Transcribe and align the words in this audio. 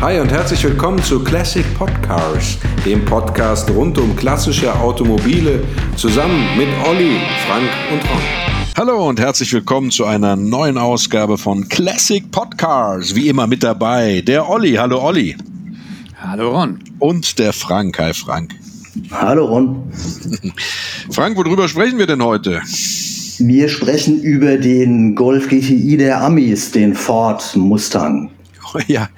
Hi 0.00 0.20
und 0.20 0.30
herzlich 0.30 0.62
willkommen 0.64 1.02
zu 1.02 1.22
Classic 1.22 1.64
Podcars, 1.74 2.58
dem 2.84 3.04
Podcast 3.04 3.70
rund 3.70 3.96
um 3.96 4.14
klassische 4.14 4.74
Automobile, 4.74 5.62
zusammen 5.96 6.44
mit 6.58 6.68
Olli, 6.86 7.18
Frank 7.46 7.68
und 7.90 8.02
Ron. 8.10 8.22
Hallo 8.76 9.08
und 9.08 9.18
herzlich 9.20 9.52
willkommen 9.52 9.90
zu 9.90 10.04
einer 10.04 10.36
neuen 10.36 10.76
Ausgabe 10.76 11.38
von 11.38 11.68
Classic 11.68 12.30
Podcars. 12.30 13.14
Wie 13.14 13.28
immer 13.28 13.46
mit 13.46 13.62
dabei 13.62 14.20
der 14.20 14.48
Olli. 14.48 14.74
Hallo 14.74 15.00
Olli. 15.02 15.36
Hallo 16.20 16.50
Ron. 16.50 16.80
Und 16.98 17.38
der 17.38 17.52
Frank. 17.52 17.98
Hi 17.98 18.12
Frank. 18.12 18.54
Hallo 19.10 19.46
Ron. 19.46 19.90
Frank, 21.10 21.36
worüber 21.36 21.68
sprechen 21.68 21.98
wir 21.98 22.06
denn 22.06 22.22
heute? 22.22 22.60
Wir 23.38 23.68
sprechen 23.68 24.20
über 24.20 24.58
den 24.58 25.14
Golf 25.14 25.48
GTI 25.48 25.96
der 25.96 26.20
Amis, 26.22 26.70
den 26.70 26.94
Ford 26.94 27.56
Mustang. 27.56 28.30
Ja, 28.88 29.08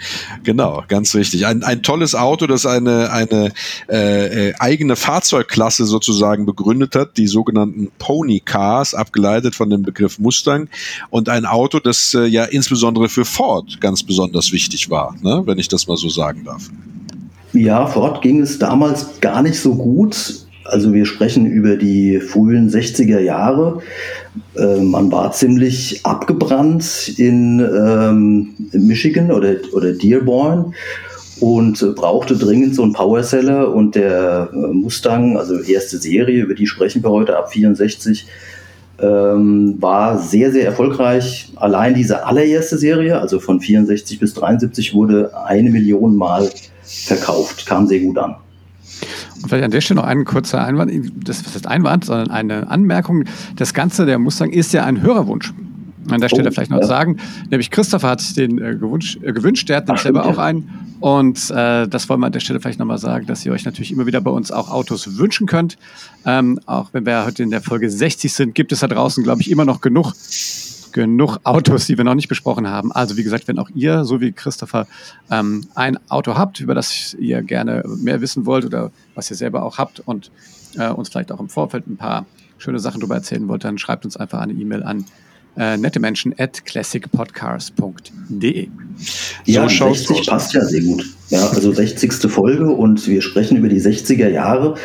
genau, 0.44 0.84
ganz 0.88 1.14
richtig. 1.14 1.46
Ein, 1.46 1.62
ein 1.62 1.82
tolles 1.82 2.14
Auto, 2.14 2.46
das 2.46 2.66
eine, 2.66 3.10
eine 3.10 3.52
äh, 3.88 4.48
äh, 4.48 4.54
eigene 4.58 4.96
Fahrzeugklasse 4.96 5.86
sozusagen 5.86 6.46
begründet 6.46 6.94
hat, 6.94 7.16
die 7.16 7.26
sogenannten 7.26 7.90
Pony 7.98 8.40
Cars, 8.40 8.94
abgeleitet 8.94 9.54
von 9.54 9.70
dem 9.70 9.82
Begriff 9.82 10.18
Mustang. 10.18 10.68
Und 11.10 11.28
ein 11.28 11.46
Auto, 11.46 11.80
das 11.80 12.14
äh, 12.14 12.26
ja 12.26 12.44
insbesondere 12.44 13.08
für 13.08 13.24
Ford 13.24 13.80
ganz 13.80 14.02
besonders 14.02 14.52
wichtig 14.52 14.90
war, 14.90 15.14
ne? 15.22 15.42
wenn 15.46 15.58
ich 15.58 15.68
das 15.68 15.86
mal 15.86 15.96
so 15.96 16.08
sagen 16.08 16.44
darf. 16.44 16.70
Ja, 17.52 17.86
Ford 17.86 18.20
ging 18.22 18.40
es 18.40 18.58
damals 18.58 19.20
gar 19.20 19.42
nicht 19.42 19.58
so 19.58 19.74
gut. 19.74 20.45
Also 20.68 20.92
wir 20.92 21.06
sprechen 21.06 21.46
über 21.46 21.76
die 21.76 22.20
frühen 22.20 22.70
60er 22.70 23.20
Jahre. 23.20 23.80
Äh, 24.56 24.80
man 24.80 25.10
war 25.12 25.32
ziemlich 25.32 26.04
abgebrannt 26.04 27.14
in, 27.16 27.60
ähm, 27.60 28.54
in 28.72 28.86
Michigan 28.86 29.30
oder, 29.30 29.54
oder 29.72 29.92
Dearborn 29.92 30.74
und 31.40 31.94
brauchte 31.96 32.36
dringend 32.36 32.74
so 32.74 32.82
einen 32.82 32.92
Powerseller 32.92 33.74
und 33.74 33.94
der 33.94 34.48
äh, 34.52 34.56
Mustang, 34.56 35.36
also 35.36 35.60
erste 35.60 35.98
Serie, 35.98 36.42
über 36.42 36.54
die 36.54 36.66
sprechen 36.66 37.02
wir 37.02 37.10
heute 37.10 37.36
ab 37.36 37.52
64, 37.52 38.26
ähm, 38.98 39.76
war 39.78 40.18
sehr, 40.18 40.50
sehr 40.52 40.64
erfolgreich. 40.64 41.52
Allein 41.56 41.94
diese 41.94 42.24
allererste 42.24 42.78
Serie, 42.78 43.20
also 43.20 43.40
von 43.40 43.60
64 43.60 44.18
bis 44.18 44.32
73, 44.34 44.94
wurde 44.94 45.32
eine 45.44 45.70
Million 45.70 46.16
Mal 46.16 46.48
verkauft, 46.82 47.66
kam 47.66 47.86
sehr 47.86 48.00
gut 48.00 48.16
an. 48.16 48.36
Und 49.42 49.48
vielleicht 49.48 49.64
an 49.64 49.70
der 49.70 49.80
Stelle 49.80 50.00
noch 50.00 50.06
ein 50.06 50.24
kurzer 50.24 50.64
Einwand, 50.64 50.92
das 51.24 51.42
ist 51.42 51.66
Einwand, 51.66 52.04
sondern 52.04 52.30
eine 52.30 52.68
Anmerkung. 52.70 53.24
Das 53.56 53.74
Ganze 53.74 54.06
der 54.06 54.18
Mustang 54.18 54.50
ist 54.50 54.72
ja 54.72 54.84
ein 54.84 55.02
Hörerwunsch. 55.02 55.52
An 56.08 56.20
der 56.20 56.28
Stelle 56.28 56.48
oh, 56.48 56.52
vielleicht 56.52 56.70
noch 56.70 56.80
ja. 56.80 56.86
sagen, 56.86 57.16
nämlich 57.50 57.70
Christopher 57.70 58.10
hat 58.10 58.36
den 58.36 58.58
äh, 58.58 58.76
gewünscht, 58.76 59.18
äh, 59.22 59.32
gewünscht, 59.32 59.68
der 59.68 59.78
hat 59.78 59.88
nämlich 59.88 60.02
selber 60.02 60.24
auch 60.24 60.38
einen. 60.38 60.70
Und 61.00 61.50
äh, 61.50 61.88
das 61.88 62.08
wollen 62.08 62.20
wir 62.20 62.26
an 62.26 62.32
der 62.32 62.40
Stelle 62.40 62.60
vielleicht 62.60 62.78
nochmal 62.78 62.98
sagen, 62.98 63.26
dass 63.26 63.44
ihr 63.44 63.52
euch 63.52 63.64
natürlich 63.64 63.90
immer 63.90 64.06
wieder 64.06 64.20
bei 64.20 64.30
uns 64.30 64.52
auch 64.52 64.70
Autos 64.70 65.18
wünschen 65.18 65.46
könnt. 65.46 65.76
Ähm, 66.24 66.60
auch 66.66 66.90
wenn 66.92 67.04
wir 67.06 67.26
heute 67.26 67.42
in 67.42 67.50
der 67.50 67.60
Folge 67.60 67.90
60 67.90 68.32
sind, 68.32 68.54
gibt 68.54 68.72
es 68.72 68.80
da 68.80 68.88
draußen, 68.88 69.24
glaube 69.24 69.42
ich, 69.42 69.50
immer 69.50 69.64
noch 69.64 69.80
genug 69.80 70.14
genug 70.96 71.38
Autos, 71.44 71.86
die 71.86 71.96
wir 71.98 72.04
noch 72.04 72.14
nicht 72.14 72.28
besprochen 72.28 72.68
haben. 72.68 72.90
Also 72.90 73.18
wie 73.18 73.22
gesagt, 73.22 73.48
wenn 73.48 73.58
auch 73.58 73.68
ihr, 73.74 74.06
so 74.06 74.22
wie 74.22 74.32
Christopher, 74.32 74.86
ähm, 75.30 75.66
ein 75.74 75.98
Auto 76.08 76.36
habt, 76.36 76.60
über 76.60 76.74
das 76.74 77.14
ihr 77.20 77.42
gerne 77.42 77.84
mehr 77.86 78.22
wissen 78.22 78.46
wollt 78.46 78.64
oder 78.64 78.90
was 79.14 79.30
ihr 79.30 79.36
selber 79.36 79.62
auch 79.62 79.76
habt 79.76 80.00
und 80.00 80.30
äh, 80.78 80.88
uns 80.88 81.10
vielleicht 81.10 81.32
auch 81.32 81.40
im 81.40 81.50
Vorfeld 81.50 81.86
ein 81.86 81.98
paar 81.98 82.24
schöne 82.56 82.78
Sachen 82.78 83.00
darüber 83.00 83.16
erzählen 83.16 83.46
wollt, 83.46 83.64
dann 83.64 83.76
schreibt 83.76 84.06
uns 84.06 84.16
einfach 84.16 84.40
eine 84.40 84.54
E-Mail 84.54 84.82
an 84.82 85.04
äh, 85.58 85.76
nettemenschen 85.76 86.34
at 86.38 86.64
classicpodcast.de. 86.64 88.68
Ja, 89.44 89.68
so 89.68 89.92
60 89.92 90.26
passt 90.26 90.54
ja 90.54 90.64
sehr 90.64 90.80
gut. 90.80 91.04
Ja, 91.28 91.46
also 91.46 91.74
60. 91.74 92.30
Folge 92.30 92.70
und 92.70 93.06
wir 93.06 93.20
sprechen 93.20 93.58
über 93.58 93.68
die 93.68 93.82
60er 93.82 94.28
Jahre. 94.28 94.76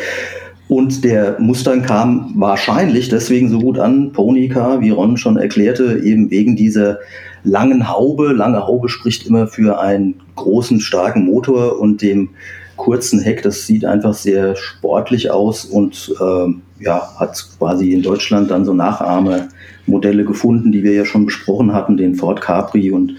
Und 0.72 1.04
der 1.04 1.36
Mustang 1.38 1.82
kam 1.82 2.32
wahrscheinlich 2.38 3.10
deswegen 3.10 3.50
so 3.50 3.60
gut 3.60 3.78
an, 3.78 4.14
Ponycar, 4.14 4.80
wie 4.80 4.92
Ron 4.92 5.18
schon 5.18 5.36
erklärte, 5.36 6.00
eben 6.02 6.32
wegen 6.32 6.56
dieser 6.56 7.00
langen 7.44 7.90
Haube. 7.90 8.32
Lange 8.32 8.66
Haube 8.66 8.88
spricht 8.88 9.28
immer 9.28 9.48
für 9.48 9.82
einen 9.82 10.22
großen, 10.38 10.80
starken 10.80 11.26
Motor 11.26 11.78
und 11.78 12.02
dem 12.02 12.30
kurzen 12.78 13.20
Heck. 13.20 13.44
Das 13.44 13.68
sieht 13.68 13.84
einfach 13.84 14.14
sehr 14.14 14.56
sportlich 14.56 15.30
aus 15.30 15.66
und 15.66 16.16
ähm, 16.22 16.62
ja, 16.80 17.16
hat 17.20 17.46
quasi 17.58 17.92
in 17.92 18.02
Deutschland 18.02 18.50
dann 18.50 18.64
so 18.64 18.74
Nachahme-Modelle 18.74 20.24
gefunden, 20.24 20.72
die 20.72 20.86
wir 20.86 20.94
ja 20.94 21.04
schon 21.04 21.26
besprochen 21.26 21.74
hatten, 21.74 21.98
den 21.98 22.16
Ford 22.16 22.40
Capri 22.40 22.92
und 22.92 23.16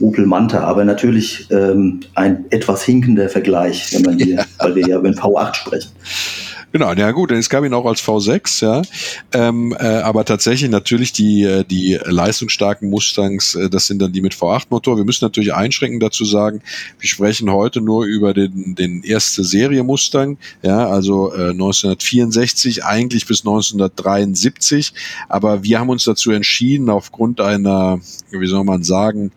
Opel 0.00 0.26
Manta, 0.26 0.64
aber 0.64 0.84
natürlich 0.84 1.46
ähm, 1.52 2.00
ein 2.16 2.46
etwas 2.50 2.82
hinkender 2.82 3.28
Vergleich, 3.28 3.92
wenn 3.92 4.02
man 4.02 4.18
hier, 4.18 4.38
ja. 4.38 4.44
weil 4.58 4.74
wir 4.74 4.88
ja 4.88 4.98
über 4.98 5.08
den 5.08 5.16
V8 5.16 5.54
sprechen. 5.54 5.92
Genau, 6.76 6.92
ja 6.92 7.10
gut, 7.12 7.30
es 7.30 7.48
gab 7.48 7.64
ihn 7.64 7.72
auch 7.72 7.86
als 7.86 8.02
V6, 8.02 8.62
ja. 8.62 8.82
Ähm, 9.32 9.74
äh, 9.80 9.86
aber 9.86 10.26
tatsächlich 10.26 10.68
natürlich 10.68 11.10
die, 11.10 11.42
äh, 11.42 11.64
die 11.64 11.98
leistungsstarken 12.04 12.90
Mustangs, 12.90 13.54
äh, 13.54 13.70
das 13.70 13.86
sind 13.86 14.02
dann 14.02 14.12
die 14.12 14.20
mit 14.20 14.34
V8-Motor. 14.34 14.98
Wir 14.98 15.04
müssen 15.04 15.24
natürlich 15.24 15.54
einschränken 15.54 16.00
dazu 16.00 16.26
sagen, 16.26 16.60
wir 16.98 17.08
sprechen 17.08 17.50
heute 17.50 17.80
nur 17.80 18.04
über 18.04 18.34
den, 18.34 18.74
den 18.74 19.02
erste 19.02 19.42
Serie 19.42 19.84
Mustang, 19.84 20.36
ja, 20.62 20.86
also 20.86 21.32
äh, 21.32 21.52
1964 21.52 22.84
eigentlich 22.84 23.24
bis 23.24 23.40
1973. 23.40 24.92
Aber 25.30 25.62
wir 25.62 25.80
haben 25.80 25.88
uns 25.88 26.04
dazu 26.04 26.30
entschieden, 26.30 26.90
aufgrund 26.90 27.40
einer, 27.40 28.00
wie 28.30 28.46
soll 28.46 28.64
man 28.64 28.82
sagen, 28.82 29.32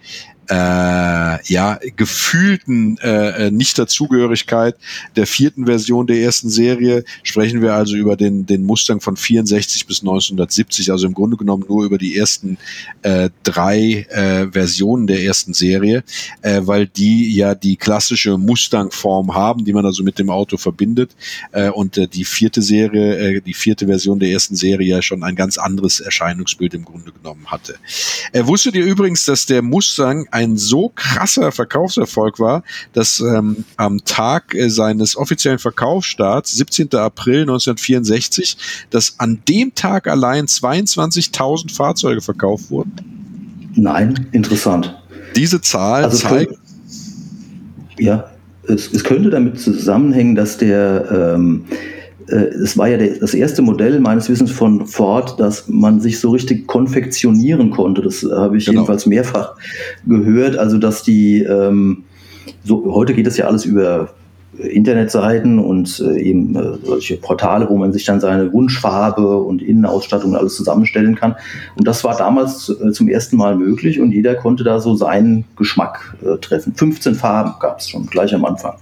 äh, 0.49 1.43
ja, 1.53 1.79
gefühlten 1.95 2.97
äh, 2.97 3.47
äh, 3.47 3.51
Nicht-Dazugehörigkeit 3.51 4.75
der 5.15 5.27
vierten 5.27 5.65
Version 5.65 6.07
der 6.07 6.19
ersten 6.19 6.49
Serie 6.49 7.03
sprechen 7.23 7.61
wir 7.61 7.73
also 7.73 7.95
über 7.95 8.15
den, 8.15 8.45
den 8.45 8.63
Mustang 8.63 8.99
von 8.99 9.15
64 9.15 9.85
bis 9.85 10.01
1970, 10.01 10.91
also 10.91 11.05
im 11.05 11.13
Grunde 11.13 11.37
genommen 11.37 11.65
nur 11.67 11.85
über 11.85 11.97
die 11.97 12.17
ersten 12.17 12.57
äh, 13.03 13.29
drei 13.43 14.07
äh, 14.09 14.47
Versionen 14.51 15.05
der 15.05 15.21
ersten 15.21 15.53
Serie, 15.53 16.03
äh, 16.41 16.61
weil 16.63 16.87
die 16.87 17.35
ja 17.35 17.53
die 17.53 17.77
klassische 17.77 18.37
Mustang-Form 18.37 19.35
haben, 19.35 19.65
die 19.65 19.73
man 19.73 19.85
also 19.85 20.03
mit 20.03 20.17
dem 20.17 20.31
Auto 20.31 20.57
verbindet 20.57 21.15
äh, 21.51 21.69
und 21.69 21.97
äh, 21.97 22.07
die 22.07 22.25
vierte 22.25 22.61
Serie, 22.63 23.37
äh, 23.37 23.41
die 23.41 23.53
vierte 23.53 23.85
Version 23.85 24.19
der 24.19 24.29
ersten 24.29 24.55
Serie 24.55 24.95
ja 24.95 25.01
schon 25.03 25.23
ein 25.23 25.35
ganz 25.35 25.57
anderes 25.57 25.99
Erscheinungsbild 25.99 26.73
im 26.73 26.85
Grunde 26.85 27.11
genommen 27.11 27.45
hatte. 27.47 27.75
Äh, 28.31 28.47
wusstet 28.47 28.75
ihr 28.75 28.85
übrigens, 28.85 29.25
dass 29.25 29.45
der 29.45 29.61
Mustang 29.61 30.27
ein 30.39 30.55
so 30.55 30.89
krasser 30.95 31.51
Verkaufserfolg 31.51 32.39
war, 32.39 32.63
dass 32.93 33.19
ähm, 33.19 33.65
am 33.75 34.05
Tag 34.05 34.55
äh, 34.55 34.69
seines 34.69 35.17
offiziellen 35.17 35.59
Verkaufsstarts, 35.59 36.55
17. 36.55 36.93
April 36.93 37.41
1964, 37.41 38.57
dass 38.89 39.19
an 39.19 39.41
dem 39.49 39.75
Tag 39.75 40.07
allein 40.07 40.45
22.000 40.45 41.75
Fahrzeuge 41.75 42.21
verkauft 42.21 42.71
wurden? 42.71 43.71
Nein, 43.75 44.27
interessant. 44.31 44.95
Diese 45.35 45.59
Zahl 45.59 46.05
also 46.05 46.17
zeigt. 46.17 46.53
Ja, 47.97 48.31
es, 48.63 48.87
es, 48.93 49.03
könnte 49.03 49.29
damit 49.29 49.59
zusammenhängen, 49.59 50.35
dass 50.35 50.57
der 50.57 51.35
ähm, 51.35 51.65
äh, 51.69 51.98
es 52.35 52.77
war 52.77 52.87
ja 52.87 52.97
das 52.97 53.33
erste 53.33 53.61
Modell 53.61 53.99
meines 53.99 54.29
Wissens 54.29 54.51
von 54.51 54.85
Ford, 54.85 55.39
dass 55.39 55.67
man 55.67 55.99
sich 55.99 56.19
so 56.19 56.31
richtig 56.31 56.67
konfektionieren 56.67 57.71
konnte. 57.71 58.01
Das 58.01 58.23
habe 58.23 58.57
ich 58.57 58.65
genau. 58.65 58.81
jedenfalls 58.81 59.05
mehrfach 59.05 59.55
gehört. 60.05 60.57
Also 60.57 60.77
dass 60.77 61.03
die 61.03 61.41
ähm, 61.43 62.03
so 62.63 62.93
heute 62.93 63.13
geht 63.13 63.27
es 63.27 63.37
ja 63.37 63.45
alles 63.45 63.65
über 63.65 64.09
Internetseiten 64.57 65.59
und 65.59 65.99
äh, 65.99 66.19
eben 66.19 66.55
äh, 66.55 66.77
solche 66.83 67.17
Portale, 67.17 67.69
wo 67.69 67.77
man 67.77 67.93
sich 67.93 68.05
dann 68.05 68.19
seine 68.19 68.51
Wunschfarbe 68.51 69.37
und 69.37 69.61
Innenausstattung 69.61 70.31
und 70.31 70.37
alles 70.37 70.55
zusammenstellen 70.55 71.15
kann. 71.15 71.35
Und 71.75 71.87
das 71.87 72.03
war 72.03 72.17
damals 72.17 72.69
äh, 72.69 72.91
zum 72.91 73.07
ersten 73.07 73.37
Mal 73.37 73.55
möglich 73.55 73.99
und 73.99 74.11
jeder 74.11 74.35
konnte 74.35 74.63
da 74.63 74.79
so 74.79 74.95
seinen 74.95 75.45
Geschmack 75.55 76.17
äh, 76.23 76.37
treffen. 76.37 76.73
15 76.73 77.15
Farben 77.15 77.53
gab 77.59 77.79
es 77.79 77.89
schon 77.89 78.07
gleich 78.07 78.33
am 78.33 78.43
Anfang. 78.43 78.73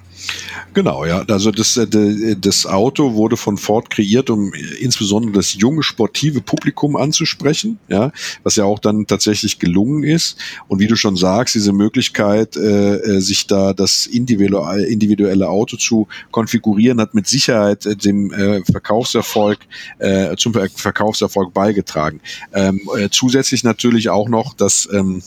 Genau, 0.73 1.05
ja. 1.05 1.23
Also 1.27 1.51
das, 1.51 1.77
äh, 1.77 2.35
das 2.39 2.65
Auto 2.65 3.13
wurde 3.13 3.37
von 3.37 3.57
Ford 3.57 3.89
kreiert, 3.89 4.29
um 4.29 4.53
insbesondere 4.79 5.33
das 5.33 5.53
junge 5.53 5.83
sportive 5.83 6.41
Publikum 6.41 6.95
anzusprechen, 6.95 7.79
ja, 7.87 8.11
was 8.43 8.55
ja 8.55 8.65
auch 8.65 8.79
dann 8.79 9.07
tatsächlich 9.07 9.59
gelungen 9.59 10.03
ist. 10.03 10.37
Und 10.67 10.79
wie 10.79 10.87
du 10.87 10.95
schon 10.95 11.15
sagst, 11.15 11.55
diese 11.55 11.73
Möglichkeit, 11.73 12.55
äh, 12.57 12.95
äh 12.95 13.21
sich 13.21 13.47
da 13.47 13.73
das 13.73 14.05
individuelle, 14.05 15.49
Auto 15.49 15.77
zu 15.77 16.07
konfigurieren, 16.31 16.99
hat 17.01 17.13
mit 17.13 17.27
Sicherheit 17.27 17.85
äh, 17.85 17.95
dem 17.95 18.31
äh, 18.31 18.63
Verkaufserfolg 18.63 19.59
äh, 19.99 20.35
zum 20.35 20.53
Verkaufserfolg 20.53 21.53
beigetragen. 21.53 22.21
Ähm, 22.53 22.81
äh, 22.97 23.09
zusätzlich 23.09 23.63
natürlich 23.63 24.09
auch 24.09 24.29
noch, 24.29 24.53
dass 24.53 24.87
ähm, 24.91 25.17
äh, 25.17 25.21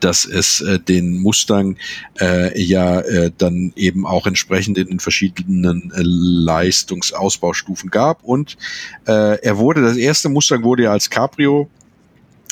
dass 0.00 0.24
es 0.24 0.60
äh, 0.60 0.78
den 0.78 1.20
Mustang 1.20 1.76
äh, 2.20 2.60
ja 2.60 3.00
äh, 3.00 3.30
dann 3.36 3.72
eben 3.76 4.06
auch 4.06 4.26
entsprechend 4.26 4.78
in 4.78 4.88
den 4.88 5.00
verschiedenen 5.00 5.92
äh, 5.94 6.02
Leistungsausbaustufen 6.02 7.90
gab 7.90 8.22
und 8.22 8.56
äh, 9.06 9.40
er 9.40 9.58
wurde 9.58 9.82
das 9.82 9.96
erste 9.96 10.28
Mustang 10.28 10.62
wurde 10.62 10.84
ja 10.84 10.92
als 10.92 11.10
Cabrio 11.10 11.68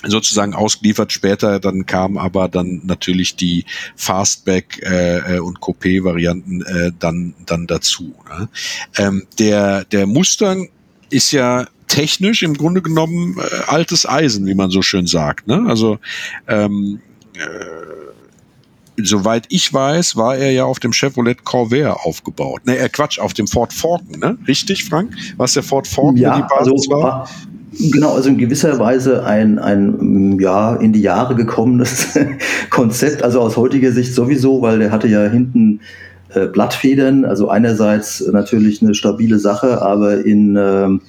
sozusagen 0.04 0.54
ausgeliefert. 0.54 1.12
Später 1.12 1.58
dann 1.58 1.86
kam 1.86 2.18
aber 2.18 2.48
dann 2.48 2.82
natürlich 2.84 3.36
die 3.36 3.64
Fastback 3.96 4.80
äh, 4.82 5.36
äh, 5.36 5.38
und 5.40 5.60
Coupé-Varianten 5.60 6.62
äh, 6.62 6.92
dann 6.98 7.34
dann 7.46 7.66
dazu. 7.66 8.14
Ne? 8.28 8.48
Ähm, 8.96 9.26
der 9.38 9.84
der 9.84 10.06
Mustang 10.06 10.68
ist 11.10 11.32
ja 11.32 11.66
technisch 11.88 12.42
im 12.42 12.54
Grunde 12.54 12.82
genommen 12.82 13.38
äh, 13.38 13.64
altes 13.66 14.06
Eisen, 14.06 14.46
wie 14.46 14.54
man 14.54 14.70
so 14.70 14.82
schön 14.82 15.06
sagt. 15.06 15.48
Ne? 15.48 15.64
Also 15.66 15.98
ähm, 16.46 17.00
äh, 17.00 17.07
soweit 19.02 19.46
ich 19.48 19.72
weiß, 19.72 20.16
war 20.16 20.36
er 20.36 20.52
ja 20.52 20.64
auf 20.64 20.80
dem 20.80 20.92
Chevrolet 20.92 21.44
Corvair 21.44 22.04
aufgebaut. 22.04 22.62
Ne, 22.64 22.78
äh, 22.78 22.88
Quatsch, 22.88 23.18
auf 23.18 23.34
dem 23.34 23.46
Ford 23.46 23.72
Falcon, 23.72 24.18
ne? 24.18 24.38
Richtig, 24.46 24.84
Frank? 24.84 25.12
Was 25.36 25.54
der 25.54 25.62
Ford 25.62 25.86
Falcon 25.86 26.16
ja, 26.16 26.36
die 26.36 26.42
Basis 26.42 26.88
also, 26.88 26.90
war? 26.90 27.28
Genau, 27.78 28.14
also 28.14 28.28
in 28.30 28.38
gewisser 28.38 28.78
Weise 28.78 29.24
ein, 29.24 29.58
ein 29.58 30.38
ja, 30.40 30.74
in 30.76 30.92
die 30.92 31.02
Jahre 31.02 31.34
gekommenes 31.34 32.18
Konzept, 32.70 33.22
also 33.22 33.40
aus 33.40 33.56
heutiger 33.56 33.92
Sicht 33.92 34.14
sowieso, 34.14 34.62
weil 34.62 34.78
der 34.78 34.90
hatte 34.90 35.06
ja 35.06 35.24
hinten 35.28 35.80
äh, 36.30 36.46
Blattfedern, 36.46 37.24
also 37.24 37.48
einerseits 37.48 38.26
natürlich 38.32 38.82
eine 38.82 38.94
stabile 38.94 39.38
Sache, 39.38 39.82
aber 39.82 40.24
in 40.24 40.56
ähm, 40.56 41.02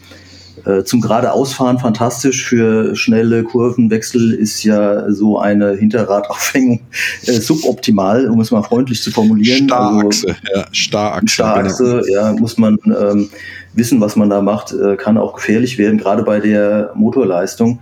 äh, 0.65 0.83
zum 0.83 1.01
geradeausfahren 1.01 1.79
fantastisch. 1.79 2.45
Für 2.45 2.95
schnelle 2.95 3.43
Kurvenwechsel 3.43 4.33
ist 4.33 4.63
ja 4.63 5.11
so 5.11 5.39
eine 5.39 5.73
Hinterradaufhängung 5.73 6.81
äh, 7.25 7.33
suboptimal, 7.33 8.27
um 8.27 8.39
es 8.41 8.51
mal 8.51 8.63
freundlich 8.63 9.01
zu 9.01 9.11
formulieren. 9.11 9.67
Starachse, 9.67 10.27
also, 10.27 10.39
ja, 10.53 10.65
Starachse. 10.71 11.27
Starachse, 11.27 12.01
genau. 12.05 12.13
ja, 12.13 12.33
muss 12.33 12.57
man 12.57 12.77
ähm, 12.85 13.29
wissen, 13.73 14.01
was 14.01 14.15
man 14.15 14.29
da 14.29 14.41
macht, 14.41 14.73
äh, 14.73 14.95
kann 14.95 15.17
auch 15.17 15.35
gefährlich 15.35 15.77
werden, 15.77 15.97
gerade 15.97 16.23
bei 16.23 16.39
der 16.39 16.91
Motorleistung. 16.95 17.79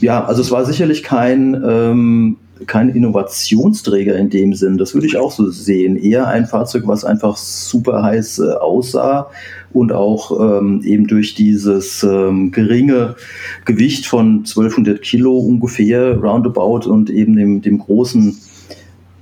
Ja, 0.00 0.24
also 0.24 0.40
es 0.40 0.50
war 0.50 0.64
sicherlich 0.64 1.02
kein, 1.02 1.54
ähm, 1.54 2.36
kein 2.66 2.88
Innovationsträger 2.88 4.16
in 4.16 4.30
dem 4.30 4.54
Sinn. 4.54 4.78
Das 4.78 4.94
würde 4.94 5.06
ich 5.06 5.16
auch 5.16 5.30
so 5.30 5.50
sehen. 5.50 5.96
Eher 5.96 6.26
ein 6.26 6.46
Fahrzeug, 6.46 6.84
was 6.86 7.04
einfach 7.04 7.36
super 7.36 8.02
heiß 8.02 8.38
äh, 8.38 8.52
aussah 8.54 9.30
und 9.72 9.92
auch 9.92 10.58
ähm, 10.58 10.82
eben 10.84 11.06
durch 11.06 11.34
dieses 11.34 12.02
ähm, 12.02 12.50
geringe 12.50 13.16
Gewicht 13.64 14.06
von 14.06 14.38
1200 14.38 15.00
Kilo 15.02 15.38
ungefähr 15.38 16.16
roundabout 16.16 16.88
und 16.88 17.10
eben 17.10 17.36
dem, 17.36 17.62
dem 17.62 17.78
großen 17.78 18.36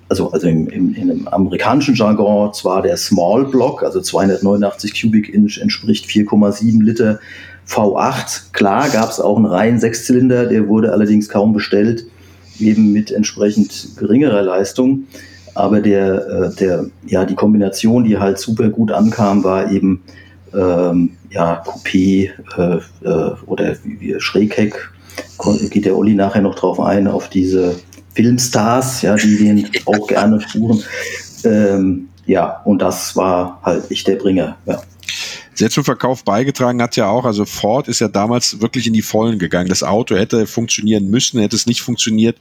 also, 0.09 0.31
also 0.31 0.49
im, 0.49 0.69
im, 0.69 0.95
im 0.95 1.29
amerikanischen 1.29 1.95
Jargon 1.95 2.53
zwar 2.55 2.83
der 2.83 2.97
Small 2.97 3.45
Block, 3.45 3.83
also 3.83 4.01
289 4.01 4.99
Cubic 4.99 5.33
Inch 5.33 5.59
entspricht 5.59 6.07
4,7 6.07 6.83
Liter 6.83 7.21
V8. 7.69 8.53
Klar 8.53 8.89
gab 8.89 9.11
es 9.11 9.21
auch 9.21 9.37
einen 9.37 9.45
reinen 9.45 9.79
Sechszylinder, 9.79 10.47
der 10.47 10.69
wurde 10.69 10.93
allerdings 10.93 11.29
kaum 11.29 11.53
bestellt, 11.53 12.07
eben 12.59 12.93
mit 12.93 13.11
entsprechend 13.11 13.97
geringerer 13.99 14.43
Leistung. 14.43 15.05
Aber 15.55 15.81
der, 15.81 16.27
äh, 16.29 16.55
der, 16.57 16.87
ja, 17.07 17.25
die 17.25 17.35
Kombination, 17.35 18.05
die 18.05 18.19
halt 18.19 18.39
super 18.39 18.69
gut 18.69 18.93
ankam, 18.93 19.45
war 19.45 19.71
eben 19.71 20.03
ähm, 20.55 21.17
ja, 21.31 21.63
Coupé 21.65 22.31
äh, 22.57 23.07
äh, 23.07 23.35
oder 23.47 23.77
wie, 23.85 24.01
wie 24.01 24.21
Schrägheck, 24.21 24.91
geht 25.71 25.85
der 25.85 25.97
Olli 25.97 26.15
nachher 26.15 26.43
noch 26.43 26.55
drauf 26.55 26.81
ein, 26.81 27.07
auf 27.07 27.29
diese 27.29 27.77
Filmstars, 28.15 29.03
ja, 29.03 29.17
die 29.17 29.37
den 29.39 29.69
auch 29.87 30.07
gerne 30.07 30.41
fuhren. 30.41 30.83
Ähm, 31.45 32.09
ja, 32.27 32.61
und 32.65 32.83
das 32.83 33.17
war 33.17 33.61
halt 33.63 33.89
nicht 33.91 34.07
der 34.07 34.17
Bringer. 34.17 34.57
Ja 34.67 34.81
sehr 35.59 35.71
zum 35.71 35.83
Verkauf 35.83 36.23
beigetragen 36.23 36.81
hat 36.81 36.95
ja 36.95 37.09
auch, 37.09 37.25
also 37.25 37.45
Ford 37.45 37.89
ist 37.89 37.99
ja 37.99 38.07
damals 38.07 38.61
wirklich 38.61 38.87
in 38.87 38.93
die 38.93 39.03
Vollen 39.03 39.41
gegangen. 39.41 39.69
Das 39.69 39.83
Auto 39.83 40.15
hätte 40.15 40.47
funktionieren 40.47 41.11
müssen, 41.11 41.41
hätte 41.41 41.57
es 41.57 41.67
nicht 41.67 41.81
funktioniert, 41.81 42.37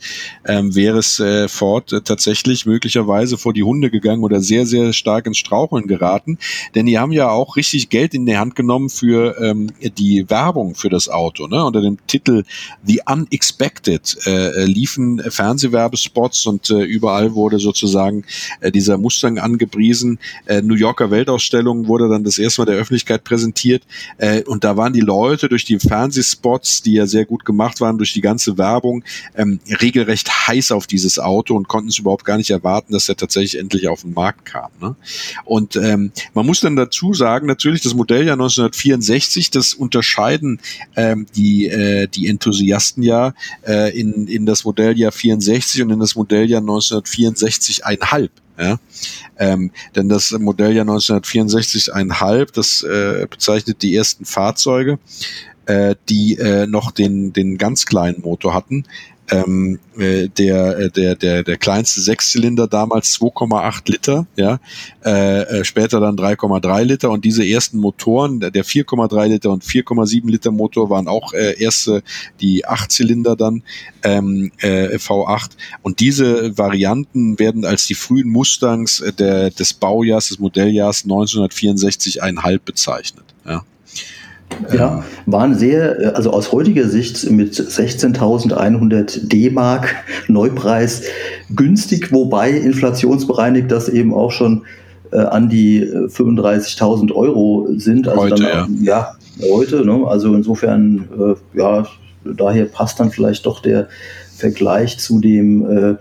ähm, 0.46 0.76
wäre 0.76 1.00
es 1.00 1.20
äh, 1.20 1.48
Ford 1.48 1.92
äh, 1.94 2.02
tatsächlich 2.02 2.68
möglicherweise 2.68 3.40
vor 3.40 3.54
die 3.54 3.64
Hunde 3.64 3.90
gegangen 3.90 4.24
oder 4.24 4.40
sehr, 4.40 4.68
sehr 4.68 4.94
stark 4.94 5.26
ins 5.26 5.40
Straucheln 5.40 5.88
geraten. 5.88 6.38
Denn 6.76 6.86
die 6.86 7.00
haben 7.00 7.12
ja 7.12 7.30
auch 7.30 7.56
richtig 7.56 7.90
Geld 7.90 8.14
in 8.14 8.28
die 8.28 8.38
Hand 8.38 8.56
genommen 8.56 8.90
für 8.90 9.36
ähm, 9.42 9.72
die 9.98 10.30
Werbung 10.30 10.76
für 10.76 10.90
das 10.90 11.10
Auto. 11.10 11.48
Ne? 11.48 11.66
Unter 11.66 11.82
dem 11.82 11.98
Titel 12.06 12.44
The 12.86 13.02
Unexpected 13.12 14.16
äh, 14.28 14.66
liefen 14.66 15.24
Fernsehwerbespots 15.28 16.46
und 16.46 16.70
äh, 16.70 16.84
überall 16.84 17.34
wurde 17.34 17.58
sozusagen 17.58 18.26
äh, 18.62 18.72
dieser 18.72 19.00
Mustang 19.00 19.40
angepriesen. 19.40 20.20
Äh, 20.46 20.62
New 20.62 20.76
Yorker 20.76 21.10
Weltausstellung 21.10 21.88
wurde 21.88 22.10
dann 22.10 22.24
das 22.24 22.38
erste 22.38 22.62
Mal 22.62 22.66
der 22.68 22.76
Öffentlichkeit 22.76 23.07
Öffentlichkeit 23.08 23.24
präsentiert. 23.24 23.84
Äh, 24.18 24.44
und 24.44 24.64
da 24.64 24.78
waren 24.78 24.94
die 24.94 25.02
Leute 25.02 25.50
durch 25.50 25.66
die 25.66 25.80
Fernsehspots, 25.80 26.82
die 26.82 26.94
ja 26.94 27.08
sehr 27.08 27.26
gut 27.26 27.46
gemacht 27.46 27.82
waren, 27.82 27.98
durch 27.98 28.14
die 28.14 28.22
ganze 28.22 28.58
Werbung, 28.58 29.04
ähm, 29.36 29.60
regelrecht 29.82 30.48
heiß 30.48 30.72
auf 30.72 30.88
dieses 30.88 31.20
Auto 31.20 31.56
und 31.56 31.68
konnten 31.68 31.90
es 31.90 32.00
überhaupt 32.00 32.26
gar 32.26 32.38
nicht 32.38 32.50
erwarten, 32.50 32.94
dass 32.94 33.10
er 33.10 33.16
tatsächlich 33.16 33.60
endlich 33.60 33.88
auf 33.88 34.02
den 34.02 34.14
Markt 34.14 34.46
kam. 34.46 34.72
Ne? 34.82 34.96
Und 35.46 35.76
ähm, 35.76 36.12
man 36.34 36.46
muss 36.46 36.62
dann 36.62 36.76
dazu 36.76 37.14
sagen, 37.14 37.48
natürlich 37.48 37.82
das 37.82 37.94
Modelljahr 37.94 38.34
1964, 38.34 39.52
das 39.52 39.74
unterscheiden 39.74 40.60
ähm, 40.96 41.26
die, 41.36 41.68
äh, 41.68 42.08
die 42.08 42.28
Enthusiasten 42.28 43.04
ja 43.04 43.34
äh, 43.66 43.98
in, 43.98 44.28
in 44.28 44.46
das 44.46 44.66
Modelljahr 44.66 45.12
64 45.12 45.82
und 45.82 45.92
in 45.92 46.00
das 46.00 46.16
Modelljahr 46.16 46.62
1964,5. 46.62 48.30
Ja? 48.58 48.80
Ähm, 49.38 49.72
denn 49.96 50.10
das 50.10 50.32
Modelljahr 50.32 50.86
1964,5, 50.86 52.54
das 52.54 52.84
äh, 52.84 53.28
bezeichnet 53.30 53.82
die 53.82 53.96
ersten 53.96 54.26
Fahrzeuge, 54.26 55.00
äh, 55.66 55.96
die 56.10 56.38
äh, 56.38 56.68
noch 56.68 56.92
den, 56.92 57.34
den 57.34 57.58
ganz 57.58 57.86
kleinen 57.86 58.22
Motor 58.22 58.54
hatten 58.54 58.86
ähm, 59.30 59.80
äh, 59.98 60.30
der, 60.30 60.78
äh, 60.78 60.90
der, 60.90 61.16
der, 61.16 61.44
der 61.44 61.58
kleinste 61.58 62.02
Sechszylinder 62.02 62.68
damals 62.68 63.16
2,8 63.20 63.92
Liter, 63.92 64.28
ja, 64.36 64.60
äh, 65.04 65.42
äh 65.42 65.64
später 65.66 66.00
dann 66.00 66.16
3,3 66.16 66.84
Liter 66.84 67.12
und 67.12 67.26
diese 67.26 67.46
ersten 67.46 67.78
Motoren, 67.78 68.40
der 68.40 68.66
4,3 68.66 69.28
Liter 69.28 69.52
und 69.52 69.64
4,7 69.64 70.30
Liter 70.30 70.52
Motor 70.52 70.90
waren 70.90 71.08
auch 71.08 71.34
äh, 71.34 71.62
erste 71.62 72.04
die 72.40 72.66
Achtzylinder 72.66 73.36
dann 73.36 73.64
ähm, 74.04 74.52
äh, 74.60 74.96
V8 74.98 75.52
und 75.82 76.00
diese 76.00 76.58
Varianten 76.58 77.40
werden 77.40 77.66
als 77.66 77.88
die 77.88 77.96
frühen 77.96 78.30
Mustangs 78.30 79.00
äh, 79.02 79.12
der, 79.14 79.50
des 79.50 79.74
Baujahrs, 79.74 80.30
des 80.30 80.40
Modelljahrs 80.40 81.04
1964,5 81.04 82.60
bezeichnet. 82.64 83.26
Ja. 83.46 83.64
Ja, 84.74 85.04
waren 85.26 85.56
sehr, 85.56 86.16
also 86.16 86.32
aus 86.32 86.52
heutiger 86.52 86.88
Sicht 86.88 87.30
mit 87.30 87.54
16.100 87.54 89.28
D-Mark 89.28 89.96
Neupreis 90.28 91.04
günstig, 91.56 92.12
wobei 92.12 92.52
inflationsbereinigt 92.52 93.72
das 93.72 93.88
eben 93.90 94.14
auch 94.14 94.32
schon 94.32 94.64
äh, 95.12 95.18
an 95.18 95.50
die 95.50 95.86
35.000 95.86 97.10
äh, 97.10 97.14
Euro 97.14 97.68
sind. 97.78 98.08
Also 98.08 98.22
heute, 98.22 98.44
dann, 98.44 98.84
ja. 98.84 99.16
ja. 99.38 99.52
heute. 99.52 99.86
Ne? 99.86 100.06
Also 100.08 100.34
insofern, 100.34 101.08
äh, 101.18 101.58
ja, 101.60 101.86
daher 102.26 102.66
passt 102.66 103.00
dann 103.00 103.12
vielleicht 103.12 103.46
doch 103.46 103.62
der 103.62 103.88
Vergleich 104.36 104.98
zu 105.00 105.20
dem 105.20 105.70
äh, 105.70 105.96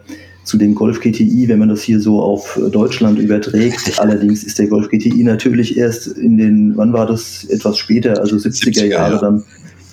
zu 0.47 0.57
dem 0.57 0.77
Golf 0.77 1.01
GTI, 1.01 1.49
wenn 1.49 1.59
man 1.59 1.69
das 1.69 1.83
hier 1.83 2.01
so 2.01 2.23
auf 2.23 2.59
Deutschland 2.71 3.19
überträgt. 3.19 3.99
Allerdings 3.99 4.45
ist 4.45 4.61
der 4.61 4.69
Golf 4.69 4.89
GTI 4.89 5.25
natürlich 5.25 5.77
erst 5.77 6.07
in 6.07 6.39
den, 6.39 6.77
wann 6.77 6.93
war 6.93 7.05
das, 7.05 7.45
etwas 7.45 7.77
später, 7.79 8.21
also 8.21 8.37
70er, 8.37 8.79
70er 8.79 8.85
Jahre 8.85 9.15
ja. 9.15 9.21
dann. 9.21 9.45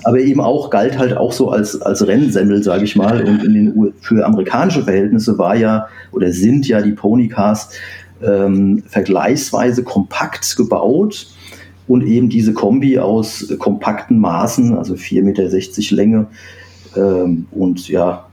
Aber 0.04 0.20
eben 0.20 0.40
auch 0.40 0.70
galt 0.70 0.98
halt 0.98 1.18
auch 1.18 1.32
so 1.32 1.50
als, 1.50 1.82
als 1.82 2.06
Rennsemmel, 2.06 2.62
sage 2.62 2.84
ich 2.84 2.96
mal. 2.96 3.24
Und 3.24 3.44
in 3.44 3.54
den, 3.54 3.94
für 4.00 4.24
amerikanische 4.24 4.84
Verhältnisse 4.84 5.40
war 5.40 5.56
ja 5.56 5.88
oder 6.12 6.32
sind 6.32 6.68
ja 6.68 6.82
die 6.82 6.92
Ponycars 6.92 7.70
ähm, 8.24 8.84
vergleichsweise 8.86 9.82
kompakt 9.82 10.56
gebaut 10.56 11.28
und 11.88 12.06
eben 12.06 12.30
diese 12.30 12.54
Kombi 12.54 13.00
aus 13.00 13.52
kompakten 13.58 14.20
Maßen, 14.20 14.78
also 14.78 14.94
4,60 14.94 15.24
Meter 15.24 15.96
Länge, 15.96 16.28
ähm, 16.96 17.48
und 17.52 17.88
ja, 17.88 18.28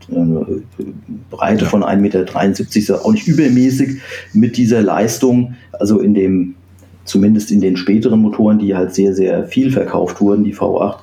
Breite 1.29 1.63
ja. 1.63 1.69
von 1.69 1.83
1,73 1.83 1.97
Meter 1.99 2.25
ist 2.75 2.91
auch 2.91 3.11
nicht 3.11 3.27
übermäßig 3.27 4.01
mit 4.33 4.57
dieser 4.57 4.81
Leistung. 4.81 5.55
Also 5.71 5.99
in 5.99 6.13
dem, 6.13 6.55
zumindest 7.05 7.51
in 7.51 7.61
den 7.61 7.77
späteren 7.77 8.19
Motoren, 8.19 8.59
die 8.59 8.75
halt 8.75 8.93
sehr, 8.93 9.13
sehr 9.13 9.45
viel 9.45 9.71
verkauft 9.71 10.21
wurden, 10.21 10.43
die 10.43 10.55
V8, 10.55 10.97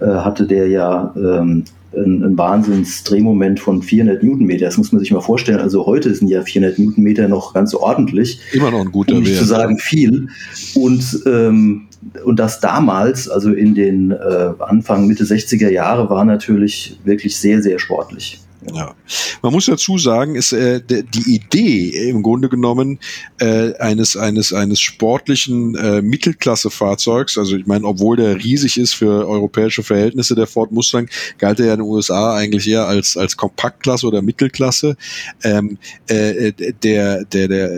äh, 0.00 0.06
hatte 0.06 0.46
der 0.46 0.68
ja 0.68 1.14
ähm, 1.16 1.64
ein, 1.96 2.22
ein 2.24 2.38
Wahnsinns-Drehmoment 2.38 3.60
von 3.60 3.82
400 3.82 4.22
Newtonmeter. 4.22 4.64
Das 4.64 4.78
muss 4.78 4.92
man 4.92 5.00
sich 5.00 5.10
mal 5.12 5.20
vorstellen. 5.20 5.60
Also 5.60 5.86
heute 5.86 6.14
sind 6.14 6.28
ja 6.28 6.42
400 6.42 6.78
Newtonmeter 6.78 7.28
noch 7.28 7.54
ganz 7.54 7.74
ordentlich. 7.74 8.40
Immer 8.52 8.70
noch 8.70 8.80
ein 8.80 8.92
guter 8.92 9.14
um 9.14 9.20
nicht 9.20 9.30
Wert. 9.30 9.40
zu 9.40 9.44
sagen 9.44 9.78
viel. 9.78 10.28
Und, 10.74 11.22
ähm, 11.26 11.88
und 12.24 12.38
das 12.38 12.60
damals, 12.60 13.28
also 13.28 13.52
in 13.52 13.74
den 13.74 14.10
äh, 14.10 14.52
Anfang, 14.58 15.06
Mitte 15.06 15.24
60er 15.24 15.70
Jahre, 15.70 16.08
war 16.10 16.24
natürlich 16.24 16.98
wirklich 17.04 17.36
sehr, 17.36 17.62
sehr 17.62 17.78
sportlich. 17.78 18.40
Ja. 18.70 18.94
Man 19.42 19.52
muss 19.52 19.66
dazu 19.66 19.98
sagen, 19.98 20.36
ist 20.36 20.52
äh, 20.52 20.80
die 20.80 21.34
Idee 21.34 22.08
im 22.08 22.22
Grunde 22.22 22.48
genommen 22.48 23.00
äh, 23.40 23.74
eines 23.74 24.16
eines 24.16 24.52
eines 24.52 24.80
sportlichen 24.80 25.74
äh, 25.74 26.00
Mittelklassefahrzeugs, 26.00 27.38
also 27.38 27.56
ich 27.56 27.66
meine, 27.66 27.84
obwohl 27.84 28.16
der 28.16 28.36
riesig 28.36 28.78
ist 28.78 28.94
für 28.94 29.26
europäische 29.26 29.82
Verhältnisse, 29.82 30.34
der 30.34 30.46
Ford 30.46 30.70
Mustang 30.70 31.08
galt 31.38 31.58
er 31.60 31.66
ja 31.66 31.72
in 31.74 31.80
den 31.80 31.88
USA 31.88 32.34
eigentlich 32.34 32.68
eher 32.68 32.86
als 32.86 33.16
als 33.16 33.36
Kompaktklasse 33.36 34.06
oder 34.06 34.22
Mittelklasse. 34.22 34.96
Ähm, 35.42 35.78
äh, 36.06 36.52
der 36.82 37.24
der 37.24 37.48
der 37.48 37.68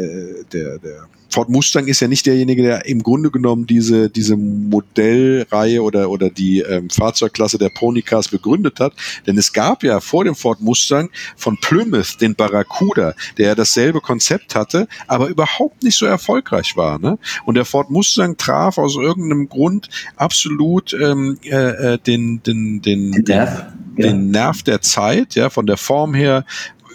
der 0.52 0.78
der 0.78 1.08
Ford 1.34 1.48
Mustang 1.48 1.88
ist 1.88 1.98
ja 1.98 2.06
nicht 2.06 2.26
derjenige, 2.26 2.62
der 2.62 2.86
im 2.86 3.02
Grunde 3.02 3.28
genommen 3.28 3.66
diese, 3.66 4.08
diese 4.08 4.36
Modellreihe 4.36 5.82
oder, 5.82 6.08
oder 6.08 6.30
die 6.30 6.60
ähm, 6.60 6.88
Fahrzeugklasse 6.88 7.58
der 7.58 7.70
Ponycars 7.70 8.28
begründet 8.28 8.78
hat. 8.78 8.92
Denn 9.26 9.36
es 9.36 9.52
gab 9.52 9.82
ja 9.82 9.98
vor 9.98 10.22
dem 10.22 10.36
Ford 10.36 10.60
Mustang 10.60 11.10
von 11.36 11.58
Plymouth 11.60 12.20
den 12.20 12.36
Barracuda, 12.36 13.14
der 13.36 13.48
ja 13.48 13.54
dasselbe 13.56 14.00
Konzept 14.00 14.54
hatte, 14.54 14.86
aber 15.08 15.26
überhaupt 15.26 15.82
nicht 15.82 15.98
so 15.98 16.06
erfolgreich 16.06 16.76
war. 16.76 17.00
Ne? 17.00 17.18
Und 17.44 17.56
der 17.56 17.64
Ford 17.64 17.90
Mustang 17.90 18.36
traf 18.36 18.78
aus 18.78 18.94
irgendeinem 18.94 19.48
Grund 19.48 19.88
absolut 20.14 20.94
ähm, 20.94 21.36
äh, 21.42 21.94
äh 21.94 21.98
den, 21.98 22.44
den, 22.44 22.80
den, 22.80 23.10
den, 23.10 23.24
Nerv, 23.24 23.66
den 23.98 24.30
Nerv 24.30 24.62
der 24.62 24.82
Zeit, 24.82 25.34
ja, 25.34 25.50
von 25.50 25.66
der 25.66 25.78
Form 25.78 26.14
her, 26.14 26.44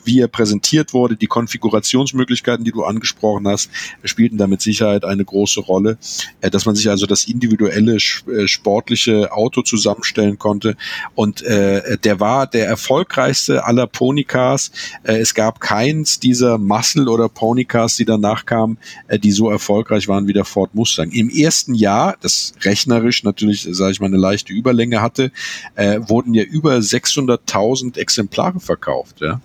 wie 0.03 0.20
er 0.20 0.27
präsentiert 0.27 0.94
wurde, 0.94 1.15
die 1.15 1.27
Konfigurationsmöglichkeiten, 1.27 2.65
die 2.65 2.72
du 2.72 2.84
angesprochen 2.84 3.48
hast, 3.48 3.70
spielten 4.03 4.38
da 4.38 4.48
mit 4.48 4.62
Sicherheit 4.62 5.06
eine 5.06 5.25
große 5.25 5.62
Rolle, 5.62 5.98
äh, 6.41 6.50
dass 6.50 6.65
man 6.65 6.75
sich 6.75 6.89
also 6.89 7.06
das 7.06 7.25
individuelle 7.25 7.96
äh, 7.96 8.48
sportliche 8.48 9.32
Auto 9.32 9.62
zusammenstellen 9.62 10.38
konnte 10.38 10.75
und 11.15 11.41
äh, 11.41 11.98
der 11.98 12.20
war 12.20 12.48
der 12.48 12.68
erfolgreichste 12.68 13.65
aller 13.65 13.88
Ponycars. 13.88 14.72
es 15.03 15.34
gab 15.34 15.60
keins 15.60 16.20
dieser 16.20 16.58
Muscle 16.58 17.08
oder 17.08 17.29
Ponycars, 17.29 17.98
die 17.98 18.06
danach 18.06 18.46
kamen, 18.46 18.77
die 19.24 19.32
so 19.32 19.50
erfolgreich 19.50 20.08
waren 20.08 20.27
wie 20.27 20.34
der 20.34 20.46
Ford 20.46 20.74
Mustang. 20.75 21.12
Im 21.12 21.29
ersten 21.29 21.74
Jahr, 21.74 22.18
das 22.22 22.53
rechnerisch 22.62 23.24
natürlich, 23.24 23.68
sage 23.72 23.91
ich 23.91 24.00
mal, 24.00 24.08
eine 24.08 24.18
leichte 24.18 24.53
Überlänge 24.53 25.01
hatte, 25.01 25.32
wurden 25.75 26.34
ja 26.34 26.44
über 26.44 26.75
600.000 26.75 27.98
Exemplare 27.98 28.60
verkauft. 28.60 29.22
Ja 29.22 29.41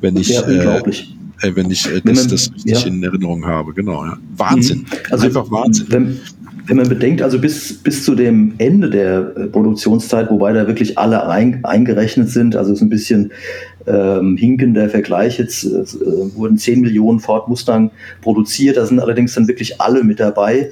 wenn 0.00 0.16
ich, 0.16 0.30
ja, 0.30 0.42
unglaublich. 0.42 1.16
Äh, 1.42 1.52
wenn 1.54 1.70
ich 1.70 1.86
äh, 1.86 2.00
das, 2.04 2.18
man, 2.18 2.28
das 2.28 2.52
richtig 2.52 2.82
ja. 2.82 2.86
in 2.86 3.02
Erinnerung 3.02 3.46
habe. 3.46 3.72
Genau, 3.72 4.04
ja. 4.04 4.16
Wahnsinn. 4.36 4.78
Mhm. 4.80 4.86
Also, 5.10 5.26
Einfach 5.26 5.50
Wahnsinn. 5.50 5.86
Wenn, 5.88 6.20
wenn 6.66 6.76
man 6.76 6.88
bedenkt, 6.88 7.22
also 7.22 7.38
bis, 7.38 7.74
bis 7.82 8.04
zu 8.04 8.14
dem 8.14 8.54
Ende 8.58 8.90
der 8.90 9.32
äh, 9.36 9.46
Produktionszeit, 9.46 10.30
wobei 10.30 10.52
da 10.52 10.66
wirklich 10.66 10.98
alle 10.98 11.26
ein, 11.28 11.64
eingerechnet 11.64 12.30
sind, 12.30 12.54
also 12.54 12.72
ist 12.72 12.80
ein 12.80 12.88
bisschen 12.88 13.32
ähm, 13.86 14.36
hinkender 14.36 14.88
Vergleich. 14.88 15.38
Jetzt 15.38 15.64
äh, 15.64 15.84
wurden 16.36 16.58
10 16.58 16.80
Millionen 16.80 17.20
Ford 17.20 17.48
Mustang 17.48 17.90
produziert, 18.20 18.76
da 18.76 18.86
sind 18.86 19.00
allerdings 19.00 19.34
dann 19.34 19.48
wirklich 19.48 19.80
alle 19.80 20.04
mit 20.04 20.20
dabei. 20.20 20.70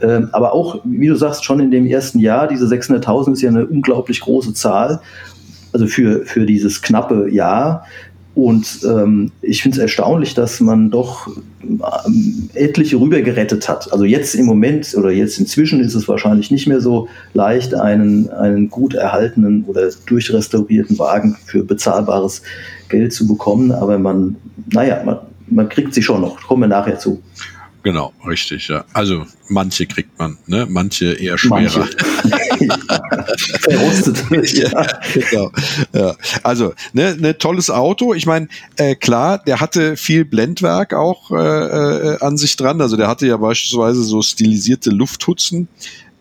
Ähm, 0.00 0.28
aber 0.32 0.52
auch, 0.52 0.80
wie 0.84 1.08
du 1.08 1.16
sagst, 1.16 1.44
schon 1.44 1.60
in 1.60 1.70
dem 1.70 1.86
ersten 1.86 2.18
Jahr, 2.18 2.46
diese 2.46 2.66
600.000 2.66 3.32
ist 3.32 3.42
ja 3.42 3.48
eine 3.48 3.66
unglaublich 3.66 4.20
große 4.20 4.54
Zahl. 4.54 5.00
Also 5.72 5.86
für, 5.86 6.24
für 6.24 6.46
dieses 6.46 6.80
knappe 6.82 7.28
Jahr. 7.30 7.84
Und 8.38 8.82
ähm, 8.84 9.32
ich 9.42 9.62
finde 9.62 9.78
es 9.78 9.82
erstaunlich, 9.82 10.32
dass 10.32 10.60
man 10.60 10.92
doch 10.92 11.26
ähm, 11.60 12.48
etliche 12.54 13.00
rübergerettet 13.00 13.68
hat. 13.68 13.92
Also 13.92 14.04
jetzt 14.04 14.36
im 14.36 14.46
Moment 14.46 14.94
oder 14.96 15.10
jetzt 15.10 15.40
inzwischen 15.40 15.80
ist 15.80 15.96
es 15.96 16.06
wahrscheinlich 16.06 16.52
nicht 16.52 16.68
mehr 16.68 16.80
so 16.80 17.08
leicht, 17.34 17.74
einen, 17.74 18.30
einen 18.30 18.70
gut 18.70 18.94
erhaltenen 18.94 19.64
oder 19.64 19.90
durchrestaurierten 20.06 21.00
Wagen 21.00 21.36
für 21.46 21.64
bezahlbares 21.64 22.42
Geld 22.88 23.12
zu 23.12 23.26
bekommen. 23.26 23.72
Aber 23.72 23.98
man, 23.98 24.36
naja, 24.72 25.02
man, 25.04 25.18
man 25.48 25.68
kriegt 25.68 25.92
sie 25.92 26.02
schon 26.02 26.20
noch. 26.20 26.40
Kommen 26.40 26.62
wir 26.62 26.68
nachher 26.68 27.00
zu. 27.00 27.20
Genau, 27.88 28.12
richtig, 28.26 28.68
ja. 28.68 28.84
Also 28.92 29.24
manche 29.48 29.86
kriegt 29.86 30.18
man, 30.18 30.36
ne? 30.46 30.66
Manche 30.68 31.14
eher 31.14 31.38
schwerer. 31.38 31.88
Verrostet. 33.62 34.24
ja, 34.52 35.00
genau. 35.14 35.50
Ja. 35.94 36.14
Also, 36.42 36.74
ne, 36.92 37.16
ne 37.18 37.38
tolles 37.38 37.70
Auto. 37.70 38.12
Ich 38.12 38.26
meine, 38.26 38.48
äh, 38.76 38.94
klar, 38.94 39.38
der 39.38 39.60
hatte 39.60 39.96
viel 39.96 40.26
Blendwerk 40.26 40.92
auch 40.92 41.30
äh, 41.30 41.36
äh, 41.36 42.18
an 42.20 42.36
sich 42.36 42.56
dran. 42.56 42.82
Also 42.82 42.98
der 42.98 43.08
hatte 43.08 43.26
ja 43.26 43.38
beispielsweise 43.38 44.02
so 44.02 44.20
stilisierte 44.20 44.90
Lufthutzen 44.90 45.66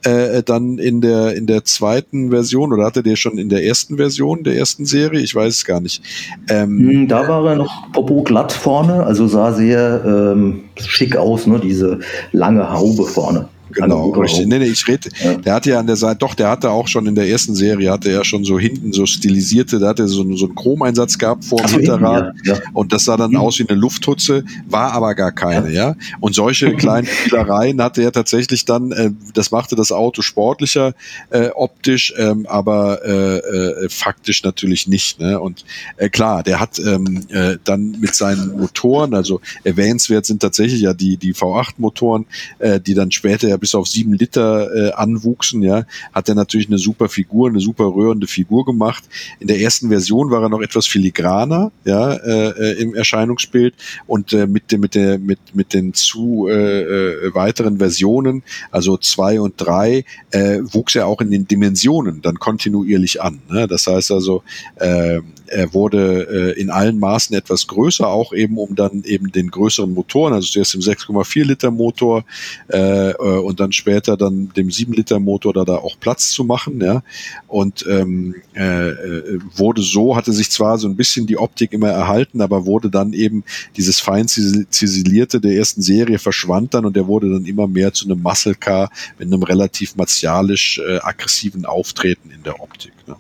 äh, 0.08 0.44
dann 0.44 0.78
in 0.78 1.02
der 1.02 1.36
in 1.36 1.48
der 1.48 1.66
zweiten 1.66 2.30
Version 2.30 2.74
oder 2.74 2.86
hatte 2.86 3.04
der 3.04 3.16
schon 3.16 3.38
in 3.38 3.50
der 3.50 3.64
ersten 3.66 3.98
Version 3.98 4.44
der 4.44 4.56
ersten 4.56 4.86
Serie? 4.86 5.22
Ich 5.22 5.36
weiß 5.36 5.54
es 5.54 5.66
gar 5.66 5.80
nicht. 5.80 6.02
Ähm, 6.50 6.80
hm, 6.80 7.08
da 7.08 7.28
war 7.28 7.46
er 7.46 7.56
noch 7.56 7.92
Popo 7.92 8.24
glatt 8.24 8.52
vorne, 8.52 9.04
also 9.04 9.28
sah 9.28 9.54
sehr 9.54 10.04
ähm, 10.06 10.64
schick 10.78 11.16
aus, 11.16 11.48
ne? 11.48 11.60
Diese 11.60 12.00
lange 12.32 12.72
Haube 12.72 13.04
vorne. 13.04 13.50
Genau, 13.78 14.10
richtig. 14.12 14.48
Nee, 14.48 14.60
nee, 14.60 14.66
ich 14.66 14.88
rede, 14.88 15.10
ja. 15.24 15.36
der 15.36 15.54
hatte 15.54 15.70
ja 15.72 15.80
an 15.80 15.88
der 15.88 15.96
Seite, 15.96 16.18
doch, 16.20 16.34
der 16.36 16.50
hatte 16.50 16.70
auch 16.70 16.88
schon 16.88 17.06
in 17.06 17.16
der 17.16 17.28
ersten 17.28 17.56
Serie, 17.56 17.92
hatte 17.92 18.12
er 18.12 18.26
schon 18.26 18.44
so 18.44 18.60
hinten 18.60 18.92
so 18.94 19.06
stilisierte, 19.06 19.80
da 19.80 19.90
hatte 19.90 20.08
so, 20.08 20.24
so 20.36 20.46
einen 20.46 20.56
Chromeinsatz 20.56 21.18
gehabt 21.18 21.46
vor 21.46 21.62
dem 21.62 21.80
Hinterrad 21.80 22.36
ja, 22.44 22.56
ja. 22.56 22.62
und 22.74 22.94
das 22.94 23.06
sah 23.06 23.18
dann 23.18 23.32
mhm. 23.32 23.38
aus 23.38 23.60
wie 23.60 23.68
eine 23.68 23.80
Lufthutze, 23.80 24.44
war 24.68 24.94
aber 24.94 25.16
gar 25.16 25.32
keine, 25.32 25.72
ja. 25.72 25.96
Und 26.20 26.36
solche 26.36 26.74
kleinen 26.76 27.08
Spielereien 27.08 27.82
hatte 27.82 28.02
er 28.02 28.12
tatsächlich 28.12 28.66
dann, 28.66 28.92
äh, 28.92 29.12
das 29.34 29.52
machte 29.52 29.76
das 29.76 29.92
Auto 29.92 30.22
sportlicher 30.22 30.94
äh, 31.30 31.50
optisch, 31.50 32.14
ähm, 32.18 32.46
aber 32.48 33.06
äh, 33.06 33.38
äh, 33.38 33.90
faktisch 33.90 34.44
natürlich 34.44 34.88
nicht. 34.88 35.20
Ne? 35.20 35.40
Und 35.40 35.66
äh, 35.98 36.10
klar, 36.10 36.44
der 36.44 36.60
hat 36.60 36.80
ähm, 36.80 37.26
äh, 37.30 37.58
dann 37.64 37.98
mit 38.00 38.16
seinen 38.16 38.58
Motoren, 38.58 39.14
also 39.14 39.42
erwähnenswert 39.64 40.26
sind 40.26 40.42
tatsächlich 40.42 40.82
ja 40.82 40.94
die, 40.94 41.18
die 41.18 41.34
V8-Motoren, 41.34 42.26
äh, 42.60 42.80
die 42.80 42.94
dann 42.94 43.12
später 43.12 43.48
ja 43.48 43.58
bis 43.58 43.67
auf 43.76 43.88
sieben 43.88 44.14
Liter 44.14 44.74
äh, 44.74 44.92
anwuchsen, 44.94 45.62
ja, 45.62 45.86
hat 46.14 46.30
er 46.30 46.36
natürlich 46.36 46.68
eine 46.68 46.78
super 46.78 47.10
Figur, 47.10 47.50
eine 47.50 47.60
super 47.60 47.86
rührende 47.86 48.28
Figur 48.28 48.66
gemacht. 48.66 49.04
In 49.40 49.48
der 49.48 49.60
ersten 49.60 49.90
Version 49.90 50.32
war 50.32 50.42
er 50.42 50.50
noch 50.50 50.62
etwas 50.62 50.88
filigraner, 50.88 51.72
ja, 51.86 52.14
äh, 52.14 52.50
äh 52.50 52.82
im 52.82 52.96
Erscheinungsbild 52.96 53.76
und 54.06 54.34
äh, 54.34 54.48
mit 54.48 54.72
dem 54.72 54.82
mit 54.82 54.96
der 54.96 55.20
mit 55.20 55.40
mit 55.54 55.74
den 55.74 55.94
zu 55.94 56.48
äh, 56.50 56.82
äh, 56.82 57.34
weiteren 57.34 57.78
Versionen, 57.78 58.44
also 58.72 58.98
zwei 58.98 59.40
und 59.40 59.56
drei, 59.58 60.06
äh, 60.32 60.60
wuchs 60.62 60.96
er 60.96 61.08
auch 61.08 61.22
in 61.22 61.32
den 61.32 61.48
Dimensionen 61.48 62.22
dann 62.22 62.40
kontinuierlich 62.40 63.22
an. 63.22 63.42
Ne? 63.50 63.68
Das 63.68 63.88
heißt 63.88 64.12
also 64.12 64.44
äh, 64.76 65.22
er 65.48 65.74
wurde 65.74 66.54
äh, 66.56 66.60
in 66.60 66.70
allen 66.70 67.00
Maßen 67.00 67.36
etwas 67.36 67.68
größer, 67.68 68.08
auch 68.08 68.34
eben 68.34 68.58
um 68.58 68.76
dann 68.76 69.04
eben 69.04 69.32
den 69.32 69.50
größeren 69.52 69.94
Motoren, 69.94 70.34
also 70.34 70.48
zuerst 70.48 70.76
im 70.76 70.82
6,4 70.82 71.46
Liter 71.46 71.72
Motor 71.72 72.24
äh, 72.70 73.12
äh, 73.12 73.14
und 73.14 73.60
dann 73.60 73.72
später 73.72 74.18
dann 74.18 74.52
dem 74.56 74.72
7 74.72 74.94
Liter 74.94 75.20
Motor 75.20 75.54
da, 75.54 75.66
da 75.66 75.76
auch 75.76 76.00
Platz 76.00 76.30
zu 76.32 76.44
machen, 76.44 76.82
ja. 76.82 77.04
Und 77.48 77.86
ähm, 77.88 78.36
äh, 78.56 78.90
äh, 78.90 79.40
wurde 79.56 79.82
so, 79.82 80.16
hatte 80.16 80.34
sich 80.34 80.52
zwar 80.52 80.78
so 80.78 80.88
ein 80.88 80.96
bisschen 80.96 81.28
die 81.28 81.38
Optik 81.38 81.74
immer 81.74 81.90
erhalten, 81.90 82.42
aber 82.42 82.66
wurde 82.66 82.90
dann 82.90 83.14
eben 83.14 83.44
dieses 83.76 84.00
fein 84.00 84.28
ziselierte 84.28 85.40
der 85.40 85.54
ersten 85.54 85.82
Serie 85.82 86.20
verschwand 86.20 86.74
dann 86.74 86.86
und 86.86 86.96
der 86.96 87.08
wurde 87.08 87.32
dann 87.32 87.46
immer 87.46 87.68
mehr 87.68 87.94
zu 87.94 88.06
einem 88.06 88.22
Muscle 88.22 88.56
Car 88.56 88.90
mit 89.18 89.28
einem 89.28 89.44
relativ 89.44 89.96
martialisch 89.96 90.80
äh, 90.80 90.98
aggressiven 91.00 91.66
Auftreten 91.66 92.32
in 92.32 92.44
der 92.44 92.62
Optik. 92.62 92.94
Ne? 93.08 93.16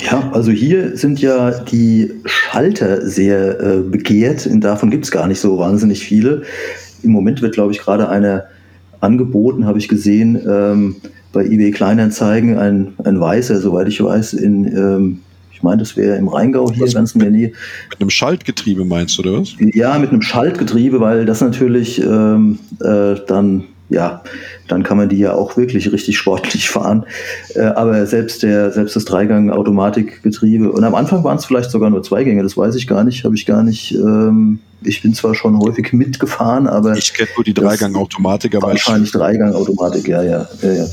Ja, 0.00 0.30
also 0.32 0.50
hier 0.50 0.96
sind 0.96 1.20
ja 1.20 1.50
die 1.50 2.10
Schalter 2.24 3.06
sehr 3.06 3.60
äh, 3.60 3.76
begehrt. 3.80 4.46
Und 4.46 4.62
davon 4.62 4.90
gibt 4.90 5.04
es 5.04 5.10
gar 5.10 5.26
nicht 5.26 5.40
so 5.40 5.58
wahnsinnig 5.58 6.04
viele. 6.04 6.42
Im 7.02 7.12
Moment 7.12 7.42
wird, 7.42 7.54
glaube 7.54 7.72
ich, 7.72 7.78
gerade 7.78 8.08
eine 8.08 8.44
angeboten, 9.00 9.66
habe 9.66 9.78
ich 9.78 9.88
gesehen, 9.88 10.40
ähm, 10.48 10.96
bei 11.32 11.44
eBay 11.44 11.72
Kleinanzeigen, 11.72 12.58
ein, 12.58 12.94
ein 13.04 13.20
weißer, 13.20 13.60
soweit 13.60 13.88
ich 13.88 14.02
weiß, 14.02 14.34
in, 14.34 14.66
ähm, 14.76 15.20
ich 15.52 15.62
meine, 15.62 15.78
das 15.78 15.96
wäre 15.96 16.16
im 16.16 16.28
Rheingau 16.28 16.70
hier 16.70 16.84
was 16.84 16.94
ganz 16.94 17.12
in 17.12 17.20
der 17.20 17.30
Nähe. 17.30 17.52
Mit 17.90 18.00
einem 18.00 18.10
Schaltgetriebe 18.10 18.84
meinst 18.84 19.18
du, 19.18 19.22
oder 19.22 19.40
was? 19.40 19.54
Ja, 19.58 19.98
mit 19.98 20.10
einem 20.10 20.22
Schaltgetriebe, 20.22 21.00
weil 21.00 21.24
das 21.24 21.40
natürlich 21.40 22.00
ähm, 22.00 22.58
äh, 22.80 23.16
dann 23.26 23.64
ja, 23.92 24.22
dann 24.68 24.82
kann 24.82 24.96
man 24.96 25.08
die 25.08 25.18
ja 25.18 25.34
auch 25.34 25.56
wirklich 25.56 25.92
richtig 25.92 26.16
sportlich 26.16 26.70
fahren. 26.70 27.04
Äh, 27.54 27.62
aber 27.62 28.06
selbst 28.06 28.42
der, 28.42 28.72
selbst 28.72 28.96
das 28.96 29.04
Dreigang-Automatikgetriebe, 29.04 30.72
und 30.72 30.82
am 30.82 30.94
Anfang 30.94 31.22
waren 31.24 31.36
es 31.36 31.44
vielleicht 31.44 31.70
sogar 31.70 31.90
nur 31.90 32.02
zwei 32.02 32.24
Gänge, 32.24 32.42
das 32.42 32.56
weiß 32.56 32.74
ich 32.74 32.86
gar 32.86 33.04
nicht, 33.04 33.24
habe 33.24 33.34
ich 33.34 33.46
gar 33.46 33.62
nicht. 33.62 33.92
Ähm, 33.94 34.60
ich 34.84 35.02
bin 35.02 35.14
zwar 35.14 35.34
schon 35.34 35.58
häufig 35.58 35.92
mitgefahren, 35.92 36.66
aber. 36.66 36.96
Ich 36.96 37.14
kenne 37.14 37.28
nur 37.36 37.44
die 37.44 37.54
Dreigang-Automatik, 37.54 38.56
aber. 38.56 38.68
Wahrscheinlich 38.68 39.12
Dreigang-Automatik, 39.12 40.08
ja, 40.08 40.22
ja. 40.22 40.48
Ja, 40.62 40.72
ja. 40.72 40.86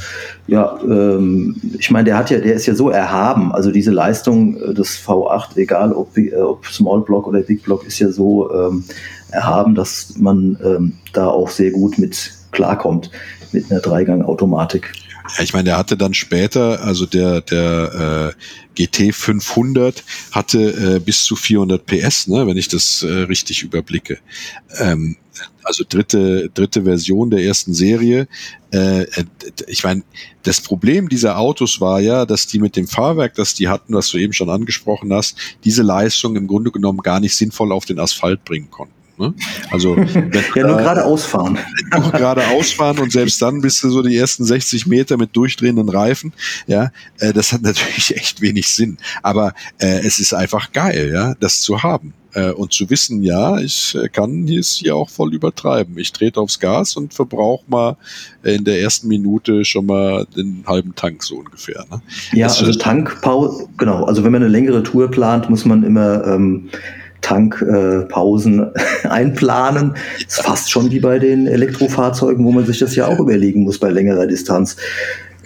ja 0.48 0.80
ähm, 0.84 1.56
ich 1.80 1.90
meine, 1.90 2.06
der 2.06 2.18
hat 2.18 2.30
ja, 2.30 2.40
der 2.40 2.54
ist 2.54 2.66
ja 2.66 2.76
so 2.76 2.90
erhaben. 2.90 3.52
Also 3.52 3.72
diese 3.72 3.92
Leistung 3.92 4.58
äh, 4.58 4.74
des 4.74 5.00
V8, 5.00 5.58
egal 5.58 5.94
ob, 5.94 6.16
äh, 6.18 6.36
ob 6.36 6.66
Small 6.68 7.02
Block 7.02 7.28
oder 7.28 7.40
Big 7.40 7.64
Block, 7.64 7.88
ist 7.88 8.00
ja 8.00 8.12
so 8.12 8.52
ähm, 8.54 8.84
erhaben, 9.32 9.74
dass 9.74 10.16
man 10.18 10.58
ähm, 10.64 10.94
da 11.14 11.28
auch 11.28 11.50
sehr 11.50 11.72
gut 11.72 11.98
mit 11.98 12.34
klarkommt 12.52 13.10
mit 13.52 13.72
einer 13.72 13.80
Dreigang-Automatik. 13.80 14.94
Ja, 15.38 15.44
ich 15.44 15.54
meine, 15.54 15.66
der 15.66 15.78
hatte 15.78 15.98
dann 15.98 16.14
später, 16.14 16.82
also 16.82 17.06
der, 17.06 17.42
der 17.42 18.34
äh, 18.36 18.40
GT 18.76 19.14
500 19.14 20.04
hatte 20.32 20.96
äh, 20.96 21.00
bis 21.00 21.24
zu 21.24 21.36
400 21.36 21.86
PS, 21.86 22.28
ne, 22.28 22.48
wenn 22.48 22.58
ich 22.58 22.68
das 22.68 23.04
äh, 23.04 23.08
richtig 23.08 23.62
überblicke. 23.64 24.20
Ähm, 24.80 25.18
also 25.64 25.84
dritte, 25.88 26.50
dritte 26.54 26.84
Version 26.84 27.30
der 27.30 27.44
ersten 27.44 27.74
Serie. 27.74 28.28
Äh, 28.72 29.04
äh 29.04 29.26
ich 29.68 29.84
meine, 29.84 30.04
das 30.44 30.62
Problem 30.62 31.10
dieser 31.10 31.38
Autos 31.38 31.80
war 31.80 32.00
ja, 32.00 32.26
dass 32.26 32.48
die 32.48 32.60
mit 32.60 32.76
dem 32.76 32.88
Fahrwerk, 32.88 33.36
das 33.36 33.54
die 33.54 33.68
hatten, 33.68 33.94
was 33.94 34.10
du 34.10 34.18
eben 34.18 34.34
schon 34.34 34.50
angesprochen 34.50 35.14
hast, 35.14 35.38
diese 35.64 35.84
Leistung 35.84 36.36
im 36.36 36.48
Grunde 36.48 36.72
genommen 36.72 37.00
gar 37.00 37.20
nicht 37.20 37.36
sinnvoll 37.36 37.72
auf 37.72 37.86
den 37.86 38.00
Asphalt 38.00 38.44
bringen 38.46 38.72
konnten. 38.72 38.99
Ne? 39.20 39.34
Also 39.70 39.98
ja, 39.98 40.68
nur 40.68 40.78
gerade 40.78 41.04
ausfahren. 41.04 41.58
Nur 41.92 42.12
gerade 42.12 42.48
ausfahren 42.48 43.00
und 43.00 43.12
selbst 43.12 43.42
dann 43.42 43.62
bist 43.62 43.84
du 43.84 43.90
so 43.90 44.02
die 44.02 44.16
ersten 44.16 44.46
60 44.46 44.86
Meter 44.88 45.18
mit 45.18 45.36
durchdrehenden 45.36 45.90
Reifen. 45.90 46.32
Ja, 46.68 46.92
äh, 47.20 47.34
das 47.34 47.52
hat 47.52 47.62
natürlich 47.62 48.16
echt 48.16 48.42
wenig 48.42 48.70
Sinn. 48.70 48.98
Aber 49.22 49.54
äh, 49.80 50.00
es 50.00 50.20
ist 50.20 50.34
einfach 50.34 50.72
geil, 50.72 51.12
ja, 51.14 51.36
das 51.40 51.62
zu 51.62 51.84
haben. 51.84 52.14
Äh, 52.34 52.52
und 52.52 52.72
zu 52.72 52.90
wissen, 52.90 53.24
ja, 53.24 53.58
ich 53.58 53.96
äh, 53.96 54.08
kann 54.08 54.48
es 54.48 54.76
hier 54.76 54.96
auch 54.96 55.10
voll 55.10 55.34
übertreiben. 55.34 55.98
Ich 55.98 56.14
trete 56.14 56.40
aufs 56.40 56.60
Gas 56.60 56.96
und 56.96 57.14
verbrauche 57.14 57.64
mal 57.68 57.98
in 58.44 58.64
der 58.64 58.80
ersten 58.80 59.08
Minute 59.08 59.66
schon 59.66 59.88
mal 59.88 60.26
den 60.36 60.64
halben 60.68 60.94
Tank 60.96 61.24
so 61.24 61.38
ungefähr. 61.38 61.86
Ne? 61.92 62.02
Ja, 62.34 62.48
das 62.48 62.62
also 62.62 62.78
Tankpause, 62.78 63.68
genau. 63.78 64.04
Also 64.04 64.24
wenn 64.24 64.32
man 64.32 64.44
eine 64.44 64.52
längere 64.52 64.84
Tour 64.84 65.10
plant, 65.10 65.50
muss 65.50 65.66
man 65.66 65.84
immer 65.84 66.26
ähm, 66.28 66.70
Tankpausen 67.22 68.60
äh, 68.60 69.08
einplanen. 69.08 69.96
Ist 70.20 70.42
fast 70.42 70.72
schon 70.72 70.92
wie 70.92 71.00
bei 71.00 71.20
den 71.20 71.48
Elektrofahrzeugen, 71.48 72.46
wo 72.46 72.52
man 72.52 72.66
sich 72.66 72.80
das 72.80 72.96
ja 72.96 73.08
auch 73.08 73.20
überlegen 73.20 73.64
muss 73.64 73.78
bei 73.78 73.90
längerer 73.90 74.28
Distanz. 74.28 74.78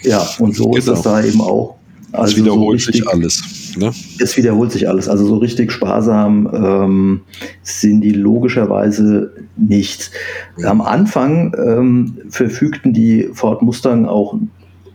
Ja, 0.02 0.28
und 0.40 0.56
so 0.56 0.66
genau. 0.66 0.78
ist 0.78 0.88
das 0.88 1.02
da 1.02 1.24
eben 1.24 1.42
auch. 1.42 1.76
Also 2.14 2.34
es 2.34 2.38
wiederholt 2.44 2.80
so 2.80 2.92
richtig, 2.92 3.04
sich 3.04 3.08
alles. 3.08 3.44
Ne? 3.76 3.92
Es 4.20 4.38
wiederholt 4.38 4.72
sich 4.72 4.88
alles. 4.88 5.10
Also 5.10 5.26
so 5.26 5.38
richtig 5.38 5.72
sparsam 5.72 6.48
ähm, 6.54 7.22
sind 7.64 8.02
die 8.02 8.12
logischerweise 8.12 9.32
nicht. 9.58 10.12
Ja. 10.58 10.70
Am 10.70 10.82
Anfang 10.82 11.56
ähm, 11.58 12.18
verfügten 12.30 12.94
die 12.94 13.30
Ford 13.34 13.64
Mustang 13.64 14.06
auch 14.06 14.38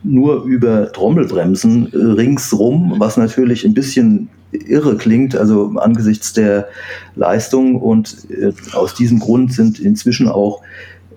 nur 0.03 0.43
über 0.43 0.93
Trommelbremsen 0.93 1.91
äh, 1.91 1.97
ringsrum, 1.97 2.95
was 2.99 3.17
natürlich 3.17 3.65
ein 3.65 3.73
bisschen 3.73 4.29
irre 4.51 4.97
klingt, 4.97 5.35
also 5.35 5.73
angesichts 5.77 6.33
der 6.33 6.67
Leistung. 7.15 7.81
Und 7.81 8.17
äh, 8.29 8.51
aus 8.73 8.93
diesem 8.95 9.19
Grund 9.19 9.53
sind 9.53 9.79
inzwischen 9.79 10.27
auch 10.27 10.61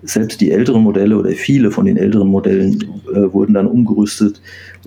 selbst 0.03 0.41
die 0.41 0.51
älteren 0.51 0.83
Modelle 0.83 1.17
oder 1.17 1.31
viele 1.31 1.71
von 1.71 1.85
den 1.85 1.97
älteren 1.97 2.27
Modellen 2.27 2.83
äh, 3.13 3.31
wurden 3.31 3.53
dann 3.53 3.67
umgerüstet 3.67 4.41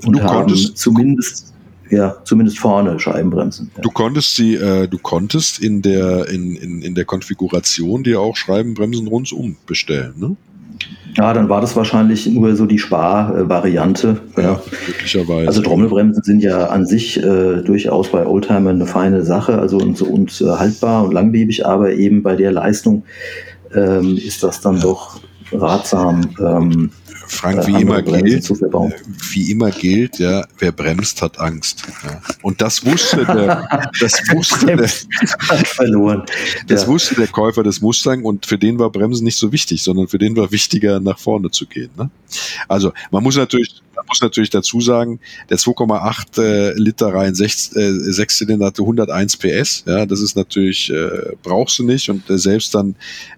und 0.04 0.18
du 0.18 0.22
haben 0.22 0.54
zumindest 0.54 1.54
ja, 1.88 2.16
zumindest 2.24 2.58
vorne 2.58 2.98
Scheibenbremsen. 2.98 3.70
Ja. 3.76 3.82
Du 3.82 3.90
konntest 3.90 4.34
sie, 4.34 4.56
äh, 4.56 4.88
du 4.88 4.98
konntest 4.98 5.60
in 5.60 5.82
der 5.82 6.28
in, 6.28 6.56
in, 6.56 6.82
in 6.82 6.94
der 6.96 7.04
Konfiguration 7.04 8.02
dir 8.02 8.20
auch 8.20 8.36
Scheibenbremsen 8.36 9.06
rundum 9.06 9.56
bestellen, 9.66 10.14
ne? 10.16 10.36
Ja, 11.16 11.33
dann 11.33 11.49
war 11.49 11.61
das 11.61 11.75
wahrscheinlich 11.76 12.26
nur 12.26 12.54
so 12.56 12.66
die 12.66 12.78
Sparvariante. 12.78 14.21
Ja, 14.37 14.61
möglicherweise. 14.87 15.49
Also 15.49 15.62
Trommelbremsen 15.62 16.23
sind 16.23 16.42
ja 16.42 16.66
an 16.66 16.85
sich 16.85 17.16
äh, 17.23 17.62
durchaus 17.62 18.11
bei 18.11 18.26
Oldtimer 18.26 18.71
eine 18.71 18.87
feine 18.87 19.25
Sache, 19.25 19.59
also 19.59 19.78
und, 19.78 20.00
und 20.02 20.40
äh, 20.42 20.45
haltbar 20.45 21.04
und 21.04 21.14
langlebig, 21.14 21.64
aber 21.64 21.92
eben 21.92 22.23
bei 22.23 22.37
der 22.37 22.52
Leistung 22.52 23.04
ähm, 23.75 24.16
ist 24.16 24.42
das 24.42 24.61
dann 24.61 24.76
ja. 24.76 24.83
doch 24.83 25.21
ratsam. 25.52 26.28
Ähm, 26.38 26.90
Frank, 27.28 27.66
wie 27.66 27.75
äh, 27.75 27.80
immer 27.80 28.02
gilt, 28.02 28.49
wie 28.49 29.50
immer 29.50 29.71
gilt, 29.71 30.18
ja, 30.18 30.47
wer 30.59 30.73
bremst, 30.73 31.23
hat 31.23 31.38
Angst. 31.38 31.83
Ja. 32.04 32.21
Und 32.42 32.61
das 32.61 32.85
wusste 32.85 33.25
der, 33.25 33.90
das 34.00 34.21
wusste 34.33 34.66
der, 34.66 34.88
verloren. 35.64 36.23
Das 36.66 36.83
ja. 36.83 36.88
wusste 36.88 37.14
der 37.14 37.28
Käufer 37.28 37.62
des 37.62 37.80
Mustang 37.80 38.25
und 38.25 38.47
für 38.47 38.59
den 38.59 38.78
war 38.78 38.90
Bremsen 38.90 39.25
nicht 39.25 39.37
so 39.37 39.52
wichtig, 39.52 39.83
sondern 39.83 40.09
für 40.09 40.18
den 40.18 40.37
war 40.37 40.50
wichtiger, 40.50 41.00
nach 41.00 41.18
vorne 41.18 41.50
zu 41.50 41.66
gehen. 41.66 41.90
Ne? 41.97 42.11
Also 42.68 42.92
man 43.11 43.23
muss 43.23 43.37
natürlich 43.37 43.83
man 43.97 44.04
muss 44.09 44.21
natürlich 44.21 44.50
dazu 44.50 44.80
sagen, 44.80 45.21
der 45.49 45.59
2,8 45.59 46.42
äh, 46.42 46.73
Liter 46.75 47.14
Reihen 47.14 47.35
6, 47.35 47.76
äh, 47.76 48.12
Sechszylinder 48.12 48.66
hatte 48.66 48.83
101 48.83 49.37
PS. 49.38 49.85
Ja, 49.87 50.04
das 50.04 50.21
ist 50.21 50.37
natürlich, 50.37 50.90
äh, 50.90 51.33
brauchst 51.42 51.78
du 51.78 51.85
nicht. 51.85 52.11
Und 52.11 52.28
äh, 52.28 52.37
selbst 52.37 52.75
dann 52.75 52.95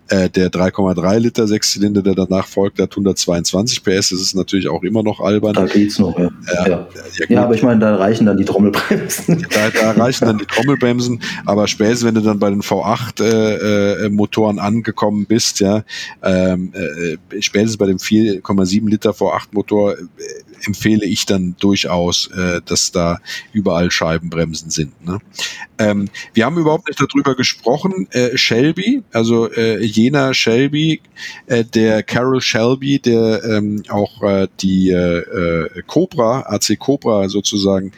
äh, 0.09 0.29
der 0.31 0.51
3,3 0.51 1.19
Liter 1.19 1.47
Sechszylinder, 1.47 2.03
der 2.03 2.15
danach 2.15 2.47
folgt, 2.47 2.81
hat 2.81 2.93
122 2.93 3.83
PS. 3.83 4.11
Das 4.11 4.13
ist 4.13 4.35
natürlich 4.35 4.69
auch 4.69 4.83
immer 4.83 5.03
noch 5.03 5.21
albern. 5.21 5.55
Da 5.55 5.67
geht's 5.67 5.99
noch, 5.99 6.19
ja. 6.19 6.31
Ja, 6.55 6.69
ja. 6.69 6.89
ja 7.29 7.45
aber 7.45 7.55
ich 7.55 7.63
meine, 7.63 7.81
da 7.81 7.97
reichen 7.97 8.27
dann 8.27 8.37
die 8.37 8.45
Trommelbremsen. 8.45 9.47
Da, 9.59 9.71
da 9.71 9.91
reichen 9.93 10.27
dann 10.27 10.39
die 10.39 10.47
Trommelbremsen. 10.49 11.21
Aber 11.47 11.67
spätestens, 11.67 12.07
wenn 12.07 12.15
du 12.15 12.21
dann 12.21 12.39
bei 12.39 12.51
den 12.51 12.63
V8 12.63 13.23
äh, 13.23 14.07
äh, 14.07 14.09
Motoren 14.09 14.59
angekommen 14.59 15.27
bist, 15.27 15.61
ja, 15.61 15.83
ähm, 16.23 16.73
äh, 16.75 17.41
spätestens 17.41 17.77
bei 17.77 17.87
dem 17.87 17.99
4,7 17.99 18.89
Liter 18.89 19.11
V8 19.11 19.49
Motor 19.53 19.95
äh, 19.95 19.99
empfehle 20.65 21.07
ich 21.07 21.27
dann 21.27 21.57
durchaus, 21.59 22.29
äh, 22.29 22.61
dass 22.65 22.93
da 22.93 23.19
überall 23.53 23.91
Scheibenbremsen 23.91 24.71
sind. 24.71 25.05
Ne? 25.05 25.19
Ähm, 25.79 26.09
wir 26.35 26.45
haben 26.45 26.59
überhaupt 26.59 26.89
nicht 26.89 27.01
darüber 27.01 27.35
gesprochen. 27.35 28.09
Äh, 28.11 28.37
Shelby, 28.37 29.03
also 29.13 29.51
äh, 29.51 29.83
jener 29.85 30.35
Shelby, 30.35 31.01
äh, 31.47 31.65
der 31.65 32.03
Carol 32.03 32.41
Shelby, 32.41 32.99
der 32.99 33.45
ähm, 33.45 33.83
auch 33.89 34.23
äh, 34.23 34.49
die 34.61 34.91
äh, 34.91 35.19
äh 35.19 35.83
Cobra, 35.87 36.41
AC 36.49 36.79
Cobra 36.79 37.29
sozusagen 37.29 37.93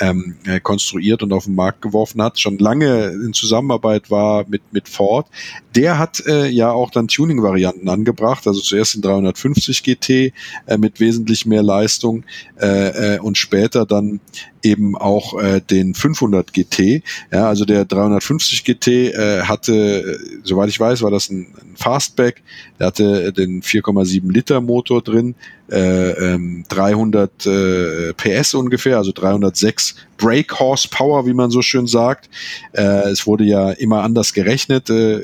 ähm, 0.00 0.36
äh, 0.46 0.60
konstruiert 0.60 1.22
und 1.22 1.32
auf 1.32 1.44
den 1.44 1.54
Markt 1.54 1.82
geworfen 1.82 2.22
hat, 2.22 2.40
schon 2.40 2.58
lange 2.58 3.08
in 3.08 3.32
Zusammenarbeit 3.32 4.10
war 4.10 4.44
mit, 4.48 4.62
mit 4.72 4.88
Ford. 4.88 5.26
Der 5.76 5.98
hat 5.98 6.24
äh, 6.26 6.48
ja 6.48 6.72
auch 6.72 6.90
dann 6.90 7.08
Tuning-Varianten 7.08 7.88
angebracht, 7.88 8.46
also 8.46 8.60
zuerst 8.60 8.94
den 8.94 9.02
350 9.02 9.82
GT 9.82 10.10
äh, 10.10 10.32
mit 10.78 11.00
wesentlich 11.00 11.46
mehr 11.46 11.62
Leistung 11.62 12.24
äh, 12.60 13.16
äh, 13.16 13.18
und 13.20 13.38
später 13.38 13.86
dann 13.86 14.20
eben 14.62 14.96
auch 14.96 15.40
äh, 15.40 15.60
den 15.60 15.94
500 15.94 16.52
GT. 16.52 17.02
Ja, 17.32 17.48
also 17.48 17.64
der 17.64 17.84
350 17.84 18.64
GT 18.64 18.88
äh, 18.88 19.42
hatte, 19.42 20.18
soweit 20.42 20.68
ich 20.68 20.78
weiß, 20.78 21.02
war 21.02 21.10
das 21.10 21.30
ein, 21.30 21.46
ein 21.60 21.76
Fastback. 21.76 22.42
Der 22.78 22.88
hatte 22.88 23.32
den 23.32 23.62
4,7 23.62 24.30
Liter 24.30 24.60
Motor 24.60 25.02
drin, 25.02 25.34
äh, 25.70 26.10
ähm, 26.34 26.64
300 26.68 27.46
äh, 27.46 28.12
PS 28.14 28.54
ungefähr, 28.54 28.96
also 28.96 29.12
306 29.12 29.94
Brake 30.16 30.58
Horsepower, 30.58 31.26
wie 31.26 31.32
man 31.32 31.50
so 31.50 31.62
schön 31.62 31.86
sagt. 31.86 32.28
Äh, 32.72 33.08
es 33.08 33.26
wurde 33.26 33.44
ja 33.44 33.70
immer 33.70 34.02
anders 34.02 34.34
gerechnet 34.34 34.90
äh, 34.90 35.18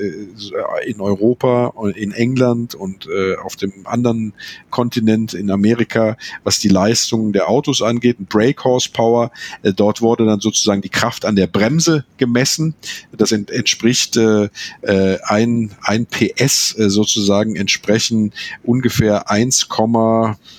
in 0.87 1.01
Europa 1.01 1.72
in 1.94 2.12
England 2.12 2.75
und 2.75 3.07
äh, 3.07 3.37
auf 3.37 3.57
dem 3.57 3.72
anderen 3.85 4.33
Kontinent 4.70 5.35
in 5.35 5.51
Amerika, 5.51 6.16
was 6.44 6.59
die 6.61 6.68
Leistung 6.68 7.33
der 7.33 7.51
Autos 7.51 7.83
angeht. 7.83 8.16
Brake 8.29 8.64
Horsepower, 8.64 9.26
äh, 9.62 9.73
dort 9.73 10.03
wurde 10.03 10.27
dann 10.27 10.41
sozusagen 10.41 10.83
die 10.83 10.89
Kraft 10.89 11.25
an 11.25 11.37
der 11.37 11.47
Bremse 11.47 12.05
gemessen. 12.17 12.75
Das 13.12 13.33
ent 13.33 13.51
entspricht 13.51 14.17
äh, 14.17 14.49
äh 14.83 15.19
ein, 15.23 15.71
ein 15.83 16.07
PS 16.07 16.77
äh, 16.79 16.91
sozusagen 16.91 17.57
entsprechen 17.57 18.33
ungefähr 18.65 19.31
1, 19.31 19.69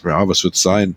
ja, 0.03 0.27
was 0.27 0.43
wird 0.43 0.55
es 0.55 0.61
sein? 0.61 0.95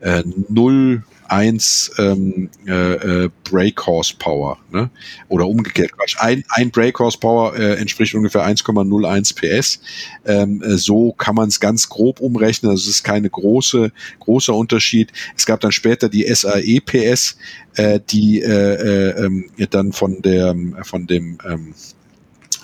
Äh, 0.00 0.22
0 0.48 1.04
1 1.28 1.92
ähm, 1.98 2.50
äh, 2.66 3.24
äh, 3.24 3.30
Brake 3.44 3.86
Horsepower. 3.86 4.58
Ne? 4.70 4.90
Oder 5.28 5.46
umgekehrt, 5.46 5.92
Quatsch. 5.92 6.16
Ein, 6.18 6.44
ein 6.48 6.70
Brake 6.70 6.98
Horsepower 6.98 7.56
äh, 7.56 7.74
entspricht 7.74 8.14
ungefähr 8.14 8.46
1,01 8.46 9.34
PS. 9.34 9.80
Ähm, 10.24 10.62
äh, 10.62 10.76
so 10.76 11.12
kann 11.12 11.34
man 11.34 11.48
es 11.48 11.60
ganz 11.60 11.88
grob 11.88 12.20
umrechnen. 12.20 12.70
Also 12.70 12.82
es 12.88 12.96
ist 12.96 13.02
keine 13.04 13.30
große, 13.30 13.92
großer 14.20 14.54
Unterschied. 14.54 15.12
Es 15.36 15.46
gab 15.46 15.60
dann 15.60 15.72
später 15.72 16.08
die 16.08 16.32
SAE 16.32 16.80
PS, 16.80 17.36
äh, 17.76 18.00
die 18.10 18.40
äh, 18.40 18.46
äh, 18.46 19.24
ähm, 19.24 19.50
dann 19.70 19.92
von 19.92 20.22
der 20.22 20.54
von 20.82 21.06
dem 21.06 21.38
ähm, 21.48 21.74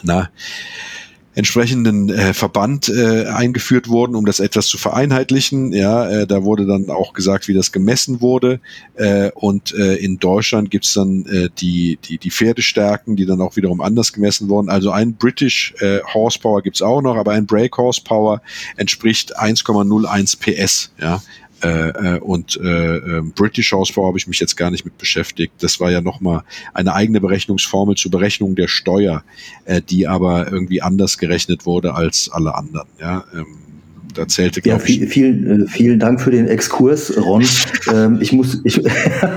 na 0.03 0.31
entsprechenden 1.39 2.09
äh, 2.09 2.35
Verband 2.35 2.89
äh, 2.89 3.27
eingeführt 3.27 3.87
wurden, 3.87 4.17
um 4.17 4.27
das 4.27 4.41
etwas 4.41 4.67
zu 4.67 4.77
vereinheitlichen. 4.77 5.73
Ja, 5.73 6.09
äh, 6.11 6.27
da 6.27 6.43
wurde 6.43 6.67
dann 6.67 6.91
auch 6.91 7.13
gesagt, 7.13 7.47
wie 7.47 7.55
das 7.55 7.71
gemessen 7.71 8.21
wurde. 8.21 8.59
Äh, 8.97 9.31
und 9.37 9.73
äh, 9.73 9.95
in 9.95 10.19
Deutschland 10.19 10.69
gibt's 10.69 10.95
dann 10.95 11.27
äh, 11.27 11.49
die, 11.57 11.97
die, 12.03 12.19
die 12.19 12.33
Pferdestärken, 12.33 13.15
die 13.15 13.25
dann 13.25 13.41
auch 13.41 13.55
wiederum 13.55 13.81
anders 13.81 14.13
gemessen 14.13 14.49
wurden. 14.49 14.69
Also 14.69 14.91
ein 14.91 15.15
British 15.15 15.75
äh, 15.79 16.01
Horsepower 16.13 16.61
gibt's 16.61 16.83
auch 16.83 17.03
noch, 17.03 17.15
aber 17.17 17.31
ein 17.31 17.47
Brake 17.47 17.77
Horsepower 17.77 18.43
entspricht 18.77 19.39
1,01 19.39 20.41
PS. 20.41 20.91
Ja, 21.01 21.23
äh, 21.63 21.89
äh, 21.89 22.19
und 22.21 22.59
äh, 22.63 22.97
äh, 22.97 23.23
British 23.35 23.73
Horsepower 23.73 24.09
habe 24.09 24.19
ich 24.19 24.27
mich 24.27 24.39
jetzt 24.39 24.57
gar 24.57 24.71
nicht 24.71 24.85
mit 24.85 24.97
beschäftigt. 24.99 25.53
Das 25.61 25.81
war 25.81 25.91
ja 25.91 26.01
nochmal 26.01 26.43
eine 26.73 26.95
eigene 26.95 27.21
Berechnungsformel 27.21 27.97
zur 27.97 28.11
Berechnung 28.11 28.55
der 28.55 28.69
Steuer, 28.69 29.25
äh, 29.65 29.83
die 29.83 30.07
aber 30.07 30.53
irgendwie 30.53 30.83
anders 30.83 31.19
gerechnet 31.19 31.67
wurde 31.67 31.95
als 31.95 32.31
alle 32.31 32.55
anderen. 32.55 32.87
Ja, 33.01 33.25
ähm, 33.35 33.47
Da 34.15 34.27
zählte, 34.27 34.61
ja, 34.65 34.79
viel. 34.79 35.07
Vielen, 35.07 35.65
äh, 35.65 35.67
vielen 35.67 35.99
Dank 35.99 36.21
für 36.21 36.31
den 36.31 36.47
Exkurs, 36.47 37.17
Ron. 37.17 37.45
ähm, 37.93 38.19
ich, 38.21 38.33
muss, 38.33 38.61
ich, 38.65 38.81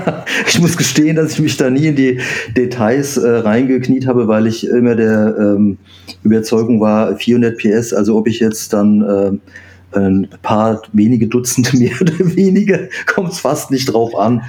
ich 0.48 0.60
muss 0.60 0.76
gestehen, 0.76 1.16
dass 1.16 1.32
ich 1.32 1.40
mich 1.40 1.56
da 1.56 1.70
nie 1.70 1.86
in 1.86 1.96
die 1.96 2.20
Details 2.56 3.16
äh, 3.16 3.28
reingekniet 3.28 4.06
habe, 4.06 4.28
weil 4.28 4.46
ich 4.46 4.66
immer 4.66 4.94
der 4.94 5.36
ähm, 5.38 5.78
Überzeugung 6.22 6.80
war, 6.80 7.16
400 7.16 7.58
PS, 7.58 7.92
also 7.92 8.16
ob 8.16 8.28
ich 8.28 8.40
jetzt 8.40 8.72
dann 8.72 9.02
äh, 9.02 9.52
ein 9.94 10.28
paar 10.42 10.82
wenige 10.92 11.28
Dutzende 11.28 11.76
mehr 11.76 12.00
oder 12.00 12.18
weniger, 12.18 12.88
kommt 13.06 13.32
es 13.32 13.40
fast 13.40 13.70
nicht 13.70 13.92
drauf 13.92 14.14
an, 14.16 14.42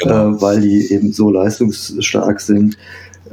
genau. 0.00 0.36
äh, 0.36 0.42
weil 0.42 0.60
die 0.60 0.92
eben 0.92 1.12
so 1.12 1.30
leistungsstark 1.30 2.40
sind. 2.40 2.76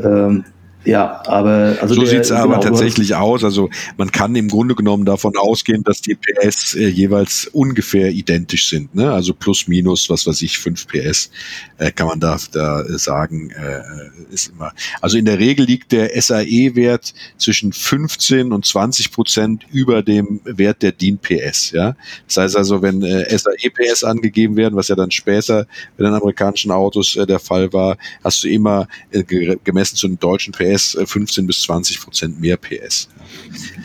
Ähm, 0.02 0.46
ja, 0.88 1.22
aber 1.26 1.78
also 1.82 1.96
so 1.96 2.06
sieht 2.06 2.22
es 2.22 2.32
aber 2.32 2.60
genau, 2.60 2.62
tatsächlich 2.62 3.14
aus. 3.14 3.44
Also 3.44 3.70
man 3.98 4.10
kann 4.10 4.34
im 4.38 4.48
Grunde 4.48 4.74
genommen 4.74 5.04
davon 5.04 5.36
ausgehen, 5.36 5.84
dass 5.84 6.00
die 6.00 6.16
PS 6.16 6.76
äh, 6.76 6.88
jeweils 6.88 7.46
ungefähr 7.52 8.10
identisch 8.12 8.70
sind. 8.70 8.96
Ne? 8.96 9.12
Also 9.12 9.34
plus 9.34 9.68
minus, 9.68 10.10
was 10.10 10.26
weiß 10.26 10.42
ich, 10.44 10.58
5 10.58 10.88
PS 10.88 11.30
äh, 11.78 11.92
kann 11.92 12.08
man 12.08 12.22
da, 12.22 12.38
da 12.54 12.86
sagen, 12.98 13.50
äh, 13.50 14.34
ist 14.34 14.52
immer. 14.52 14.72
Also 15.02 15.18
in 15.18 15.26
der 15.26 15.40
Regel 15.40 15.66
liegt 15.66 15.92
der 15.92 16.10
SAE-Wert 16.22 17.14
zwischen 17.38 17.74
15 17.74 18.54
und 18.54 18.66
20 18.66 19.12
Prozent 19.12 19.66
über 19.70 20.02
dem 20.02 20.40
Wert 20.46 20.84
der 20.84 20.94
DIN 20.94 21.18
PS. 21.18 21.72
Ja, 21.72 21.98
das 22.28 22.38
heißt 22.38 22.56
also, 22.56 22.82
wenn 22.82 23.02
äh, 23.04 23.38
SAE 23.38 23.72
PS 23.74 24.06
angegeben 24.06 24.56
werden, 24.56 24.78
was 24.78 24.88
ja 24.88 24.96
dann 24.96 25.12
später 25.12 25.68
bei 25.98 26.06
den 26.06 26.14
amerikanischen 26.14 26.72
Autos 26.72 27.18
äh, 27.18 27.26
der 27.26 27.40
Fall 27.40 27.74
war, 27.74 27.98
hast 28.24 28.46
du 28.46 28.48
immer 28.48 28.88
äh, 29.12 29.24
gemessen 29.66 29.98
zu 29.98 30.08
den 30.08 30.18
deutschen 30.18 30.54
PS 30.54 30.77
PS 30.78 30.98
15 31.04 31.44
äh, 31.44 31.48
bis 31.48 31.62
20 31.62 32.02
Prozent 32.02 32.40
mehr 32.42 32.58
PS. 32.58 33.10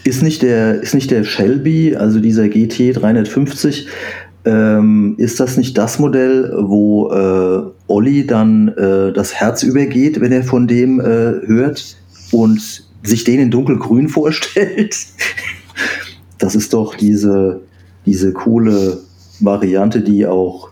Ist 0.05 0.23
nicht 0.23 0.43
der, 0.43 0.81
ist 0.83 0.95
nicht 0.95 1.11
der 1.11 1.25
Shelby, 1.25 1.97
also 1.97 2.21
dieser 2.21 2.49
GT 2.49 2.97
350, 2.97 3.87
ähm, 4.45 5.15
ist 5.19 5.39
das 5.39 5.57
nicht 5.57 5.79
das 5.79 5.99
Modell, 5.99 6.53
wo 6.59 7.11
äh, 7.13 7.63
Olli 7.87 8.27
dann 8.27 8.69
äh, 8.69 9.13
das 9.13 9.35
Herz 9.35 9.63
übergeht, 9.63 10.21
wenn 10.21 10.33
er 10.33 10.43
von 10.43 10.67
dem 10.67 11.01
äh, 11.01 11.05
hört 11.47 11.97
und 12.33 12.85
sich 13.03 13.25
den 13.25 13.41
in 13.41 13.51
dunkelgrün 13.51 14.09
vorstellt? 14.09 14.97
das 16.39 16.55
ist 16.57 16.73
doch 16.73 16.97
diese, 16.97 17.61
diese 18.05 18.33
coole 18.33 18.99
Variante, 19.39 20.01
die 20.01 20.27
auch 20.27 20.71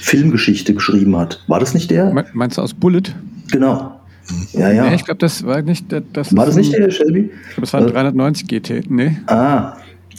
Filmgeschichte 0.00 0.74
geschrieben 0.74 1.16
hat. 1.16 1.42
War 1.46 1.60
das 1.60 1.74
nicht 1.74 1.90
der? 1.90 2.12
Meinst 2.32 2.56
du 2.56 2.62
aus 2.62 2.74
Bullet? 2.74 3.02
Genau. 3.50 4.00
Ja, 4.52 4.70
ja. 4.70 4.88
Nee, 4.88 4.96
ich 4.96 5.04
glaube, 5.04 5.18
das 5.18 5.44
war 5.44 5.60
nicht 5.62 5.86
das. 6.12 6.34
War 6.36 6.46
das 6.46 6.56
nicht 6.56 6.72
der 6.72 6.90
Shelby? 6.90 7.30
Ich 7.48 7.54
glaube, 7.54 7.66
es 7.66 7.72
war 7.72 7.80
ein 7.80 7.88
390 7.88 8.46
GT. 8.46 8.90
Nee. 8.90 9.16
Ah. 9.26 9.76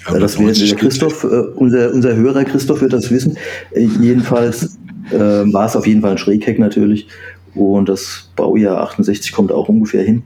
Ja, 0.08 0.20
das 0.20 0.38
wäre 0.38 0.54
der 0.54 0.76
Christoph, 0.76 1.24
äh, 1.24 1.28
unser, 1.28 1.92
unser 1.92 2.16
Hörer 2.16 2.44
Christoph 2.44 2.82
wird 2.82 2.94
das 2.94 3.10
wissen. 3.10 3.38
Äh, 3.72 3.88
jedenfalls 4.02 4.78
äh, 5.12 5.18
war 5.18 5.66
es 5.66 5.76
auf 5.76 5.88
jeden 5.88 6.02
Fall 6.02 6.12
ein 6.12 6.18
Schrägheck 6.18 6.60
natürlich. 6.60 7.08
Und 7.56 7.90
das 7.90 8.30
Baujahr 8.36 8.82
68 8.82 9.32
kommt 9.32 9.52
auch 9.52 9.70
ungefähr 9.70 10.04
hin. 10.04 10.24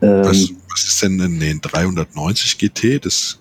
Ähm, 0.00 0.24
was, 0.24 0.50
was, 0.70 0.84
ist 0.84 1.02
denn 1.02 1.20
ein 1.20 1.60
390 1.60 2.58
GT? 2.58 3.04
Das 3.04 3.40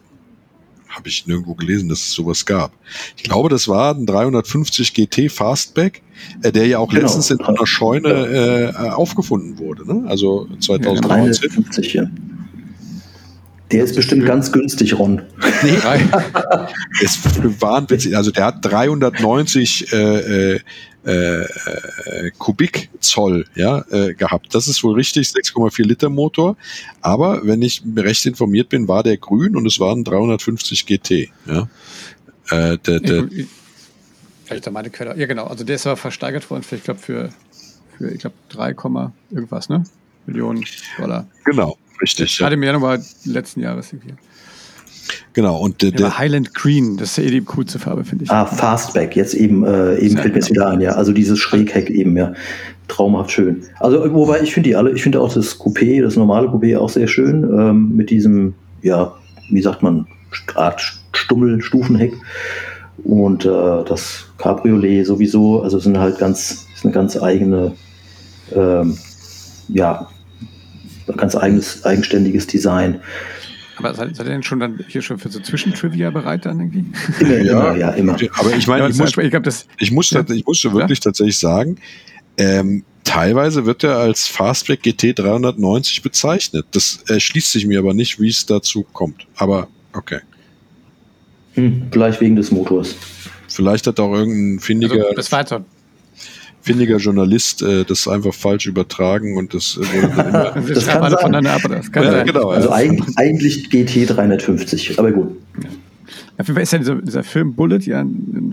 habe 0.96 1.10
ich 1.10 1.26
nirgendwo 1.28 1.56
gelesen, 1.56 1.90
dass 1.90 2.00
es 2.00 2.12
sowas 2.12 2.46
gab. 2.46 2.72
Ich 3.18 3.24
glaube, 3.24 3.50
das 3.50 3.68
war 3.68 3.96
ein 3.96 4.06
350 4.06 4.94
GT 4.94 5.32
Fastback, 5.32 6.02
äh, 6.44 6.52
der 6.52 6.68
ja 6.68 6.78
auch 6.78 6.90
genau. 6.90 7.02
letztens 7.02 7.32
in 7.32 7.42
einer 7.42 7.66
Scheune 7.66 8.74
äh, 8.76 8.90
aufgefunden 8.90 9.58
wurde. 9.58 9.86
Ne? 9.88 10.08
Also 10.08 10.48
2019. 10.60 11.02
350, 11.02 11.94
ja. 11.94 12.04
Der 13.72 13.84
ist 13.84 13.96
bestimmt 13.96 14.26
ganz 14.28 14.52
günstig, 14.52 15.00
Ron. 15.00 15.24
Nee, 15.64 15.78
ist 17.02 17.22
wahnwitzig. 17.62 18.16
Also 18.16 18.30
der 18.30 18.46
hat 18.46 18.58
390 18.62 19.92
äh, 19.92 20.60
äh, 21.06 21.42
äh, 21.42 22.32
Kubikzoll 22.38 23.46
ja, 23.56 23.84
äh, 23.92 24.14
gehabt. 24.14 24.56
Das 24.56 24.68
ist 24.68 24.84
wohl 24.84 24.96
richtig, 24.96 25.28
6,4 25.28 25.84
Liter 25.84 26.10
Motor. 26.10 26.56
Aber 27.02 27.46
wenn 27.46 27.62
ich 27.62 27.84
recht 27.96 28.26
informiert 28.26 28.70
bin, 28.70 28.88
war 28.88 29.04
der 29.04 29.18
grün 29.18 29.56
und 29.56 29.66
es 29.66 29.80
waren 29.80 30.04
350 30.04 30.86
GT. 30.86 31.30
Ja. 31.46 31.68
Äh, 32.50 32.78
der, 32.78 33.00
der, 33.00 33.28
Vielleicht 34.46 34.72
meine 34.72 34.90
Quelle. 34.90 35.18
Ja, 35.18 35.26
genau. 35.26 35.46
Also 35.46 35.64
der 35.64 35.76
ist 35.76 35.88
aber 35.88 35.98
versteigert 35.98 36.50
worden, 36.50 36.64
für, 36.64 36.76
ich 36.76 36.84
glaube, 36.84 37.00
für, 37.00 37.30
für 37.98 38.12
ich 38.12 38.20
glaube, 38.20 38.36
3, 38.50 38.76
irgendwas, 39.32 39.70
ne? 39.70 39.84
Millionen 40.26 40.66
Dollar. 40.98 41.28
Genau, 41.44 41.78
richtig. 42.02 42.38
Gerade 42.38 42.56
ja. 42.56 42.58
im 42.58 42.64
Januar 42.64 43.00
letzten 43.26 43.62
Jahres 43.62 43.92
irgendwie. 43.92 44.16
Genau. 45.34 45.58
Und 45.58 45.82
der, 45.82 45.92
der 45.92 46.18
Highland 46.18 46.54
Green, 46.54 46.98
das 46.98 47.12
ist 47.12 47.18
ja 47.18 47.24
eh 47.24 47.32
die 47.32 47.42
coolste 47.42 47.80
Farbe, 47.80 48.04
finde 48.04 48.26
ich. 48.26 48.32
Ah, 48.32 48.46
Fastback, 48.46 49.16
jetzt 49.16 49.34
eben, 49.34 49.66
äh, 49.66 49.98
eben 49.98 50.18
fällt 50.18 50.34
mir 50.34 50.40
jetzt 50.40 50.50
wieder 50.50 50.70
ein, 50.70 50.82
ja. 50.82 50.92
Also 50.92 51.12
dieses 51.12 51.40
Schrägheck 51.40 51.90
eben, 51.90 52.16
ja. 52.18 52.34
Traumhaft 52.88 53.32
schön. 53.32 53.64
Also, 53.80 54.14
wobei 54.14 54.42
ich 54.42 54.54
finde 54.54 54.70
die 54.70 54.76
alle, 54.76 54.92
ich 54.92 55.04
finde 55.04 55.22
auch 55.22 55.34
das 55.34 55.60
Coupé, 55.60 56.02
das 56.02 56.16
normale 56.16 56.48
Coupé 56.48 56.78
auch 56.78 56.90
sehr 56.90 57.08
schön, 57.08 57.44
ähm, 57.44 57.96
mit 57.96 58.10
diesem, 58.10 58.54
ja, 58.82 59.14
wie 59.50 59.62
sagt 59.62 59.82
man, 59.84 60.06
Art 60.56 60.82
Stummel-Stufenheck. 61.14 62.14
Und 63.04 63.46
äh, 63.46 63.84
das 63.88 64.26
Cabriolet 64.38 65.06
sowieso, 65.06 65.62
also 65.62 65.80
sind 65.80 65.98
halt 65.98 66.20
ganz, 66.20 66.68
ist 66.74 66.84
eine 66.84 66.94
ganz 66.94 67.22
eigene, 67.22 67.74
ähm, 68.54 68.98
ja, 69.70 70.08
ganz 71.18 71.36
eigenes, 71.36 71.84
eigenständiges 71.86 72.48
Design. 72.48 73.00
Aber 73.78 73.94
seid, 73.94 74.16
seid 74.16 74.28
ihr 74.28 74.32
denn 74.32 74.44
schon 74.44 74.60
dann 74.60 74.80
hier 74.88 75.02
schon 75.02 75.18
für 75.18 75.30
so 75.30 75.40
Zwischentrivia 75.40 76.12
bereit 76.12 76.46
dann 76.46 76.60
irgendwie? 76.60 76.86
Immer, 77.20 77.44
ja, 77.44 77.76
ja, 77.76 77.90
immer. 77.92 78.18
Aber 78.36 78.56
ich 78.56 78.68
meine, 78.68 78.90
ich, 78.90 78.98
muss, 78.98 79.18
ich, 79.18 79.30
glaub, 79.30 79.44
das, 79.44 79.68
ich 79.80 79.92
muss, 79.92 80.10
ja? 80.12 80.24
ich 80.30 80.46
muss 80.46 80.64
wirklich 80.64 81.00
ja? 81.00 81.04
tatsächlich 81.04 81.40
sagen, 81.40 81.78
ähm, 82.38 82.84
teilweise 83.04 83.66
wird 83.66 83.84
er 83.84 83.98
als 83.98 84.28
Fastback 84.28 84.84
GT 84.84 85.18
390 85.20 86.02
bezeichnet. 86.02 86.66
Das 86.72 87.04
erschließt 87.08 87.52
sich 87.52 87.66
mir 87.66 87.80
aber 87.80 87.94
nicht, 87.94 88.20
wie 88.20 88.30
es 88.30 88.46
dazu 88.46 88.84
kommt. 88.94 89.26
Aber 89.36 89.68
okay. 89.94 90.20
Hm, 91.54 91.88
vielleicht 91.92 92.22
wegen 92.22 92.36
des 92.36 92.52
Motors. 92.52 92.96
Vielleicht 93.48 93.86
hat 93.86 94.00
auch 94.00 94.14
irgendein 94.14 94.60
findiger. 94.60 94.96
Also, 94.96 95.14
das 95.16 95.32
war 95.32 95.42
jetzt 95.42 95.54
findiger 96.64 96.98
Journalist 96.98 97.62
äh, 97.62 97.84
das 97.84 98.08
einfach 98.08 98.34
falsch 98.34 98.66
übertragen 98.66 99.38
und 99.38 99.54
das 99.54 99.78
äh, 99.78 100.02
wurde 100.02 100.14
dann 100.16 100.30
immer. 100.30 100.44
das 100.74 100.88
kann 100.88 101.02
sein. 101.04 101.20
Voneinander 101.20 101.54
ab, 101.54 101.62
das 101.70 101.92
kann 101.92 102.04
ja, 102.04 102.12
sein. 102.12 102.28
Genau, 102.28 102.50
also 102.50 102.70
ja. 102.70 102.76
eigentlich, 102.76 103.18
eigentlich 103.18 103.70
GT 103.70 104.10
350, 104.10 104.98
aber 104.98 105.12
gut. 105.12 105.38
Ja. 105.62 105.70
Auf 106.38 106.48
jeden 106.48 106.56
Fall 106.56 106.64
ist 106.64 106.74
ja 106.74 106.80
dieser, 106.80 106.96
dieser 106.96 107.24
Film 107.24 107.54
Bullet, 107.54 107.80
ja, 107.80 108.04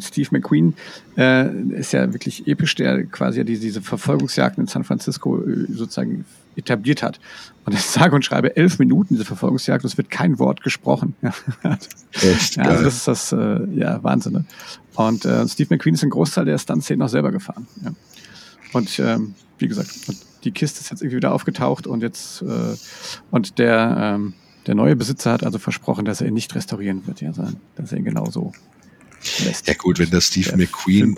Steve 0.01 0.29
McQueen, 0.33 0.75
äh, 1.17 1.51
ist 1.71 1.93
ja 1.93 2.13
wirklich 2.13 2.47
episch, 2.47 2.75
der 2.75 3.05
quasi 3.05 3.39
ja 3.39 3.45
diese, 3.45 3.63
diese 3.63 3.81
Verfolgungsjagden 3.81 4.65
in 4.65 4.69
San 4.69 4.85
Francisco 4.85 5.39
äh, 5.39 5.67
sozusagen 5.73 6.27
etabliert 6.57 7.03
hat. 7.03 7.21
Und 7.65 7.75
das 7.75 7.93
sage 7.93 8.15
und 8.15 8.25
schreibe 8.25 8.57
elf 8.57 8.79
Minuten 8.79 9.15
diese 9.15 9.25
Verfolgungsjagd, 9.25 9.85
es 9.85 9.97
wird 9.97 10.11
kein 10.11 10.39
Wort 10.39 10.63
gesprochen. 10.63 11.15
Ja. 11.63 11.79
Echt 12.13 12.57
ja, 12.57 12.65
also 12.65 12.85
das 12.85 12.97
ist 12.97 13.09
das, 13.09 13.33
äh, 13.33 13.61
ja, 13.75 14.03
Wahnsinn. 14.03 14.33
Ne? 14.33 14.45
Und 15.09 15.25
äh, 15.25 15.49
Steve 15.49 15.75
McQueen 15.75 15.95
ist 15.95 16.03
ein 16.03 16.11
Großteil 16.11 16.45
der 16.45 16.59
Stuntszenen 16.59 17.01
noch 17.01 17.09
selber 17.09 17.33
gefahren. 17.33 17.67
Ja. 17.83 17.93
Und 18.73 18.99
ähm, 18.99 19.35
wie 19.59 19.69
gesagt, 19.69 19.91
die 20.45 20.53
Kiste 20.53 20.81
ist 20.81 20.91
jetzt 20.91 21.03
irgendwie 21.03 21.17
wieder 21.17 21.33
aufgetaucht 21.33 21.87
und 21.87 22.03
jetzt 22.03 22.43
äh, 22.43 22.77
und 23.31 23.59
der 23.59 24.17
ähm, 24.17 24.35
der 24.67 24.75
neue 24.75 24.95
Besitzer 24.95 25.33
hat 25.33 25.45
also 25.45 25.59
versprochen, 25.59 26.05
dass 26.05 26.21
er 26.21 26.29
ihn 26.29 26.35
nicht 26.35 26.55
restaurieren 26.55 27.07
wird, 27.07 27.23
ja, 27.23 27.33
sondern 27.33 27.57
dass 27.77 27.93
er 27.93 27.99
ihn 27.99 28.05
genauso 28.05 28.53
lässt. 29.45 29.67
Ja 29.67 29.75
gut, 29.75 29.99
wenn 29.99 30.11
der 30.11 30.21
Steve 30.21 30.51
der 30.51 30.59
McQueen 30.59 31.17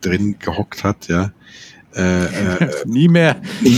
drin 0.00 0.36
gehockt 0.38 0.84
hat, 0.84 1.08
ja. 1.08 1.32
Äh, 1.96 2.24
äh, 2.24 2.70
Nie 2.86 3.08
mehr. 3.08 3.36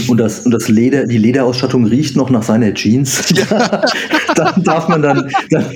Und 0.08 0.18
das, 0.18 0.40
und 0.40 0.52
das 0.52 0.68
Leder, 0.68 1.06
die 1.06 1.18
Lederausstattung 1.18 1.84
riecht 1.84 2.16
noch 2.16 2.30
nach 2.30 2.42
seiner 2.42 2.72
Jeans. 2.72 3.30
Ja. 3.30 3.44
dann 4.34 4.62
darf 4.62 4.88
man 4.88 5.02
dann, 5.02 5.30
dann 5.50 5.66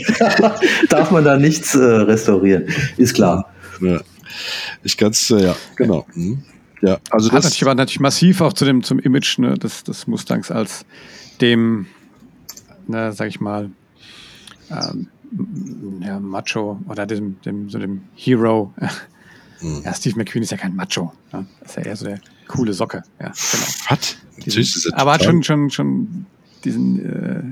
darf 0.89 1.11
man 1.11 1.25
da 1.25 1.37
nichts 1.37 1.75
äh, 1.75 1.79
restaurieren. 1.79 2.65
Ist 2.97 3.15
klar. 3.15 3.53
Ja. 3.81 4.01
Ich 4.83 4.97
kann 4.97 5.11
es, 5.11 5.31
äh, 5.31 5.45
ja, 5.45 5.57
genau. 5.77 6.07
Hm. 6.15 6.43
Ja, 6.83 6.99
also 7.11 7.29
Hat 7.29 7.39
das 7.39 7.45
natürlich, 7.45 7.65
war 7.67 7.75
natürlich 7.75 8.01
massiv 8.01 8.41
auch 8.41 8.55
zu 8.55 8.65
dem, 8.65 8.83
zum 8.83 8.99
Image 9.01 9.39
ne, 9.39 9.55
des, 9.55 9.85
des 9.85 10.07
Mustangs 10.07 10.51
als 10.51 10.87
dem 11.43 11.87
ne, 12.91 13.13
sag 13.13 13.29
ich 13.29 13.41
mal, 13.41 13.71
ähm, 14.71 15.09
ja, 16.01 16.19
Macho 16.19 16.81
oder 16.89 17.07
dem, 17.07 17.41
dem, 17.43 17.71
so 17.71 17.79
dem 17.79 18.03
Hero. 18.15 18.75
Mhm. 19.61 19.83
Ja, 19.85 19.95
Steve 19.95 20.17
McQueen 20.17 20.43
ist 20.43 20.51
ja 20.51 20.57
kein 20.57 20.75
Macho. 20.75 21.13
Ne? 21.33 21.47
Das 21.61 21.71
ist 21.71 21.77
ja 21.77 21.83
eher 21.83 21.97
so 21.97 22.05
der 22.07 22.21
coole 22.49 22.73
Socke. 22.73 23.03
Ja, 23.21 23.27
genau. 23.27 23.67
Was? 23.89 24.17
Diesen, 24.45 24.95
aber 24.95 25.13
hat 25.15 25.25
schon, 25.25 25.43
schon, 25.43 25.71
schon 25.71 26.27
diesen, 26.65 27.05
äh, 27.05 27.43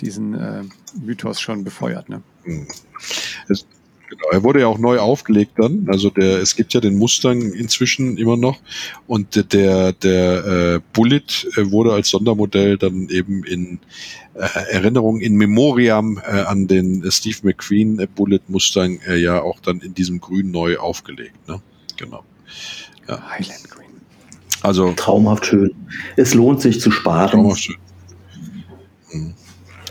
diesen 0.00 0.34
äh, 0.34 0.64
Mythos 1.00 1.40
schon 1.40 1.64
befeuert. 1.64 2.08
Ne? 2.08 2.22
Mhm. 2.44 2.66
Genau, 4.12 4.28
er 4.30 4.42
wurde 4.42 4.60
ja 4.60 4.66
auch 4.66 4.76
neu 4.76 4.98
aufgelegt 4.98 5.52
dann. 5.56 5.86
Also 5.88 6.10
der, 6.10 6.42
es 6.42 6.54
gibt 6.54 6.74
ja 6.74 6.80
den 6.80 6.98
Mustang 6.98 7.40
inzwischen 7.54 8.18
immer 8.18 8.36
noch 8.36 8.60
und 9.06 9.54
der 9.54 9.94
der 9.94 10.44
äh, 10.44 10.80
Bullet 10.92 11.46
äh, 11.56 11.70
wurde 11.70 11.94
als 11.94 12.10
Sondermodell 12.10 12.76
dann 12.76 13.08
eben 13.08 13.42
in 13.44 13.78
äh, 14.34 14.40
Erinnerung 14.70 15.18
in 15.20 15.36
Memoriam 15.36 16.18
äh, 16.18 16.42
an 16.42 16.66
den 16.66 17.10
Steve 17.10 17.38
McQueen 17.42 18.00
äh, 18.00 18.06
Bullet 18.06 18.40
Mustang 18.48 19.00
äh, 19.06 19.16
ja 19.16 19.40
auch 19.40 19.60
dann 19.60 19.80
in 19.80 19.94
diesem 19.94 20.20
Grün 20.20 20.50
neu 20.50 20.76
aufgelegt. 20.76 21.48
Ne? 21.48 21.62
Genau. 21.96 22.22
Ja. 23.08 23.30
Highland 23.30 23.70
Green. 23.70 23.92
Also 24.60 24.92
traumhaft 24.92 25.46
schön. 25.46 25.74
Es 26.16 26.34
lohnt 26.34 26.60
sich 26.60 26.82
zu 26.82 26.90
sparen. 26.90 27.30
Traumhaft 27.30 27.62
schön. 27.62 27.76
Mhm. 29.10 29.34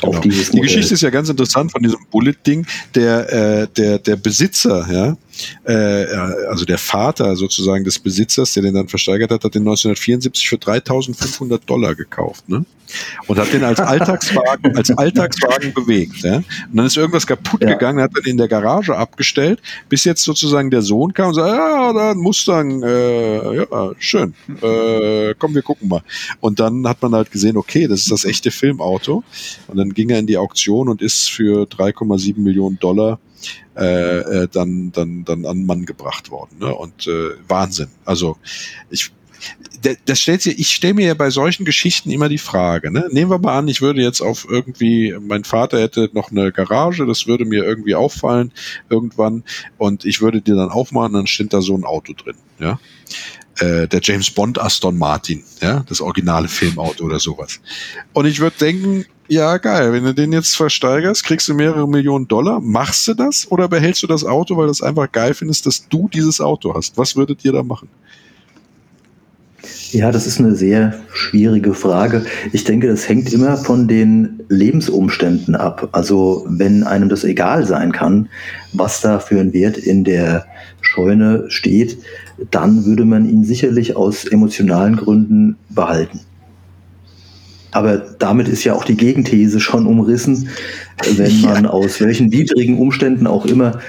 Genau. 0.01 0.19
Die 0.19 0.61
Geschichte 0.61 0.93
ist 0.93 1.01
ja 1.01 1.09
ganz 1.09 1.29
interessant 1.29 1.71
von 1.71 1.81
diesem 1.81 1.99
Bullet-Ding. 2.09 2.65
Der, 2.95 3.31
äh, 3.61 3.67
der, 3.67 3.99
der 3.99 4.15
Besitzer, 4.15 4.87
ja, 4.91 5.17
äh, 5.63 6.05
also 6.49 6.65
der 6.65 6.77
Vater 6.77 7.35
sozusagen 7.35 7.83
des 7.83 7.99
Besitzers, 7.99 8.53
der 8.53 8.63
den 8.63 8.73
dann 8.73 8.87
versteigert 8.87 9.31
hat, 9.31 9.43
hat 9.43 9.55
den 9.55 9.63
1974 9.63 10.47
für 10.47 10.57
3.500 10.57 11.61
Dollar 11.65 11.95
gekauft, 11.95 12.47
ne? 12.49 12.65
Und 13.27 13.39
hat 13.39 13.53
den 13.53 13.63
als 13.63 13.79
Alltagswagen, 13.79 14.75
als 14.75 14.91
Alltagswagen 14.91 15.73
bewegt, 15.73 16.23
ja? 16.23 16.37
Und 16.37 16.45
dann 16.73 16.85
ist 16.85 16.97
irgendwas 16.97 17.25
kaputt 17.25 17.61
ja. 17.61 17.73
gegangen, 17.73 18.01
hat 18.01 18.11
dann 18.13 18.25
in 18.25 18.37
der 18.37 18.47
Garage 18.47 18.95
abgestellt, 18.95 19.61
bis 19.87 20.03
jetzt 20.03 20.23
sozusagen 20.23 20.69
der 20.69 20.81
Sohn 20.81 21.13
kam 21.13 21.29
und 21.29 21.35
sagt, 21.35 21.47
ja, 21.47 21.93
da 21.93 22.11
ein 22.11 22.17
Mustang, 22.17 22.83
äh, 22.83 23.55
ja, 23.57 23.91
schön, 23.97 24.33
äh, 24.61 25.33
komm, 25.39 25.55
wir 25.55 25.61
gucken 25.61 25.87
mal. 25.87 26.03
Und 26.41 26.59
dann 26.59 26.87
hat 26.87 27.01
man 27.01 27.15
halt 27.15 27.31
gesehen, 27.31 27.55
okay, 27.55 27.87
das 27.87 28.01
ist 28.01 28.11
das 28.11 28.25
echte 28.25 28.51
Filmauto. 28.51 29.23
Und 29.67 29.77
dann 29.77 29.93
ging 29.93 30.09
er 30.09 30.19
in 30.19 30.27
die 30.27 30.37
Auktion 30.37 30.89
und 30.89 31.01
ist 31.01 31.29
für 31.29 31.63
3,7 31.63 32.39
Millionen 32.39 32.77
Dollar 32.79 33.19
äh, 33.75 34.19
äh, 34.43 34.47
dann, 34.51 34.91
dann, 34.91 35.25
dann 35.25 35.45
an 35.45 35.65
Mann 35.65 35.86
gebracht 35.86 36.32
worden. 36.32 36.58
Ne? 36.60 36.73
Und 36.73 37.08
äh, 37.08 37.32
Wahnsinn. 37.47 37.89
Also 38.06 38.38
ich 38.89 39.12
das 40.06 40.19
stellt 40.19 40.41
sich, 40.41 40.60
ich 40.60 40.69
stelle 40.69 40.93
mir 40.93 41.08
ja 41.08 41.13
bei 41.13 41.30
solchen 41.30 41.65
Geschichten 41.65 42.12
immer 42.12 42.30
die 42.30 42.38
Frage, 42.38 42.91
ne? 42.91 43.08
Nehmen 43.12 43.32
wir 43.32 43.39
mal 43.39 43.58
an, 43.58 43.67
ich 43.67 43.82
würde 43.82 44.01
jetzt 44.01 44.21
auf 44.21 44.45
irgendwie, 44.47 45.15
mein 45.19 45.43
Vater 45.43 45.80
hätte 45.80 46.10
noch 46.13 46.32
eine 46.32 46.51
Garage, 46.51 47.06
das 47.06 47.27
würde 47.27 47.45
mir 47.45 47.63
irgendwie 47.63 47.95
auffallen 47.95 48.51
irgendwann 48.89 49.43
und 49.77 50.06
ich 50.06 50.21
würde 50.21 50.41
die 50.41 50.51
dann 50.51 50.69
aufmachen, 50.69 51.13
dann 51.13 51.27
steht 51.27 51.54
da 51.54 51.62
so 51.62 51.75
ein 51.75 51.84
Auto 51.84 52.13
drin, 52.13 52.36
ja. 52.60 52.80
Äh, 53.58 53.88
der 53.88 53.99
James 54.01 54.30
Bond 54.32 54.60
Aston 54.60 54.97
Martin, 54.97 55.43
ja, 55.62 55.84
das 55.88 56.01
originale 56.01 56.47
Filmauto 56.47 57.04
oder 57.04 57.19
sowas. 57.19 57.60
Und 58.13 58.25
ich 58.25 58.39
würde 58.39 58.58
denken, 58.60 59.06
ja, 59.31 59.57
geil. 59.59 59.93
Wenn 59.93 60.03
du 60.03 60.13
den 60.13 60.33
jetzt 60.33 60.57
versteigerst, 60.57 61.23
kriegst 61.23 61.47
du 61.47 61.53
mehrere 61.53 61.87
Millionen 61.87 62.27
Dollar. 62.27 62.59
Machst 62.59 63.07
du 63.07 63.13
das 63.13 63.49
oder 63.49 63.69
behältst 63.69 64.03
du 64.03 64.07
das 64.07 64.25
Auto, 64.25 64.57
weil 64.57 64.65
du 64.65 64.71
es 64.71 64.83
einfach 64.83 65.09
geil 65.09 65.33
findest, 65.33 65.65
dass 65.65 65.87
du 65.87 66.09
dieses 66.13 66.41
Auto 66.41 66.73
hast? 66.75 66.97
Was 66.97 67.15
würdet 67.15 67.45
ihr 67.45 67.53
da 67.53 67.63
machen? 67.63 67.87
Ja, 69.91 70.11
das 70.11 70.27
ist 70.27 70.39
eine 70.39 70.53
sehr 70.53 70.99
schwierige 71.13 71.73
Frage. 71.73 72.25
Ich 72.51 72.65
denke, 72.65 72.87
das 72.87 73.07
hängt 73.07 73.31
immer 73.31 73.55
von 73.55 73.87
den 73.87 74.41
Lebensumständen 74.49 75.55
ab. 75.55 75.87
Also 75.93 76.45
wenn 76.49 76.83
einem 76.83 77.07
das 77.07 77.23
egal 77.23 77.65
sein 77.65 77.93
kann, 77.93 78.27
was 78.73 78.99
da 78.99 79.19
für 79.19 79.39
ein 79.39 79.53
Wert 79.53 79.77
in 79.77 80.03
der 80.03 80.45
Scheune 80.81 81.45
steht, 81.47 81.97
dann 82.49 82.85
würde 82.85 83.05
man 83.05 83.29
ihn 83.29 83.45
sicherlich 83.45 83.95
aus 83.95 84.25
emotionalen 84.25 84.97
Gründen 84.97 85.55
behalten. 85.69 86.19
Aber 87.71 87.97
damit 87.97 88.47
ist 88.47 88.63
ja 88.63 88.73
auch 88.73 88.84
die 88.84 88.97
Gegenthese 88.97 89.60
schon 89.60 89.86
umrissen, 89.86 90.49
wenn 91.15 91.41
man 91.41 91.63
ja. 91.63 91.69
aus 91.69 92.01
welchen 92.01 92.31
widrigen 92.31 92.77
Umständen 92.77 93.27
auch 93.27 93.45
immer 93.45 93.79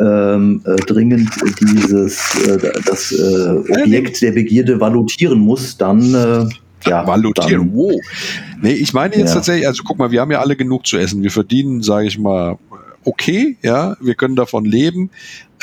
ähm, 0.00 0.60
äh, 0.64 0.76
dringend 0.76 1.30
dieses 1.60 2.46
äh, 2.46 2.58
das 2.84 3.12
äh, 3.12 3.82
Objekt 3.82 4.20
der 4.22 4.32
Begierde 4.32 4.80
valutieren 4.80 5.38
muss, 5.38 5.76
dann 5.76 6.14
äh, 6.14 6.46
ja, 6.88 7.06
valutieren. 7.06 7.68
Dann, 7.68 7.74
wow. 7.74 8.00
Nee, 8.60 8.72
ich 8.72 8.92
meine 8.92 9.16
jetzt 9.16 9.30
ja. 9.30 9.34
tatsächlich, 9.36 9.66
also 9.66 9.82
guck 9.84 9.98
mal, 9.98 10.10
wir 10.10 10.20
haben 10.20 10.30
ja 10.30 10.40
alle 10.40 10.56
genug 10.56 10.86
zu 10.86 10.96
essen. 10.98 11.22
Wir 11.22 11.30
verdienen, 11.30 11.82
sage 11.82 12.06
ich 12.06 12.18
mal, 12.18 12.58
okay, 13.08 13.56
ja, 13.62 13.96
wir 14.00 14.14
können 14.14 14.36
davon 14.36 14.66
leben. 14.66 15.10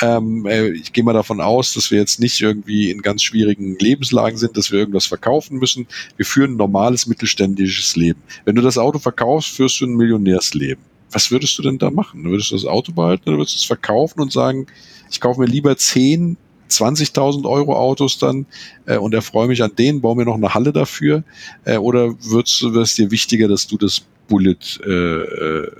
Ähm, 0.00 0.46
äh, 0.46 0.70
ich 0.70 0.92
gehe 0.92 1.04
mal 1.04 1.12
davon 1.12 1.40
aus, 1.40 1.74
dass 1.74 1.92
wir 1.92 1.98
jetzt 1.98 2.18
nicht 2.18 2.40
irgendwie 2.40 2.90
in 2.90 3.02
ganz 3.02 3.22
schwierigen 3.22 3.76
Lebenslagen 3.78 4.36
sind, 4.36 4.56
dass 4.56 4.72
wir 4.72 4.80
irgendwas 4.80 5.06
verkaufen 5.06 5.58
müssen. 5.58 5.86
Wir 6.16 6.26
führen 6.26 6.52
ein 6.52 6.56
normales 6.56 7.06
mittelständisches 7.06 7.94
Leben. 7.94 8.20
Wenn 8.44 8.56
du 8.56 8.62
das 8.62 8.78
Auto 8.78 8.98
verkaufst, 8.98 9.50
führst 9.50 9.80
du 9.80 9.86
ein 9.86 9.94
Millionärsleben. 9.94 10.82
Was 11.12 11.30
würdest 11.30 11.56
du 11.56 11.62
denn 11.62 11.78
da 11.78 11.90
machen? 11.90 12.24
Würdest 12.24 12.50
du 12.50 12.56
das 12.56 12.64
Auto 12.64 12.92
behalten 12.92 13.28
oder 13.28 13.38
würdest 13.38 13.54
du 13.54 13.58
es 13.60 13.64
verkaufen 13.64 14.20
und 14.20 14.32
sagen, 14.32 14.66
ich 15.08 15.20
kaufe 15.20 15.40
mir 15.40 15.46
lieber 15.46 15.76
10, 15.76 16.36
20.000 16.68 17.48
Euro 17.48 17.76
Autos 17.76 18.18
dann 18.18 18.46
äh, 18.86 18.96
und 18.96 19.14
erfreue 19.14 19.46
mich 19.46 19.62
an 19.62 19.76
denen, 19.78 20.00
baue 20.00 20.16
mir 20.16 20.24
noch 20.24 20.34
eine 20.34 20.52
Halle 20.52 20.72
dafür? 20.72 21.22
Äh, 21.64 21.76
oder 21.76 22.12
wäre 22.12 22.82
es 22.82 22.94
dir 22.96 23.12
wichtiger, 23.12 23.46
dass 23.46 23.68
du 23.68 23.78
das 23.78 24.02
Bullet 24.26 24.58
äh, 24.84 24.90
äh, 24.90 25.70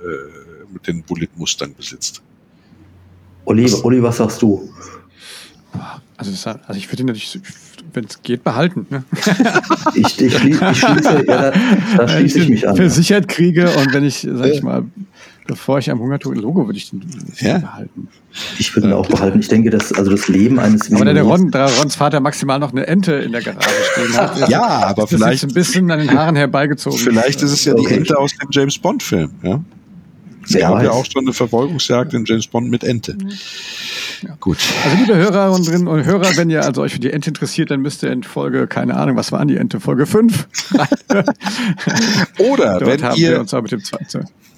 mit 0.71 0.87
den 0.87 1.03
Bullet-Mustern 1.03 1.73
besitzt? 1.75 2.21
Olli, 3.45 3.71
Olli, 3.83 4.03
was 4.03 4.17
sagst 4.17 4.41
du? 4.41 4.69
Also, 6.17 6.31
das, 6.31 6.47
also 6.47 6.77
ich 6.77 6.91
würde 6.91 7.03
ihn 7.03 7.07
natürlich, 7.07 7.39
wenn 7.93 8.05
es 8.05 8.21
geht, 8.23 8.43
behalten. 8.43 8.87
Ne? 8.89 9.03
ich, 9.95 10.19
ich, 10.19 10.43
ich, 10.43 10.57
schließe, 10.57 11.25
ja, 11.27 11.51
da 11.95 12.07
schließe 12.07 12.39
ich 12.39 12.49
mich 12.49 12.67
an. 12.67 12.75
Versichert 12.75 13.27
kriege 13.27 13.69
und 13.69 13.93
wenn 13.93 14.03
ich, 14.03 14.27
sag 14.29 14.47
ich 14.47 14.63
mal, 14.63 14.83
bevor 15.47 15.79
ich 15.79 15.89
am 15.89 15.99
Hungertuch 15.99 16.35
Logo 16.35 16.65
würde 16.65 16.77
ich 16.77 16.89
den 16.89 17.03
ja. 17.39 17.59
behalten. 17.59 18.09
Ich 18.59 18.75
würde 18.75 18.89
ihn 18.89 18.93
auch 18.93 19.07
behalten. 19.07 19.39
Ich 19.39 19.47
denke, 19.47 19.69
dass 19.69 19.93
also 19.93 20.11
das 20.11 20.27
Leben 20.27 20.59
eines 20.59 20.91
Aber 20.91 21.05
der 21.05 21.23
Ron, 21.23 21.49
der 21.51 21.69
Rons 21.77 21.95
Vater 21.95 22.19
maximal 22.19 22.59
noch 22.59 22.71
eine 22.71 22.85
Ente 22.85 23.13
in 23.13 23.31
der 23.31 23.41
Garage 23.41 23.69
stehen 23.93 24.17
hat. 24.17 24.49
ja, 24.49 24.61
aber 24.63 25.07
vielleicht 25.07 25.43
ein 25.43 25.53
bisschen 25.53 25.89
an 25.89 25.99
den 25.99 26.11
Haaren 26.11 26.35
herbeigezogen. 26.35 26.99
Vielleicht 26.99 27.41
ist 27.41 27.51
es 27.51 27.65
ja 27.65 27.73
okay. 27.73 27.85
die 27.87 27.93
Ente 27.95 28.17
aus 28.17 28.31
dem 28.31 28.49
James 28.51 28.77
Bond 28.77 29.01
Film. 29.01 29.31
Ja. 29.41 29.61
Es 30.47 30.53
Wer 30.53 30.61
gab 30.61 30.81
ja 30.81 30.91
auch 30.91 31.05
schon 31.05 31.25
eine 31.25 31.33
Verfolgungsjagd 31.33 32.13
in 32.13 32.23
James 32.25 32.47
Bond 32.47 32.69
mit 32.69 32.83
Ente. 32.83 33.15
Mhm. 33.15 33.31
Ja. 34.23 34.37
Gut. 34.39 34.57
Also 34.85 34.97
liebe 34.97 35.15
Hörerinnen 35.15 35.87
und 35.87 36.05
Hörer, 36.05 36.37
wenn 36.37 36.49
ihr 36.49 36.63
also 36.63 36.81
euch 36.81 36.93
für 36.93 36.99
die 36.99 37.11
Ente 37.11 37.29
interessiert, 37.29 37.69
dann 37.69 37.81
müsst 37.81 38.01
ihr 38.01 38.11
in 38.11 38.23
Folge, 38.23 38.65
keine 38.67 38.95
Ahnung, 38.95 39.17
was 39.17 39.31
waren 39.31 39.47
die 39.49 39.57
Ente, 39.57 39.79
Folge 39.79 40.05
5 40.05 40.47
Oder 42.39 42.79
wenn 42.81 43.15
ihr 43.15 43.39
uns 43.41 43.51
mit 43.51 43.71
dem 43.71 43.81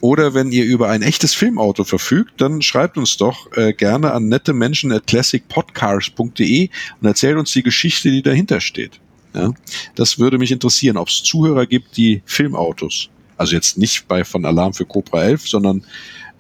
oder 0.02 0.34
wenn 0.34 0.54
ihr 0.54 0.64
über 0.64 0.90
ein 0.90 1.02
echtes 1.02 1.34
Filmauto 1.34 1.84
verfügt, 1.84 2.40
dann 2.40 2.62
schreibt 2.62 2.98
uns 2.98 3.18
doch 3.18 3.52
äh, 3.58 3.74
gerne 3.74 4.14
an 4.14 4.30
nette 4.30 4.54
Menschen 4.54 4.94
at 4.94 5.08
classicpodcars.de 5.08 6.70
und 7.02 7.08
erzählt 7.08 7.38
uns 7.38 7.52
die 7.52 7.64
Geschichte, 7.64 8.10
die 8.10 8.22
dahinter 8.22 8.62
steht. 8.62 9.02
Ja, 9.34 9.52
das 9.96 10.18
würde 10.18 10.38
mich 10.38 10.54
interessieren, 10.54 10.96
ob 10.96 11.10
es 11.10 11.22
Zuhörer 11.24 11.66
gibt, 11.66 11.98
die 11.98 12.22
Filmautos 12.26 13.10
also 13.40 13.56
jetzt 13.56 13.78
nicht 13.78 14.08
bei 14.08 14.24
von 14.24 14.46
Alarm 14.46 14.74
für 14.74 14.86
Cobra 14.86 15.24
11, 15.24 15.48
sondern 15.48 15.84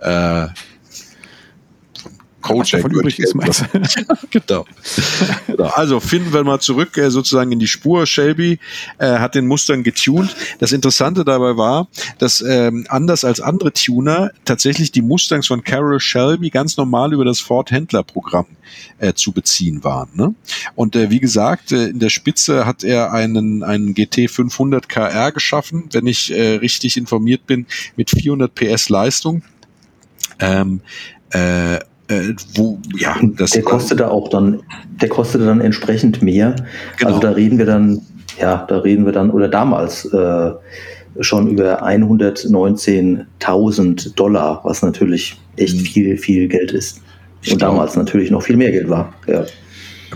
äh, 0.01 0.47
Kojak 2.41 2.85
übrig 2.85 3.19
ist, 3.19 3.33
genau. 4.31 4.65
genau. 5.47 5.65
Also 5.65 5.99
finden 5.99 6.33
wir 6.33 6.43
mal 6.43 6.59
zurück 6.59 6.97
äh, 6.97 7.09
sozusagen 7.09 7.51
in 7.51 7.59
die 7.59 7.67
Spur. 7.67 8.05
Shelby 8.05 8.59
äh, 8.97 9.19
hat 9.19 9.35
den 9.35 9.47
Mustang 9.47 9.83
getuned. 9.83 10.35
Das 10.59 10.71
Interessante 10.71 11.25
dabei 11.25 11.57
war, 11.57 11.87
dass 12.17 12.41
ähm, 12.41 12.85
anders 12.89 13.23
als 13.23 13.41
andere 13.41 13.73
Tuner 13.73 14.31
tatsächlich 14.45 14.91
die 14.91 15.01
Mustangs 15.01 15.47
von 15.47 15.63
Carol 15.63 15.99
Shelby 15.99 16.49
ganz 16.49 16.77
normal 16.77 17.13
über 17.13 17.25
das 17.25 17.39
Ford 17.39 17.71
Händler 17.71 18.03
Programm 18.03 18.45
äh, 18.99 19.13
zu 19.13 19.31
beziehen 19.31 19.83
waren. 19.83 20.09
Ne? 20.13 20.33
Und 20.75 20.95
äh, 20.95 21.09
wie 21.09 21.19
gesagt, 21.19 21.71
äh, 21.71 21.87
in 21.87 21.99
der 21.99 22.09
Spitze 22.09 22.65
hat 22.65 22.83
er 22.83 23.11
einen, 23.11 23.63
einen 23.63 23.93
GT 23.93 24.29
500 24.29 24.87
KR 24.87 25.31
geschaffen, 25.31 25.89
wenn 25.91 26.07
ich 26.07 26.31
äh, 26.31 26.55
richtig 26.55 26.97
informiert 26.97 27.45
bin, 27.47 27.65
mit 27.95 28.09
400 28.09 28.53
PS 28.53 28.89
Leistung. 28.89 29.43
Ähm, 30.39 30.81
äh, 31.31 31.79
äh, 32.09 32.33
wo, 32.55 32.77
ja, 32.97 33.15
das 33.37 33.51
der 33.51 33.63
kostete 33.63 34.11
auch 34.11 34.27
dann, 34.29 34.61
der 35.01 35.07
kostete 35.09 35.45
dann 35.45 35.61
entsprechend 35.61 36.21
mehr. 36.21 36.55
Genau. 36.97 37.09
Also 37.09 37.21
da 37.21 37.31
reden 37.31 37.57
wir 37.57 37.65
dann, 37.65 38.01
ja, 38.39 38.65
da 38.67 38.79
reden 38.79 39.05
wir 39.05 39.13
dann, 39.13 39.31
oder 39.31 39.47
damals 39.47 40.03
äh, 40.05 40.51
schon 41.21 41.47
über 41.47 41.85
119.000 41.85 44.15
Dollar, 44.15 44.61
was 44.63 44.81
natürlich 44.81 45.37
echt 45.57 45.75
mhm. 45.75 45.81
viel, 45.81 46.17
viel 46.17 46.47
Geld 46.47 46.71
ist. 46.71 47.01
Ich 47.41 47.53
Und 47.53 47.61
damals 47.61 47.95
natürlich 47.95 48.31
noch 48.31 48.43
viel 48.43 48.57
mehr 48.57 48.71
Geld 48.71 48.89
war. 48.89 49.13
Ja. 49.27 49.45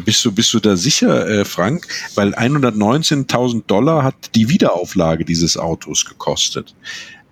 Bist 0.06 0.26
du, 0.26 0.32
bist 0.32 0.52
du 0.54 0.60
da 0.60 0.76
sicher, 0.76 1.28
äh, 1.28 1.46
Frank? 1.46 1.88
Weil 2.16 2.34
119.000 2.34 3.64
Dollar 3.68 4.04
hat 4.04 4.16
die 4.36 4.50
Wiederauflage 4.50 5.24
dieses 5.24 5.58
Autos 5.58 6.06
gekostet. 6.06 6.74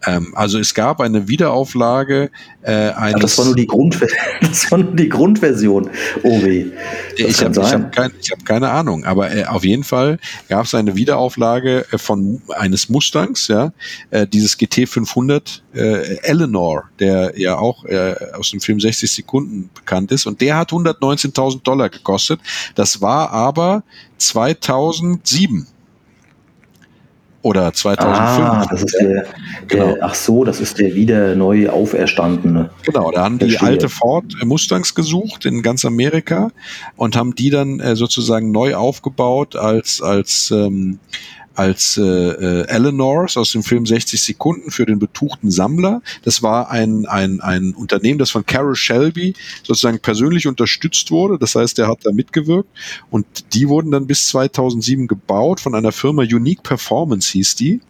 Ähm, 0.06 0.34
also 0.36 0.60
es 0.60 0.74
gab 0.74 1.02
eine 1.02 1.28
Wiederauflage 1.28 2.32
äh, 2.64 2.72
eines. 2.72 3.16
Ach, 3.16 3.20
das 3.22 3.38
war 3.38 3.46
nur 3.46 3.56
die 3.56 3.68
Grundversion. 3.68 4.20
Das 4.42 4.72
war 4.72 4.78
nur 4.80 4.96
die 4.96 5.10
Grundversion. 5.10 5.90
Oh 6.24 6.42
weh. 6.42 6.68
ich 7.16 7.44
habe 7.44 7.62
hab 7.62 7.92
kein, 7.92 8.12
hab 8.32 8.46
keine 8.46 8.70
Ahnung, 8.70 9.04
aber 9.06 9.34
äh, 9.34 9.46
auf 9.46 9.64
jeden 9.64 9.84
Fall 9.84 10.18
gab 10.50 10.66
es 10.66 10.74
eine 10.74 10.96
Wiederauflage 10.96 11.86
äh, 11.92 11.98
von 11.98 12.42
eines 12.50 12.90
Mustangs, 12.90 13.48
ja, 13.48 13.74
äh, 14.10 14.26
dieses 14.28 14.58
GT 14.58 14.88
500 14.88 15.64
äh, 15.74 16.18
Eleanor, 16.24 16.86
der 17.00 17.40
ja 17.40 17.58
auch 17.58 17.86
äh, 17.86 18.16
aus 18.34 18.52
dem 18.52 18.62
Film 18.62 18.80
60 18.80 19.12
Sekunden 19.12 19.70
bekannt 19.74 20.12
ist, 20.12 20.26
und 20.26 20.42
der 20.42 20.58
hat 20.58 20.72
119.000 20.72 21.64
Dollar 21.64 21.90
gekostet. 21.90 22.40
Das 22.76 23.02
war 23.02 23.32
aber 23.32 23.84
2007 24.18 25.68
oder 27.42 27.74
2005. 27.74 28.20
Ah, 28.20 28.66
das 28.70 28.84
ist 28.84 28.98
der, 29.02 29.26
genau. 29.68 29.98
ach 30.02 30.16
so, 30.16 30.44
das 30.44 30.60
ist 30.60 30.78
der 30.80 30.94
wieder 30.94 31.36
neu 31.36 31.70
auferstandene. 31.70 32.70
Genau, 32.84 33.12
da 33.12 33.24
haben 33.24 33.40
die 33.40 33.58
alte 33.58 33.90
Ford 33.90 34.26
Mustangs 34.44 34.94
gesucht 34.96 35.46
in 35.46 35.62
ganz 35.62 35.86
Amerika 35.86 36.52
und 36.98 37.16
haben 37.16 37.36
die 37.36 37.50
dann 37.50 37.80
äh, 37.80 37.96
sozusagen 37.96 38.52
neu 38.52 38.76
aufgebaut 38.76 39.56
als 39.56 40.02
als 40.02 40.52
ähm, 40.52 41.00
als 41.56 41.98
äh, 41.98 42.02
äh, 42.02 42.68
Eleanors 42.68 43.38
aus 43.38 43.52
dem 43.52 43.64
Film 43.64 43.86
60 43.86 44.22
Sekunden 44.22 44.72
für 44.72 44.86
den 44.86 45.00
betuchten 45.00 45.52
Sammler. 45.52 46.02
Das 46.24 46.42
war 46.42 46.70
ein, 46.72 47.06
ein, 47.06 47.42
ein 47.42 47.74
Unternehmen, 47.74 48.20
das 48.20 48.32
von 48.32 48.46
Carol 48.46 48.76
Shelby 48.76 49.34
sozusagen 49.64 50.00
persönlich 50.00 50.48
unterstützt 50.48 51.12
wurde. 51.12 51.38
Das 51.38 51.56
heißt, 51.56 51.80
er 51.80 51.88
hat 51.88 52.00
da 52.04 52.12
mitgewirkt. 52.12 52.70
Und 53.10 53.26
die 53.54 53.68
wurden 53.68 53.92
dann 53.92 54.08
bis 54.08 54.28
2007 54.28 55.08
gebaut 55.08 55.60
von 55.60 55.76
einer 55.76 55.92
Firma 55.92 56.24
Unique 56.24 56.64
Performance 56.64 57.32
hieß 57.32 57.56
die. 57.56 57.82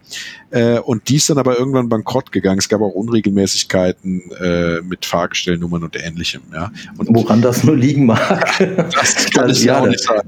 Äh, 0.51 0.79
und 0.79 1.07
die 1.07 1.15
ist 1.15 1.29
dann 1.29 1.37
aber 1.37 1.57
irgendwann 1.57 1.87
bankrott 1.87 2.31
gegangen. 2.31 2.59
Es 2.59 2.67
gab 2.67 2.81
auch 2.81 2.93
Unregelmäßigkeiten 2.93 4.31
äh, 4.31 4.81
mit 4.81 5.05
Fahrgestellnummern 5.05 5.83
und 5.83 5.95
ähnlichem. 5.95 6.41
Ja. 6.53 6.71
Und 6.97 7.07
Woran 7.15 7.41
das 7.41 7.63
nur 7.63 7.77
liegen 7.77 8.05
mag. 8.05 8.59
Das 8.91 9.15
kann 9.33 9.49
ich 9.49 9.63
ja 9.63 9.79
auch 9.79 9.87
nicht 9.87 10.03
sagen. 10.03 10.27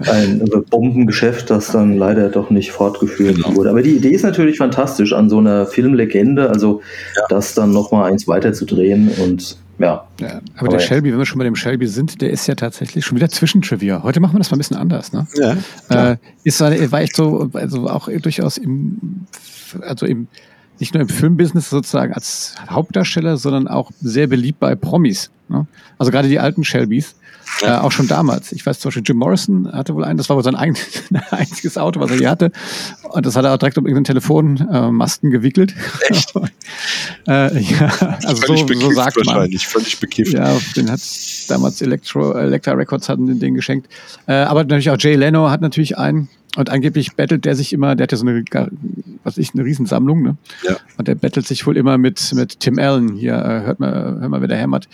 Ein 0.00 0.44
Bombengeschäft, 0.68 1.50
das 1.52 1.70
dann 1.70 1.96
leider 1.96 2.28
doch 2.28 2.50
nicht 2.50 2.72
fortgeführt 2.72 3.36
genau. 3.36 3.54
wurde. 3.54 3.70
Aber 3.70 3.82
die 3.82 3.96
Idee 3.96 4.10
ist 4.10 4.22
natürlich 4.22 4.56
fantastisch 4.56 5.12
an 5.12 5.28
so 5.28 5.38
einer 5.38 5.66
Filmlegende, 5.66 6.48
also 6.48 6.80
ja. 7.16 7.22
das 7.28 7.54
dann 7.54 7.72
nochmal 7.72 8.10
eins 8.10 8.26
weiterzudrehen 8.26 9.10
und 9.22 9.58
ja. 9.78 10.06
ja 10.20 10.28
aber, 10.28 10.42
aber, 10.56 10.68
der 10.68 10.78
Shelby, 10.78 11.10
wenn 11.10 11.18
wir 11.18 11.26
schon 11.26 11.38
bei 11.38 11.44
dem 11.44 11.56
Shelby 11.56 11.86
sind, 11.86 12.20
der 12.20 12.30
ist 12.30 12.46
ja 12.46 12.54
tatsächlich 12.54 13.04
schon 13.04 13.16
wieder 13.16 13.28
Zwischentrivia. 13.28 14.02
Heute 14.02 14.20
machen 14.20 14.34
wir 14.34 14.38
das 14.38 14.50
mal 14.50 14.56
ein 14.56 14.58
bisschen 14.58 14.76
anders. 14.76 15.12
Ne? 15.12 15.26
Ja, 15.88 16.12
äh, 16.12 16.16
ist, 16.44 16.60
war 16.60 17.00
echt 17.00 17.16
so, 17.16 17.50
also 17.52 17.88
auch 17.88 18.08
durchaus 18.08 18.58
im, 18.58 19.26
also 19.80 20.06
im, 20.06 20.28
nicht 20.78 20.94
nur 20.94 21.02
im 21.02 21.08
Filmbusiness 21.08 21.70
sozusagen 21.70 22.12
als 22.12 22.54
Hauptdarsteller, 22.68 23.36
sondern 23.36 23.68
auch 23.68 23.90
sehr 24.00 24.26
beliebt 24.26 24.60
bei 24.60 24.74
Promis. 24.74 25.30
Ne? 25.48 25.66
Also 25.98 26.10
gerade 26.12 26.28
die 26.28 26.38
alten 26.38 26.64
Shelbys. 26.64 27.14
Ja. 27.62 27.78
Äh, 27.78 27.80
auch 27.80 27.92
schon 27.92 28.08
damals. 28.08 28.52
Ich 28.52 28.64
weiß 28.66 28.80
zum 28.80 28.88
Beispiel, 28.88 29.02
Jim 29.06 29.16
Morrison 29.18 29.72
hatte 29.72 29.94
wohl 29.94 30.04
einen, 30.04 30.16
das 30.16 30.28
war 30.28 30.36
wohl 30.36 30.42
sein 30.42 30.54
ein, 30.56 30.76
einziges 31.30 31.78
Auto, 31.78 32.00
was 32.00 32.10
er 32.10 32.16
hier 32.18 32.30
hatte. 32.30 32.52
Und 33.10 33.26
das 33.26 33.36
hat 33.36 33.44
er 33.44 33.54
auch 33.54 33.58
direkt 33.58 33.78
um 33.78 33.86
irgendeinen 33.86 34.04
Telefonmasten 34.04 35.30
äh, 35.30 35.32
gewickelt. 35.32 35.74
Echt? 36.08 36.34
äh, 37.28 37.60
ja, 37.60 38.18
also 38.24 38.42
völlig 38.42 38.66
so, 38.68 38.74
so 38.74 38.92
sagt 38.92 39.16
wahrscheinlich, 39.16 39.64
man. 39.64 39.70
völlig 39.70 40.00
bekifft. 40.00 40.32
Ja, 40.32 40.56
den 40.76 40.90
hat 40.90 41.00
damals 41.48 41.80
Electro, 41.80 42.32
Electra 42.32 42.72
Records 42.72 43.08
hatten 43.08 43.26
den, 43.26 43.38
den 43.38 43.54
geschenkt. 43.54 43.88
Äh, 44.26 44.32
aber 44.32 44.62
natürlich 44.62 44.90
auch 44.90 44.96
Jay 44.98 45.14
Leno 45.14 45.50
hat 45.50 45.60
natürlich 45.60 45.98
einen. 45.98 46.28
Und 46.56 46.68
angeblich 46.68 47.14
bettelt 47.16 47.46
der 47.46 47.56
sich 47.56 47.72
immer, 47.72 47.96
der 47.96 48.04
hat 48.04 48.12
ja 48.12 48.18
so 48.18 48.26
eine, 48.26 48.44
was 49.24 49.38
ich, 49.38 49.54
eine 49.54 49.64
Riesensammlung, 49.64 50.22
ne? 50.22 50.36
Ja. 50.68 50.76
Und 50.98 51.08
der 51.08 51.14
bettelt 51.14 51.46
sich 51.46 51.66
wohl 51.66 51.78
immer 51.78 51.96
mit, 51.96 52.32
mit 52.34 52.60
Tim 52.60 52.78
Allen 52.78 53.14
hier, 53.14 53.34
äh, 53.34 53.66
hört 53.66 53.80
mal, 53.80 54.18
hört 54.20 54.28
mal, 54.28 54.40
wer 54.40 54.48
der 54.48 54.58
hämmert. 54.58 54.86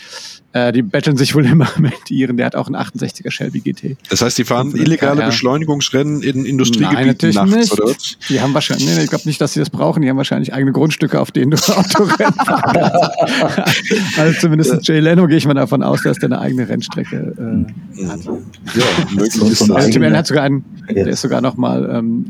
Äh, 0.52 0.72
die 0.72 0.82
betteln 0.82 1.16
sich 1.16 1.34
wohl 1.34 1.44
immer 1.50 1.68
mit 1.78 2.10
ihren, 2.10 2.36
der 2.36 2.46
hat 2.46 2.56
auch 2.56 2.68
einen 2.68 2.76
68er 2.76 3.30
Shelby 3.30 3.60
GT. 3.60 3.96
Das 4.08 4.22
heißt, 4.22 4.38
die 4.38 4.44
fahren 4.44 4.74
illegale 4.74 5.20
ja. 5.20 5.26
Beschleunigungsrennen 5.26 6.22
in 6.22 6.46
Industriegebieten 6.46 7.34
Nein, 7.34 7.50
nachts, 7.50 7.56
nicht. 7.56 7.72
oder 7.72 7.90
was? 7.90 8.16
Die 8.28 8.40
haben 8.40 8.54
wahrscheinlich, 8.54 8.86
nee, 8.86 9.02
ich 9.02 9.10
glaube 9.10 9.24
nicht, 9.26 9.40
dass 9.40 9.52
sie 9.52 9.60
das 9.60 9.68
brauchen, 9.68 10.02
die 10.02 10.08
haben 10.08 10.16
wahrscheinlich 10.16 10.54
eigene 10.54 10.72
Grundstücke, 10.72 11.20
auf 11.20 11.32
denen 11.32 11.50
du 11.50 11.56
Autorennen 11.76 12.34
fahrst. 12.34 14.18
also 14.18 14.40
zumindest 14.40 14.88
Jay 14.88 15.00
Leno 15.00 15.26
gehe 15.26 15.36
ich 15.36 15.46
mal 15.46 15.54
davon 15.54 15.82
aus, 15.82 16.02
dass 16.02 16.18
der 16.18 16.28
eine 16.28 16.40
eigene 16.40 16.68
Rennstrecke 16.68 17.66
äh, 17.96 18.06
hat. 18.06 18.24
Ja, 18.24 18.32
möglich 19.10 19.42
ist 19.42 19.60
das. 19.60 19.70
Also 19.70 19.90
Tim 19.90 20.02
Allen 20.02 20.16
hat 20.16 20.26
sogar 20.26 20.44
einen, 20.44 20.64
der 20.88 21.08
ist 21.08 21.20
sogar 21.20 21.40
noch 21.40 21.47
mal, 21.56 21.88
ähm, 21.92 22.24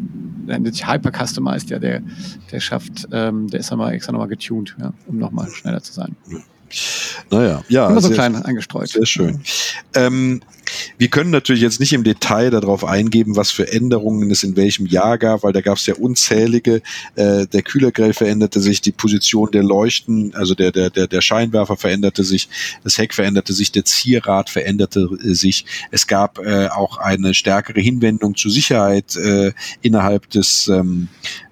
der 0.47 0.59
nennt 0.59 0.75
sich 0.75 0.87
Hyper 0.87 1.13
Customized, 1.13 1.71
ja, 1.71 1.79
der, 1.79 2.03
der 2.51 2.61
schafft, 2.61 3.09
ähm, 3.13 3.49
der 3.49 3.61
ist 3.61 3.71
nochmal 3.71 3.93
extra 3.93 4.13
nochmal 4.13 4.29
getuned, 4.29 4.77
ja, 4.81 4.93
um 5.07 5.19
nochmal 5.19 5.49
schneller 5.51 5.83
zu 5.83 5.93
sein. 5.93 6.17
Naja, 7.31 7.63
ja. 7.69 7.89
Immer 7.89 8.01
so 8.01 8.11
klein 8.11 8.37
eingestreut. 8.37 8.89
Sehr 8.89 9.07
schön. 9.07 9.41
Ähm, 9.95 10.41
wir 10.99 11.09
können 11.09 11.31
natürlich 11.31 11.63
jetzt 11.63 11.81
nicht 11.81 11.93
im 11.93 12.05
Detail 12.05 12.51
darauf 12.51 12.85
eingeben, 12.85 13.37
was 13.37 13.51
für 13.51 13.71
Änderungen 13.73 14.31
es 14.31 14.43
in 14.43 14.57
welchem 14.57 14.87
Jahr 14.87 15.19
gab, 15.19 15.43
weil 15.43 15.53
da 15.53 15.61
gab 15.61 15.79
es 15.79 15.87
ja 15.87 15.95
unzählige. 15.95 16.83
Äh, 17.15 17.47
der 17.47 17.63
Kühlergrill 17.63 18.13
veränderte 18.13 18.61
sich, 18.61 18.81
die 18.81 18.93
Position 18.93 19.51
der 19.51 19.63
Leuchten, 19.63 20.35
also 20.35 20.55
der, 20.55 20.73
der, 20.73 20.91
der, 20.91 21.07
der 21.07 21.21
Scheinwerfer 21.21 21.77
veränderte 21.77 22.25
sich, 22.25 22.49
das 22.85 22.99
Heck 22.99 23.15
veränderte 23.15 23.53
sich, 23.53 23.73
der 23.73 23.85
Zierrad 23.85 24.51
veränderte 24.51 25.09
äh, 25.23 25.35
sich. 25.35 25.65
Es 25.91 26.07
gab 26.07 26.39
äh, 26.39 26.69
auch 26.69 26.99
eine 26.99 27.35
stärkere 27.35 27.81
Hinwendung 27.81 28.37
zur 28.37 28.51
Sicherheit 28.51 29.17
äh, 29.17 29.53
innerhalb 29.83 30.29
des, 30.31 30.69
ähm, 30.69 31.09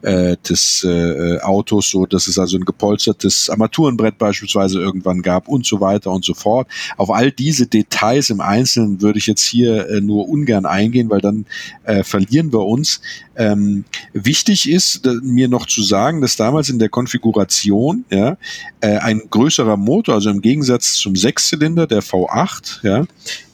äh, 0.07 0.37
des 0.49 0.85
äh, 0.85 1.41
Autos, 1.41 1.91
so 1.91 2.07
dass 2.07 2.29
es 2.29 2.39
also 2.39 2.57
ein 2.57 2.65
gepolstertes 2.65 3.51
Armaturenbrett 3.51 4.19
beispielsweise 4.19 4.79
irgendwann 4.79 5.21
gab 5.21 5.49
und 5.49 5.67
so 5.67 5.81
weiter 5.81 6.13
und 6.13 6.25
so 6.25 6.33
fort. 6.33 6.69
Auf 6.97 7.11
all 7.11 7.33
diese 7.33 7.67
Details 7.67 8.31
im 8.31 8.41
Einzelnen 8.41 9.03
würde 9.03 9.19
ich 9.19 9.27
jetzt 9.27 9.45
hier 9.45 9.89
äh, 9.89 10.01
nur 10.01 10.29
ungern 10.29 10.65
eingehen, 10.65 11.11
weil 11.11 11.21
dann 11.21 11.45
äh, 11.83 12.05
verlieren 12.05 12.53
wir 12.53 12.61
uns. 12.61 13.01
Ähm, 13.35 13.85
wichtig 14.13 14.71
ist 14.71 15.05
mir 15.23 15.49
noch 15.49 15.67
zu 15.67 15.83
sagen, 15.83 16.21
dass 16.21 16.37
damals 16.37 16.69
in 16.69 16.79
der 16.79 16.89
Konfiguration 16.89 18.05
ja, 18.09 18.37
äh, 18.81 18.99
ein 18.99 19.23
größerer 19.29 19.77
Motor, 19.77 20.15
also 20.15 20.31
im 20.31 20.41
Gegensatz 20.41 20.95
zum 20.95 21.17
Sechszylinder 21.17 21.89
der 21.89 22.03
V8, 22.03 22.87
ja, 22.87 23.05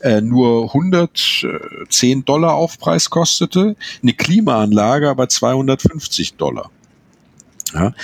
äh, 0.02 0.20
nur 0.20 0.64
110 0.74 2.24
Dollar 2.24 2.54
Aufpreis 2.54 3.10
kostete, 3.10 3.76
eine 4.02 4.12
Klimaanlage 4.12 5.08
aber 5.08 5.28
250 5.28 6.34
Dollar. 6.34 6.70
Ja, 7.74 7.94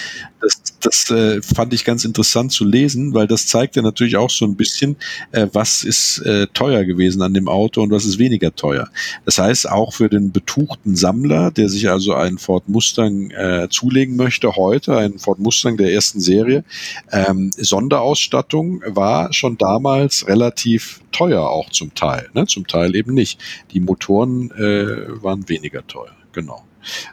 das, 0.41 0.63
das 0.81 1.11
äh, 1.11 1.43
fand 1.43 1.75
ich 1.75 1.85
ganz 1.85 2.05
interessant 2.05 2.53
zu 2.53 2.65
lesen, 2.65 3.13
weil 3.13 3.27
das 3.27 3.47
zeigt 3.47 3.77
ja 3.77 3.83
natürlich 3.83 4.17
auch 4.17 4.31
so 4.31 4.47
ein 4.47 4.57
bisschen, 4.57 4.97
äh, 5.33 5.47
was 5.53 5.85
ist 5.85 6.21
äh, 6.21 6.47
teuer 6.55 6.85
gewesen 6.85 7.21
an 7.23 7.35
dem 7.35 7.49
Auto 7.49 7.83
und 7.83 7.91
was 7.91 8.07
ist 8.07 8.19
weniger 8.19 8.55
teuer. 8.55 8.89
Das 9.25 9.39
heißt, 9.39 9.69
auch 9.69 9.93
für 9.93 10.09
den 10.09 10.33
betuchten 10.33 10.97
Sammler, 10.97 11.51
der 11.51 11.69
sich 11.69 11.91
also 11.91 12.15
einen 12.15 12.39
Ford 12.39 12.69
Mustang 12.69 13.31
äh, 13.31 13.69
zulegen 13.69 14.17
möchte, 14.17 14.57
heute 14.57 14.97
einen 14.97 15.19
Ford 15.19 15.39
Mustang 15.39 15.77
der 15.77 15.93
ersten 15.93 16.21
Serie, 16.21 16.65
ähm, 17.13 17.51
Sonderausstattung 17.57 18.83
war 18.87 19.33
schon 19.33 19.59
damals 19.59 20.27
relativ 20.27 21.01
teuer 21.13 21.49
auch 21.49 21.71
zum 21.71 21.95
Teil, 21.95 22.31
ne? 22.33 22.47
zum 22.47 22.67
Teil 22.67 22.95
eben 22.95 23.13
nicht. 23.13 23.41
Die 23.73 23.81
Motoren 23.81 24.51
äh, 24.53 25.23
waren 25.23 25.49
weniger 25.49 25.87
teuer, 25.87 26.15
genau. 26.33 26.68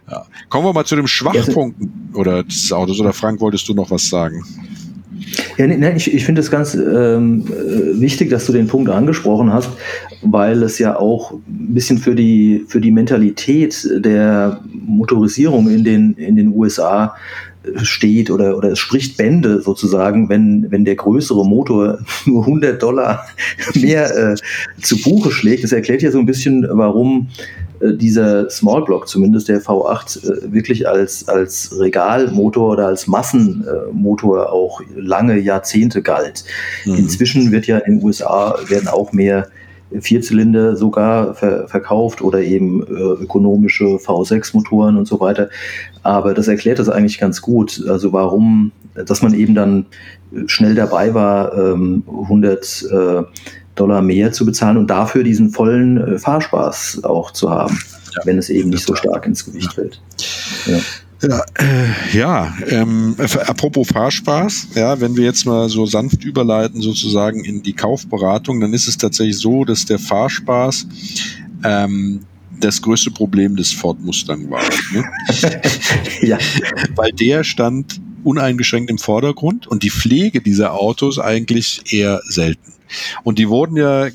Ja. 0.09 0.25
Kommen 0.49 0.65
wir 0.65 0.73
mal 0.73 0.85
zu 0.85 0.95
dem 0.95 1.07
Schwachpunkten 1.07 2.11
oder 2.13 2.43
des 2.43 2.71
Autos. 2.71 2.99
Oder 2.99 3.13
Frank, 3.13 3.41
wolltest 3.41 3.67
du 3.67 3.73
noch 3.73 3.91
was 3.91 4.09
sagen? 4.09 4.43
Ja, 5.57 5.67
nee, 5.67 5.95
ich, 5.95 6.13
ich 6.13 6.25
finde 6.25 6.41
es 6.41 6.51
ganz 6.51 6.75
ähm, 6.75 7.45
äh, 7.47 7.99
wichtig, 7.99 8.29
dass 8.29 8.45
du 8.45 8.53
den 8.53 8.67
Punkt 8.67 8.89
angesprochen 8.89 9.51
hast, 9.51 9.69
weil 10.21 10.61
es 10.63 10.77
ja 10.79 10.97
auch 10.97 11.31
ein 11.31 11.73
bisschen 11.73 11.97
für 11.97 12.15
die, 12.15 12.65
für 12.67 12.81
die 12.81 12.91
Mentalität 12.91 13.87
der 13.95 14.59
Motorisierung 14.71 15.69
in 15.69 15.83
den, 15.83 16.13
in 16.13 16.35
den 16.35 16.49
USA 16.49 17.15
äh, 17.63 17.83
steht 17.83 18.29
oder, 18.29 18.57
oder 18.57 18.71
es 18.71 18.79
spricht 18.79 19.17
Bände 19.17 19.61
sozusagen, 19.61 20.29
wenn, 20.29 20.67
wenn 20.69 20.85
der 20.85 20.95
größere 20.95 21.45
Motor 21.45 21.99
nur 22.25 22.41
100 22.41 22.81
Dollar 22.81 23.25
mehr 23.75 24.15
äh, 24.15 24.35
zu 24.81 25.01
Buche 25.01 25.31
schlägt. 25.31 25.63
Das 25.63 25.71
erklärt 25.71 26.01
ja 26.01 26.11
so 26.11 26.19
ein 26.19 26.25
bisschen, 26.25 26.67
warum 26.69 27.29
dieser 27.81 28.49
Small 28.49 28.83
Block, 28.83 29.07
zumindest 29.07 29.49
der 29.49 29.61
V8, 29.61 30.23
äh, 30.23 30.53
wirklich 30.53 30.87
als, 30.87 31.27
als 31.27 31.77
Regalmotor 31.77 32.73
oder 32.73 32.87
als 32.87 33.07
Massenmotor 33.07 34.51
auch 34.51 34.81
lange 34.95 35.37
Jahrzehnte 35.39 36.01
galt. 36.01 36.45
Mhm. 36.85 36.95
Inzwischen 36.95 37.51
wird 37.51 37.67
ja 37.67 37.77
in 37.79 37.99
den 37.99 38.05
USA 38.05 38.57
werden 38.67 38.87
auch 38.87 39.11
mehr 39.11 39.47
Vierzylinder 39.99 40.75
sogar 40.75 41.35
ver 41.35 41.67
verkauft 41.67 42.21
oder 42.21 42.41
eben 42.41 42.81
äh, 42.87 43.23
ökonomische 43.23 43.85
V6-Motoren 43.85 44.97
und 44.97 45.07
so 45.07 45.19
weiter. 45.19 45.49
Aber 46.03 46.33
das 46.33 46.47
erklärt 46.47 46.79
das 46.79 46.89
eigentlich 46.89 47.19
ganz 47.19 47.41
gut. 47.41 47.83
Also 47.87 48.11
warum, 48.11 48.71
dass 48.93 49.21
man 49.21 49.33
eben 49.33 49.55
dann 49.55 49.85
schnell 50.47 50.75
dabei 50.75 51.13
war, 51.13 51.55
ähm, 51.57 52.03
100 52.07 52.85
äh, 52.91 53.23
Dollar 53.75 54.01
mehr 54.01 54.31
zu 54.31 54.45
bezahlen 54.45 54.77
und 54.77 54.87
dafür 54.87 55.23
diesen 55.23 55.51
vollen 55.51 55.97
äh, 55.97 56.19
Fahrspaß 56.19 57.03
auch 57.03 57.31
zu 57.31 57.49
haben, 57.49 57.77
ja. 58.15 58.21
wenn 58.25 58.37
es 58.37 58.49
eben 58.49 58.69
nicht 58.69 58.85
so 58.85 58.95
stark 58.95 59.25
ins 59.25 59.45
Gewicht 59.45 59.73
fällt. 59.73 60.01
Ja. 60.65 60.79
Ja, 61.21 61.43
äh, 61.55 62.17
ja 62.17 62.53
ähm, 62.67 63.15
apropos 63.47 63.87
Fahrspaß, 63.87 64.69
ja, 64.75 64.99
wenn 64.99 65.15
wir 65.15 65.23
jetzt 65.23 65.45
mal 65.45 65.69
so 65.69 65.85
sanft 65.85 66.23
überleiten 66.23 66.81
sozusagen 66.81 67.43
in 67.43 67.63
die 67.63 67.73
Kaufberatung, 67.73 68.59
dann 68.59 68.73
ist 68.73 68.87
es 68.87 68.97
tatsächlich 68.97 69.37
so, 69.37 69.63
dass 69.63 69.85
der 69.85 69.97
Fahrspaß 69.97 70.87
ähm, 71.63 72.21
das 72.59 72.81
größte 72.81 73.11
Problem 73.11 73.55
des 73.55 73.71
Ford 73.71 73.99
Mustang 74.01 74.49
war. 74.49 74.63
Ne? 74.91 75.03
ja. 76.21 76.37
Weil 76.95 77.11
der 77.11 77.43
stand 77.43 77.99
uneingeschränkt 78.23 78.89
im 78.89 78.97
Vordergrund 78.97 79.67
und 79.67 79.83
die 79.83 79.89
Pflege 79.89 80.41
dieser 80.41 80.73
Autos 80.73 81.19
eigentlich 81.19 81.93
eher 81.93 82.21
selten. 82.27 82.74
Und 83.23 83.39
die 83.39 83.49
wurden 83.49 83.77
ja, 83.77 84.05
äh, 84.05 84.13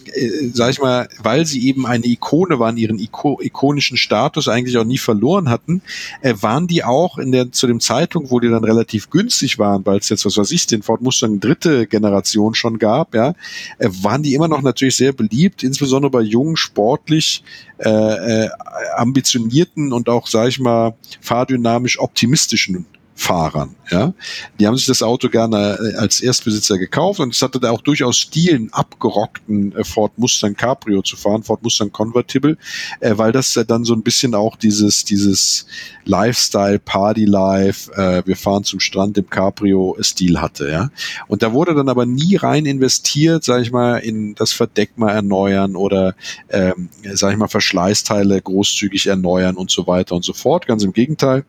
sag 0.52 0.70
ich 0.70 0.80
mal, 0.80 1.08
weil 1.22 1.46
sie 1.46 1.66
eben 1.66 1.86
eine 1.86 2.06
Ikone 2.06 2.58
waren, 2.58 2.76
ihren 2.76 2.98
Iko 2.98 3.40
ikonischen 3.40 3.96
Status 3.96 4.48
eigentlich 4.48 4.76
auch 4.78 4.84
nie 4.84 4.98
verloren 4.98 5.48
hatten, 5.48 5.82
äh, 6.22 6.34
waren 6.40 6.66
die 6.66 6.84
auch 6.84 7.18
in 7.18 7.32
der, 7.32 7.52
zu 7.52 7.66
dem 7.66 7.80
Zeitpunkt, 7.80 8.30
wo 8.30 8.40
die 8.40 8.48
dann 8.48 8.64
relativ 8.64 9.10
günstig 9.10 9.58
waren, 9.58 9.84
weil 9.86 9.98
es 9.98 10.08
jetzt, 10.08 10.24
was 10.24 10.36
weiß 10.36 10.50
ich, 10.52 10.66
den 10.66 10.82
Ford 10.82 11.02
Mustang 11.02 11.40
dritte 11.40 11.86
Generation 11.86 12.54
schon 12.54 12.78
gab, 12.78 13.14
ja, 13.14 13.34
äh, 13.78 13.88
waren 14.02 14.22
die 14.22 14.34
immer 14.34 14.48
noch 14.48 14.62
natürlich 14.62 14.96
sehr 14.96 15.12
beliebt, 15.12 15.62
insbesondere 15.62 16.10
bei 16.10 16.22
jungen, 16.22 16.56
sportlich, 16.56 17.42
äh, 17.78 17.88
äh, 17.88 18.50
ambitionierten 18.96 19.92
und 19.92 20.08
auch, 20.08 20.26
sag 20.26 20.48
ich 20.48 20.60
mal, 20.60 20.94
fahrdynamisch 21.20 21.98
optimistischen 21.98 22.86
Fahrern. 23.20 23.76
Ja, 23.90 24.14
die 24.58 24.66
haben 24.66 24.76
sich 24.78 24.86
das 24.86 25.02
Auto 25.02 25.28
gerne 25.28 25.78
äh, 25.78 25.96
als 25.96 26.22
Erstbesitzer 26.22 26.78
gekauft 26.78 27.20
und 27.20 27.34
es 27.34 27.42
hatte 27.42 27.60
da 27.60 27.70
auch 27.70 27.82
durchaus 27.82 28.16
Stil, 28.16 28.54
einen 28.54 28.72
abgerockten 28.72 29.76
äh, 29.76 29.84
Ford 29.84 30.16
Mustang 30.16 30.54
Cabrio 30.54 31.02
zu 31.02 31.16
fahren, 31.16 31.42
Ford 31.42 31.62
Mustang 31.62 31.92
Convertible, 31.92 32.56
äh, 33.00 33.12
weil 33.18 33.30
das 33.32 33.54
äh, 33.56 33.66
dann 33.66 33.84
so 33.84 33.92
ein 33.92 34.02
bisschen 34.02 34.34
auch 34.34 34.56
dieses 34.56 35.04
dieses 35.04 35.66
Lifestyle 36.06 36.78
Party 36.78 37.26
Life, 37.26 37.92
äh, 37.92 38.22
wir 38.24 38.36
fahren 38.36 38.64
zum 38.64 38.80
Strand 38.80 39.18
im 39.18 39.28
Cabrio 39.28 39.98
Stil 40.00 40.40
hatte. 40.40 40.70
Ja, 40.70 40.90
und 41.28 41.42
da 41.42 41.52
wurde 41.52 41.74
dann 41.74 41.90
aber 41.90 42.06
nie 42.06 42.36
rein 42.36 42.64
investiert, 42.64 43.44
sage 43.44 43.62
ich 43.62 43.70
mal, 43.70 43.98
in 43.98 44.34
das 44.34 44.52
Verdeck 44.52 44.96
mal 44.96 45.10
erneuern 45.10 45.76
oder 45.76 46.14
ähm, 46.48 46.88
sage 47.12 47.34
ich 47.34 47.38
mal 47.38 47.48
Verschleißteile 47.48 48.40
großzügig 48.40 49.08
erneuern 49.08 49.56
und 49.56 49.70
so 49.70 49.86
weiter 49.86 50.14
und 50.14 50.24
so 50.24 50.32
fort. 50.32 50.66
Ganz 50.66 50.84
im 50.84 50.94
Gegenteil 50.94 51.44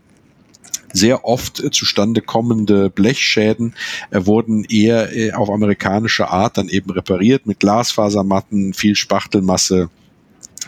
sehr 0.94 1.26
oft 1.26 1.64
äh, 1.64 1.72
zustande 1.72 2.22
kommende 2.22 2.90
Blechschäden 2.90 3.74
äh, 4.10 4.26
wurden 4.26 4.66
eher 4.66 5.16
äh, 5.16 5.32
auf 5.32 5.50
amerikanische 5.50 6.30
Art 6.30 6.58
dann 6.58 6.70
eben 6.70 6.90
repariert 6.92 7.46
mit 7.46 7.60
Glasfasermatten, 7.60 8.74
viel 8.74 8.96
Spachtelmasse 8.96 9.90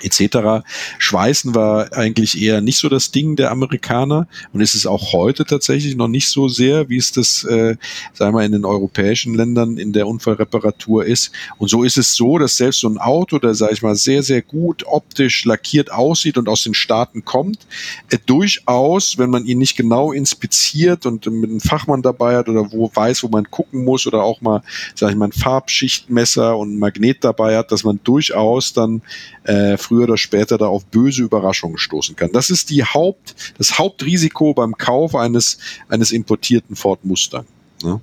etc. 0.04 0.66
Schweißen 0.98 1.56
war 1.56 1.94
eigentlich 1.94 2.42
eher 2.42 2.62
nicht 2.62 2.78
so 2.78 2.90
das 2.90 3.12
Ding 3.12 3.36
der 3.36 3.52
Amerikaner 3.52 4.28
und 4.52 4.62
ist 4.62 4.76
es 4.76 4.86
auch 4.86 5.14
heute 5.14 5.46
tatsächlich 5.46 5.96
noch 5.96 6.08
nicht 6.08 6.30
so 6.30 6.48
sehr, 6.48 6.90
wie 6.90 6.98
es 6.98 7.12
das, 7.12 7.44
äh, 7.44 7.76
sagen 8.14 8.36
wir, 8.36 8.44
in 8.44 8.52
den 8.52 8.66
europäischen 8.66 9.36
Ländern 9.36 9.78
in 9.78 9.94
der 9.94 10.08
Unfallreparatur 10.08 11.06
ist. 11.06 11.32
Und 11.58 11.70
so 11.70 11.84
ist 11.84 11.98
es 11.98 12.16
so, 12.16 12.38
dass 12.38 12.58
selbst 12.58 12.82
so 12.82 12.90
ein 12.90 12.98
Auto, 12.98 13.40
der, 13.40 13.56
sage 13.56 13.74
ich 13.74 13.82
mal, 13.82 13.96
sehr, 13.96 14.24
sehr 14.24 14.42
gut 14.42 14.84
optisch 14.86 15.46
lackiert 15.46 15.92
aussieht 15.92 16.38
und 16.38 16.50
aus 16.50 16.64
den 16.64 16.74
Staaten 16.74 17.26
kommt, 17.26 17.68
äh, 18.10 18.18
durchaus, 18.26 19.18
wenn 19.18 19.30
man 19.30 19.46
ihn 19.46 19.58
nicht 19.58 19.76
genau 19.76 20.12
inspiziert 20.12 21.06
und 21.06 21.26
mit 21.26 21.50
einem 21.50 21.60
Fachmann 21.60 22.02
dabei 22.02 22.36
hat 22.38 22.50
oder 22.50 22.72
wo 22.72 22.92
weiß, 22.94 23.24
wo 23.24 23.28
man 23.28 23.50
gucken 23.50 23.84
muss 23.84 24.08
oder 24.08 24.24
auch 24.24 24.42
mal, 24.42 24.62
sage 24.96 25.14
ich 25.14 25.18
mal, 25.18 25.28
ein 25.28 25.32
Farbschichtmesser 25.32 26.58
und 26.58 26.74
ein 26.74 26.80
Magnet 26.80 27.24
dabei 27.24 27.58
hat, 27.58 27.72
dass 27.72 27.84
man 27.84 28.00
durchaus 28.04 28.74
dann 28.74 29.02
äh, 29.44 29.78
früher 29.94 30.04
oder 30.06 30.18
später 30.18 30.58
da 30.58 30.66
auf 30.68 30.86
böse 30.86 31.24
Überraschungen 31.24 31.78
stoßen 31.78 32.16
kann. 32.16 32.32
Das 32.32 32.50
ist 32.50 32.70
die 32.70 32.84
Haupt, 32.84 33.36
das 33.58 33.78
Hauptrisiko 33.78 34.54
beim 34.54 34.78
Kauf 34.78 35.16
eines, 35.16 35.60
eines 35.88 36.12
importierten 36.12 36.76
Ford 36.76 37.06
Mustang. 37.06 37.46
Ne? 37.84 38.00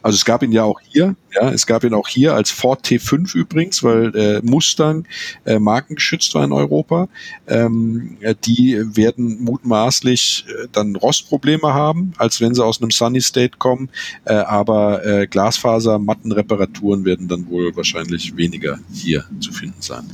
Also 0.00 0.16
es 0.16 0.24
gab 0.24 0.42
ihn 0.42 0.52
ja 0.52 0.62
auch 0.62 0.80
hier, 0.80 1.16
ja, 1.34 1.50
es 1.50 1.66
gab 1.66 1.82
ihn 1.82 1.92
auch 1.92 2.06
hier 2.08 2.34
als 2.34 2.50
Ford 2.50 2.86
T5 2.86 3.34
übrigens, 3.34 3.82
weil 3.82 4.14
äh, 4.16 4.40
Mustang 4.42 5.06
äh, 5.44 5.58
markengeschützt 5.58 6.34
war 6.34 6.44
in 6.44 6.52
Europa. 6.52 7.08
Ähm, 7.48 8.16
die 8.44 8.80
werden 8.96 9.42
mutmaßlich 9.42 10.46
äh, 10.48 10.68
dann 10.72 10.94
Rostprobleme 10.94 11.74
haben, 11.74 12.12
als 12.16 12.40
wenn 12.40 12.54
sie 12.54 12.64
aus 12.64 12.80
einem 12.80 12.92
Sunny 12.92 13.20
State 13.20 13.56
kommen, 13.58 13.90
äh, 14.24 14.34
aber 14.34 15.04
äh, 15.04 15.26
Glasfaser, 15.26 15.98
Mattenreparaturen 15.98 17.04
werden 17.04 17.26
dann 17.26 17.48
wohl 17.48 17.74
wahrscheinlich 17.76 18.36
weniger 18.36 18.78
hier 18.92 19.24
zu 19.40 19.52
finden 19.52 19.82
sein. 19.82 20.04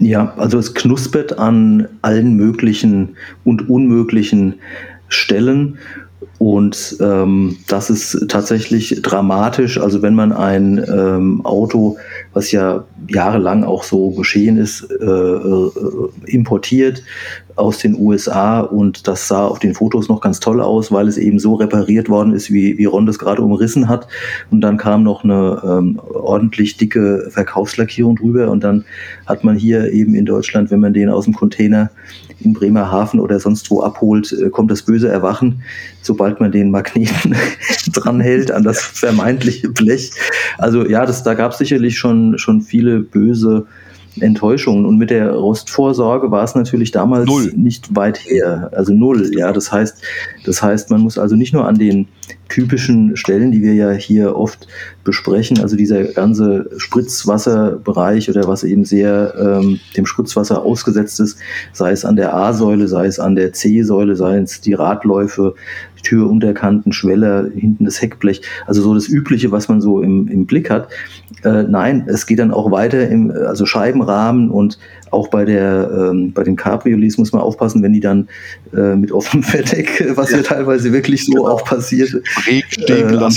Ja, 0.00 0.34
also 0.36 0.58
es 0.58 0.74
knuspert 0.74 1.38
an 1.38 1.88
allen 2.02 2.34
möglichen 2.34 3.16
und 3.44 3.68
unmöglichen 3.68 4.54
Stellen. 5.08 5.78
Und 6.38 6.96
ähm, 7.00 7.56
das 7.68 7.90
ist 7.90 8.26
tatsächlich 8.28 9.00
dramatisch. 9.02 9.78
Also 9.78 10.02
wenn 10.02 10.14
man 10.14 10.32
ein 10.32 10.84
ähm, 10.88 11.44
Auto, 11.44 11.96
was 12.34 12.52
ja 12.52 12.84
jahrelang 13.08 13.64
auch 13.64 13.84
so 13.84 14.10
geschehen 14.10 14.58
ist, 14.58 14.82
äh, 14.90 15.04
äh, 15.04 15.70
importiert 16.26 17.02
aus 17.56 17.78
den 17.78 17.96
USA 17.98 18.60
und 18.60 19.06
das 19.06 19.28
sah 19.28 19.46
auf 19.46 19.60
den 19.60 19.74
Fotos 19.74 20.08
noch 20.08 20.20
ganz 20.20 20.40
toll 20.40 20.60
aus, 20.60 20.90
weil 20.90 21.06
es 21.06 21.16
eben 21.16 21.38
so 21.38 21.54
repariert 21.54 22.08
worden 22.08 22.34
ist, 22.34 22.52
wie, 22.52 22.76
wie 22.76 22.84
Ron 22.84 23.06
das 23.06 23.18
gerade 23.18 23.42
umrissen 23.42 23.88
hat. 23.88 24.08
Und 24.50 24.60
dann 24.60 24.76
kam 24.76 25.04
noch 25.04 25.22
eine 25.22 25.62
ähm, 25.64 26.00
ordentlich 26.12 26.76
dicke 26.76 27.28
Verkaufslackierung 27.30 28.16
drüber 28.16 28.50
und 28.50 28.64
dann 28.64 28.84
hat 29.26 29.44
man 29.44 29.56
hier 29.56 29.92
eben 29.92 30.14
in 30.14 30.26
Deutschland, 30.26 30.70
wenn 30.70 30.80
man 30.80 30.92
den 30.92 31.08
aus 31.08 31.24
dem 31.24 31.34
Container 31.34 31.90
in 32.40 32.52
Bremerhaven 32.52 33.20
oder 33.20 33.40
sonst 33.40 33.70
wo 33.70 33.82
abholt, 33.82 34.32
äh, 34.32 34.50
kommt 34.50 34.70
das 34.70 34.82
böse 34.82 35.08
Erwachen, 35.08 35.62
sobald 36.02 36.40
man 36.40 36.52
den 36.52 36.70
Magneten 36.70 37.34
dranhält 37.92 38.50
an 38.50 38.62
das 38.62 38.80
vermeintliche 38.82 39.68
Blech. 39.68 40.12
Also 40.58 40.86
ja, 40.86 41.06
das, 41.06 41.22
da 41.22 41.34
gab 41.34 41.52
es 41.52 41.58
sicherlich 41.58 41.98
schon, 41.98 42.38
schon 42.38 42.60
viele 42.60 43.00
böse 43.00 43.66
Enttäuschungen. 44.20 44.86
Und 44.86 44.98
mit 44.98 45.10
der 45.10 45.32
Rostvorsorge 45.32 46.30
war 46.30 46.44
es 46.44 46.54
natürlich 46.54 46.90
damals 46.90 47.26
null. 47.26 47.52
nicht 47.56 47.94
weit 47.96 48.18
her. 48.24 48.70
Also 48.74 48.92
null, 48.92 49.30
ja. 49.36 49.52
Das 49.52 49.72
heißt, 49.72 50.02
das 50.44 50.62
heißt, 50.62 50.90
man 50.90 51.00
muss 51.00 51.18
also 51.18 51.36
nicht 51.36 51.52
nur 51.52 51.66
an 51.66 51.76
den 51.76 52.08
typischen 52.54 53.16
Stellen, 53.16 53.50
die 53.50 53.62
wir 53.62 53.74
ja 53.74 53.90
hier 53.90 54.36
oft 54.36 54.68
besprechen, 55.02 55.58
also 55.58 55.74
dieser 55.74 56.04
ganze 56.04 56.70
Spritzwasserbereich 56.76 58.30
oder 58.30 58.46
was 58.46 58.62
eben 58.62 58.84
sehr 58.84 59.34
ähm, 59.36 59.80
dem 59.96 60.06
Spritzwasser 60.06 60.62
ausgesetzt 60.62 61.18
ist, 61.18 61.36
sei 61.72 61.90
es 61.90 62.04
an 62.04 62.14
der 62.14 62.32
A-Säule, 62.32 62.86
sei 62.86 63.06
es 63.06 63.18
an 63.18 63.34
der 63.34 63.52
C-Säule, 63.52 64.14
sei 64.14 64.38
es 64.38 64.60
die 64.60 64.74
Radläufe, 64.74 65.56
Türunterkanten, 66.04 66.92
Schweller, 66.92 67.48
hinten 67.54 67.84
das 67.84 68.00
Heckblech, 68.00 68.42
also 68.66 68.82
so 68.82 68.94
das 68.94 69.08
Übliche, 69.08 69.50
was 69.50 69.68
man 69.68 69.80
so 69.80 70.00
im, 70.00 70.28
im 70.28 70.46
Blick 70.46 70.70
hat. 70.70 70.88
Äh, 71.42 71.64
nein, 71.64 72.04
es 72.06 72.26
geht 72.26 72.38
dann 72.38 72.52
auch 72.52 72.70
weiter 72.70 73.08
im, 73.08 73.30
also 73.30 73.66
Scheibenrahmen 73.66 74.50
und 74.50 74.78
auch 75.10 75.28
bei 75.28 75.44
der, 75.44 75.90
ähm, 76.10 76.32
bei 76.32 76.42
den 76.42 76.56
Cabriolets 76.56 77.18
muss 77.18 77.32
man 77.32 77.42
aufpassen, 77.42 77.82
wenn 77.82 77.92
die 77.92 78.00
dann 78.00 78.28
äh, 78.76 78.94
mit 78.94 79.12
offenem 79.12 79.42
Verdeck, 79.44 80.12
was 80.14 80.30
ja, 80.30 80.38
ja 80.38 80.42
teilweise 80.42 80.92
wirklich 80.92 81.24
so 81.24 81.32
genau. 81.32 81.48
auch 81.48 81.64
passiert. 81.64 82.10
Stehen 82.24 82.62
äh, 82.86 83.30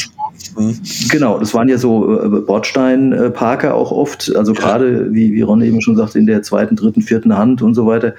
Genau, 1.09 1.39
das 1.39 1.53
waren 1.53 1.69
ja 1.69 1.77
so 1.77 2.19
äh, 2.19 2.41
Bordsteinparker 2.41 3.73
auch 3.73 3.91
oft, 3.91 4.35
also 4.35 4.53
ja. 4.53 4.59
gerade, 4.59 5.13
wie, 5.13 5.33
wie 5.33 5.41
Ron 5.41 5.61
eben 5.61 5.81
schon 5.81 5.95
sagte, 5.95 6.19
in 6.19 6.25
der 6.25 6.41
zweiten, 6.41 6.75
dritten, 6.75 7.01
vierten 7.01 7.37
Hand 7.37 7.61
und 7.61 7.73
so 7.73 7.85
weiter. 7.85 8.13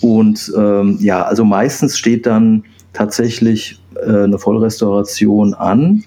Und 0.00 0.52
ähm, 0.56 0.98
ja, 1.00 1.22
also 1.22 1.44
meistens 1.44 1.98
steht 1.98 2.26
dann 2.26 2.64
tatsächlich 2.92 3.80
äh, 3.96 4.24
eine 4.24 4.38
Vollrestauration 4.38 5.54
an 5.54 6.04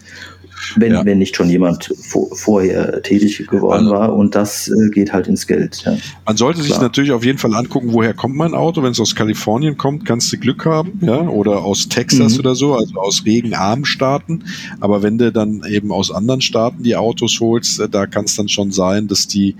wenn, 0.75 0.93
ja. 0.93 1.05
wenn 1.05 1.17
nicht 1.17 1.35
schon 1.35 1.49
jemand 1.49 1.93
vor, 2.01 2.35
vorher 2.35 3.01
tätig 3.01 3.47
geworden 3.49 3.87
also, 3.87 3.91
war. 3.91 4.15
Und 4.15 4.35
das 4.35 4.67
äh, 4.67 4.89
geht 4.89 5.13
halt 5.13 5.27
ins 5.27 5.47
Geld. 5.47 5.83
Ja. 5.85 5.97
Man 6.25 6.37
sollte 6.37 6.61
Klar. 6.61 6.73
sich 6.73 6.81
natürlich 6.81 7.11
auf 7.11 7.23
jeden 7.23 7.37
Fall 7.37 7.53
angucken, 7.53 7.93
woher 7.93 8.13
kommt 8.13 8.35
mein 8.35 8.53
Auto. 8.53 8.83
Wenn 8.83 8.91
es 8.91 8.99
aus 8.99 9.15
Kalifornien 9.15 9.77
kommt, 9.77 10.05
kannst 10.05 10.31
du 10.31 10.37
Glück 10.37 10.65
haben, 10.65 10.99
ja, 11.01 11.21
oder 11.21 11.63
aus 11.63 11.89
Texas 11.89 12.33
mhm. 12.33 12.39
oder 12.39 12.55
so, 12.55 12.75
also 12.75 12.95
aus 12.95 13.23
regenarmen 13.25 13.85
Staaten. 13.85 14.43
Aber 14.79 15.03
wenn 15.03 15.17
du 15.17 15.31
dann 15.31 15.63
eben 15.67 15.91
aus 15.91 16.11
anderen 16.11 16.41
Staaten 16.41 16.83
die 16.83 16.95
Autos 16.95 17.39
holst, 17.39 17.79
äh, 17.79 17.89
da 17.89 18.05
kann 18.05 18.25
es 18.25 18.35
dann 18.35 18.49
schon 18.49 18.71
sein, 18.71 19.07
dass 19.07 19.27
die 19.27 19.55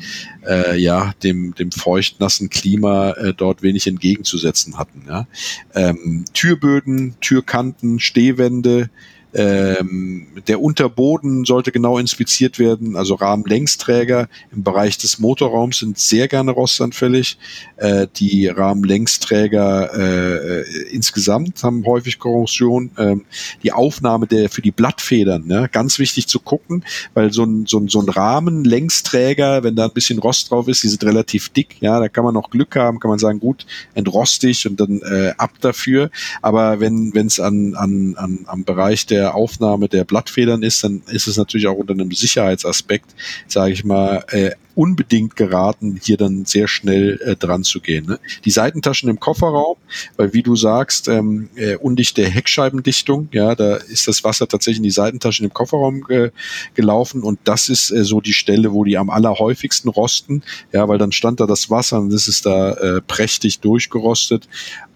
äh, 0.47 0.77
ja 0.79 1.13
dem, 1.23 1.53
dem 1.55 1.71
feucht-nassen 1.71 2.49
Klima 2.49 3.11
äh, 3.11 3.33
dort 3.35 3.61
wenig 3.61 3.87
entgegenzusetzen 3.87 4.77
hatten. 4.77 5.03
Ja. 5.07 5.27
Ähm, 5.75 6.25
Türböden, 6.33 7.15
Türkanten, 7.21 7.99
Stehwände, 7.99 8.89
Ähm, 9.33 10.27
der 10.47 10.61
Unterboden 10.61 11.45
sollte 11.45 11.71
genau 11.71 11.97
inspiziert 11.97 12.59
werden, 12.59 12.95
also 12.97 13.15
Rahmenlängsträger 13.15 14.27
im 14.51 14.63
Bereich 14.63 14.97
des 14.97 15.19
Motorraums 15.19 15.79
sind 15.79 15.97
sehr 15.97 16.27
gerne 16.27 16.51
rostanfällig. 16.51 17.37
Äh, 17.77 18.07
die 18.17 18.47
Rahmenlängsträger 18.47 19.91
äh, 19.93 20.61
insgesamt 20.91 21.63
haben 21.63 21.85
häufig 21.85 22.19
Korrosion. 22.19 22.91
Ähm, 22.97 23.25
die 23.63 23.71
Aufnahme 23.71 24.27
der 24.27 24.49
für 24.49 24.61
die 24.61 24.71
Blattfedern, 24.71 25.45
ne, 25.47 25.69
ganz 25.71 25.97
wichtig 25.99 26.27
zu 26.27 26.39
gucken, 26.39 26.83
weil 27.13 27.31
so 27.31 27.43
ein, 27.43 27.65
so 27.67 27.79
ein, 27.79 27.87
so 27.87 28.01
ein 28.01 28.09
Rahmenlängsträger, 28.09 29.63
wenn 29.63 29.75
da 29.75 29.85
ein 29.85 29.93
bisschen 29.93 30.19
Rost 30.19 30.51
drauf 30.51 30.67
ist, 30.67 30.83
die 30.83 30.89
sind 30.89 31.03
relativ 31.03 31.49
dick, 31.49 31.77
ja, 31.79 31.99
da 31.99 32.09
kann 32.09 32.25
man 32.25 32.33
noch 32.33 32.49
Glück 32.49 32.75
haben, 32.75 32.99
kann 32.99 33.09
man 33.09 33.19
sagen, 33.19 33.39
gut, 33.39 33.65
entrostig 33.93 34.67
und 34.67 34.79
dann 34.79 35.01
äh, 35.01 35.33
ab 35.37 35.51
dafür. 35.61 36.09
Aber 36.41 36.79
wenn 36.79 37.11
es 37.15 37.39
an, 37.39 37.75
an, 37.75 38.15
an, 38.17 38.39
am 38.45 38.63
Bereich 38.63 39.05
der 39.05 39.20
Aufnahme 39.27 39.87
der 39.87 40.03
Blattfedern 40.03 40.63
ist, 40.63 40.83
dann 40.83 41.01
ist 41.07 41.27
es 41.27 41.37
natürlich 41.37 41.67
auch 41.67 41.77
unter 41.77 41.93
einem 41.93 42.11
Sicherheitsaspekt, 42.11 43.15
sage 43.47 43.73
ich 43.73 43.83
mal, 43.83 44.23
äh, 44.29 44.51
unbedingt 44.75 45.35
geraten, 45.35 45.99
hier 46.01 46.17
dann 46.17 46.45
sehr 46.45 46.67
schnell 46.67 47.19
äh, 47.23 47.35
dran 47.35 47.63
zu 47.63 47.81
gehen. 47.81 48.05
Ne? 48.05 48.19
Die 48.45 48.51
Seitentaschen 48.51 49.09
im 49.09 49.19
Kofferraum, 49.19 49.77
weil 50.17 50.33
wie 50.33 50.43
du 50.43 50.55
sagst, 50.55 51.07
ähm, 51.07 51.49
äh, 51.55 51.75
undichte 51.75 52.25
Heckscheibendichtung, 52.25 53.27
ja, 53.31 53.55
da 53.55 53.75
ist 53.75 54.07
das 54.07 54.23
Wasser 54.23 54.47
tatsächlich 54.47 54.77
in 54.77 54.83
die 54.83 54.91
Seitentaschen 54.91 55.45
im 55.45 55.53
Kofferraum 55.53 56.05
äh, 56.09 56.31
gelaufen 56.73 57.23
und 57.23 57.39
das 57.43 57.69
ist 57.69 57.91
äh, 57.91 58.03
so 58.03 58.21
die 58.21 58.33
Stelle, 58.33 58.71
wo 58.71 58.83
die 58.83 58.97
am 58.97 59.09
allerhäufigsten 59.09 59.89
rosten, 59.89 60.43
ja, 60.71 60.87
weil 60.87 60.97
dann 60.97 61.11
stand 61.11 61.39
da 61.39 61.45
das 61.45 61.69
Wasser 61.69 61.99
und 61.99 62.11
das 62.11 62.27
ist 62.27 62.45
da 62.45 62.71
äh, 62.71 63.01
prächtig 63.01 63.59
durchgerostet 63.59 64.47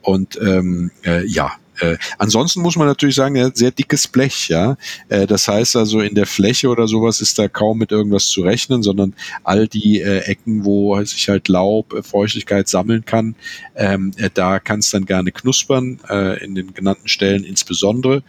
und 0.01 0.39
ähm, 0.41 0.91
äh, 1.03 1.26
ja, 1.26 1.51
äh, 1.80 1.97
ansonsten 2.17 2.61
muss 2.61 2.76
man 2.76 2.88
natürlich 2.88 3.15
sagen, 3.15 3.36
er 3.36 3.45
hat 3.45 3.57
sehr 3.57 3.71
dickes 3.71 4.07
Blech, 4.07 4.49
ja. 4.49 4.78
Äh, 5.09 5.28
das 5.28 5.47
heißt 5.47 5.76
also, 5.76 6.01
in 6.01 6.15
der 6.15 6.26
Fläche 6.26 6.69
oder 6.69 6.88
sowas 6.88 7.21
ist 7.21 7.38
da 7.39 7.47
kaum 7.47 7.80
mit 7.80 7.91
irgendwas 7.91 8.28
zu 8.28 8.41
rechnen, 8.41 8.84
sondern 8.84 9.13
all 9.43 9.67
die 9.67 10.01
äh, 10.01 10.19
Ecken, 10.19 10.65
wo 10.65 11.01
sich 11.03 11.30
halt 11.30 11.47
Laub, 11.47 11.93
äh, 11.93 12.03
Feuchtigkeit 12.03 12.67
sammeln 12.67 13.05
kann, 13.05 13.36
ähm, 13.76 14.11
äh, 14.17 14.30
da 14.34 14.59
kann 14.59 14.80
es 14.80 14.89
dann 14.89 15.05
gerne 15.05 15.32
knuspern, 15.32 15.99
äh, 16.09 16.43
in 16.43 16.55
den 16.55 16.73
genannten 16.73 17.07
Stellen 17.07 17.43
insbesondere. 17.43 18.23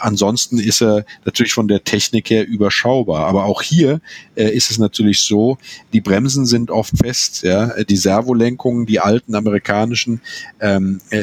Ansonsten 0.00 0.58
ist 0.58 0.82
er 0.82 1.04
natürlich 1.24 1.52
von 1.52 1.68
der 1.68 1.84
Technik 1.84 2.30
her 2.30 2.46
überschaubar. 2.46 3.26
Aber 3.26 3.44
auch 3.44 3.62
hier 3.62 4.00
ist 4.34 4.70
es 4.70 4.78
natürlich 4.78 5.20
so, 5.20 5.56
die 5.92 6.00
Bremsen 6.00 6.46
sind 6.46 6.70
oft 6.70 6.96
fest, 6.98 7.42
ja. 7.42 7.72
Die 7.84 7.96
Servolenkungen, 7.96 8.86
die 8.86 8.98
alten 8.98 9.34
amerikanischen, 9.34 10.20
ähm, 10.60 11.00
äh, 11.10 11.22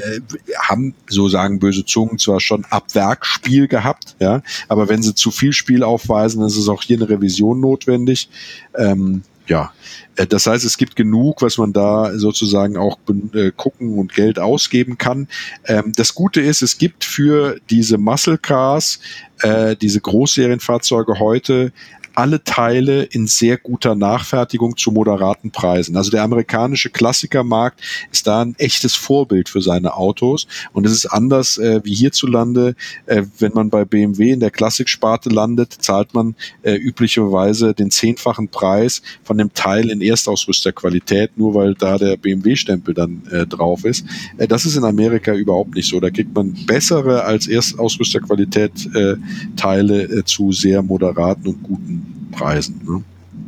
haben 0.57 0.95
so 1.07 1.27
sagen 1.29 1.54
sagen 1.55 1.59
böse 1.59 1.85
Zungen, 1.85 2.17
zwar 2.17 2.39
schon 2.39 2.65
ab 2.69 2.93
Werk 2.93 3.25
Spiel 3.25 3.67
gehabt, 3.67 4.15
ja, 4.19 4.41
aber 4.67 4.89
wenn 4.89 5.01
sie 5.01 5.15
zu 5.15 5.31
viel 5.31 5.53
Spiel 5.53 5.83
aufweisen, 5.83 6.39
dann 6.39 6.47
ist 6.47 6.57
es 6.57 6.69
auch 6.69 6.83
hier 6.83 6.97
eine 6.97 7.09
Revision 7.09 7.59
notwendig. 7.59 8.29
Ähm, 8.77 9.23
ja, 9.47 9.71
äh, 10.15 10.25
das 10.25 10.47
heißt, 10.47 10.65
es 10.65 10.77
gibt 10.77 10.95
genug, 10.95 11.41
was 11.41 11.57
man 11.57 11.71
da 11.71 12.17
sozusagen 12.17 12.77
auch 12.77 12.97
äh, 13.33 13.51
gucken 13.55 13.97
und 13.99 14.13
Geld 14.13 14.39
ausgeben 14.39 14.97
kann. 14.97 15.27
Ähm, 15.65 15.93
das 15.95 16.15
Gute 16.15 16.41
ist, 16.41 16.61
es 16.61 16.77
gibt 16.77 17.03
für 17.03 17.59
diese 17.69 17.97
Muscle 17.97 18.39
Cars, 18.39 18.99
äh, 19.41 19.75
diese 19.75 20.01
Großserienfahrzeuge 20.01 21.19
heute 21.19 21.71
alle 22.17 22.43
Teile 22.43 23.03
in 23.03 23.27
sehr 23.27 23.57
guter 23.57 23.95
Nachfertigung 23.95 24.77
zu 24.77 24.91
moderaten 24.91 25.51
Preisen. 25.51 25.97
Also 25.97 26.11
der 26.11 26.23
amerikanische 26.23 26.89
Klassikermarkt 26.89 27.81
ist 28.11 28.27
da 28.27 28.41
ein 28.41 28.55
echtes 28.57 28.95
Vorbild 28.95 29.49
für 29.49 29.61
seine 29.61 29.95
Autos 29.95 30.47
und 30.73 30.85
es 30.85 30.91
ist 30.91 31.05
anders 31.07 31.57
äh, 31.57 31.81
wie 31.83 31.93
hierzulande. 31.93 32.75
Äh, 33.05 33.23
wenn 33.39 33.53
man 33.53 33.69
bei 33.69 33.85
BMW 33.85 34.31
in 34.31 34.39
der 34.39 34.51
Klassiksparte 34.51 35.29
landet, 35.29 35.73
zahlt 35.73 36.13
man 36.13 36.35
äh, 36.63 36.75
üblicherweise 36.75 37.73
den 37.73 37.91
zehnfachen 37.91 38.49
Preis 38.49 39.01
von 39.23 39.37
dem 39.37 39.53
Teil 39.53 39.89
in 39.89 40.01
Erstausrüsterqualität, 40.01 41.37
nur 41.37 41.53
weil 41.53 41.75
da 41.75 41.97
der 41.97 42.17
BMW-Stempel 42.17 42.93
dann 42.93 43.23
äh, 43.31 43.45
drauf 43.45 43.85
ist. 43.85 44.05
Äh, 44.37 44.47
das 44.47 44.65
ist 44.65 44.75
in 44.75 44.83
Amerika 44.83 45.33
überhaupt 45.33 45.75
nicht 45.75 45.89
so. 45.89 45.99
Da 45.99 46.09
kriegt 46.09 46.33
man 46.33 46.53
bessere 46.65 47.23
als 47.23 47.47
Erstausrüsterqualität 47.47 48.71
äh, 48.95 49.15
Teile 49.55 50.23
zu 50.25 50.51
sehr 50.51 50.81
moderaten 50.81 51.47
und 51.47 51.63
guten 51.63 52.04
Preisen. 52.31 52.81
Ne? 52.87 53.03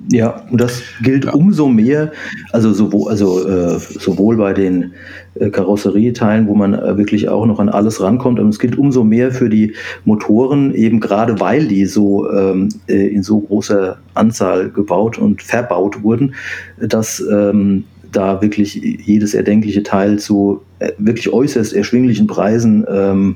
Ja, 0.10 0.44
und 0.50 0.62
das 0.62 0.84
gilt 1.04 1.26
ja. 1.26 1.34
umso 1.34 1.68
mehr, 1.68 2.12
also 2.54 2.72
sowohl, 2.72 3.12
also, 3.12 3.46
äh, 3.46 3.78
sowohl 3.80 4.38
bei 4.38 4.54
den 4.54 4.94
äh, 5.36 5.50
Karosserieteilen, 5.50 6.48
wo 6.48 6.56
man 6.56 6.74
äh, 6.74 6.98
wirklich 6.98 7.28
auch 7.28 7.46
noch 7.46 7.60
an 7.60 7.68
alles 7.68 8.02
rankommt, 8.02 8.40
und 8.40 8.48
es 8.48 8.60
gilt 8.60 8.78
umso 8.78 9.04
mehr 9.04 9.32
für 9.32 9.50
die 9.50 9.74
Motoren, 10.06 10.74
eben 10.74 11.02
gerade 11.02 11.40
weil 11.42 11.68
die 11.68 11.86
so 11.86 12.30
ähm, 12.32 12.70
äh, 12.88 13.08
in 13.08 13.22
so 13.22 13.42
großer 13.42 13.98
Anzahl 14.14 14.70
gebaut 14.70 15.18
und 15.18 15.42
verbaut 15.42 16.04
wurden, 16.04 16.36
dass 16.80 17.22
ähm, 17.30 17.84
da 18.12 18.42
wirklich 18.42 18.76
jedes 18.76 19.34
erdenkliche 19.34 19.84
Teil 19.84 20.20
zu 20.20 20.62
äh, 20.80 20.92
wirklich 20.98 21.32
äußerst 21.32 21.74
erschwinglichen 21.74 22.28
Preisen 22.28 22.86
ähm, 22.90 23.36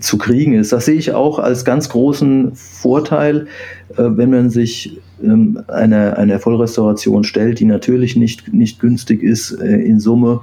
zu 0.00 0.18
kriegen 0.18 0.54
ist. 0.54 0.72
Das 0.72 0.86
sehe 0.86 0.96
ich 0.96 1.12
auch 1.12 1.38
als 1.38 1.64
ganz 1.64 1.88
großen 1.88 2.54
Vorteil, 2.54 3.46
äh, 3.96 4.04
wenn 4.04 4.30
man 4.30 4.50
sich 4.50 5.00
ähm, 5.22 5.62
einer 5.68 6.16
eine 6.18 6.38
Vollrestauration 6.38 7.24
stellt, 7.24 7.60
die 7.60 7.64
natürlich 7.64 8.16
nicht, 8.16 8.52
nicht 8.52 8.80
günstig 8.80 9.22
ist 9.22 9.52
äh, 9.52 9.76
in 9.76 10.00
Summe, 10.00 10.40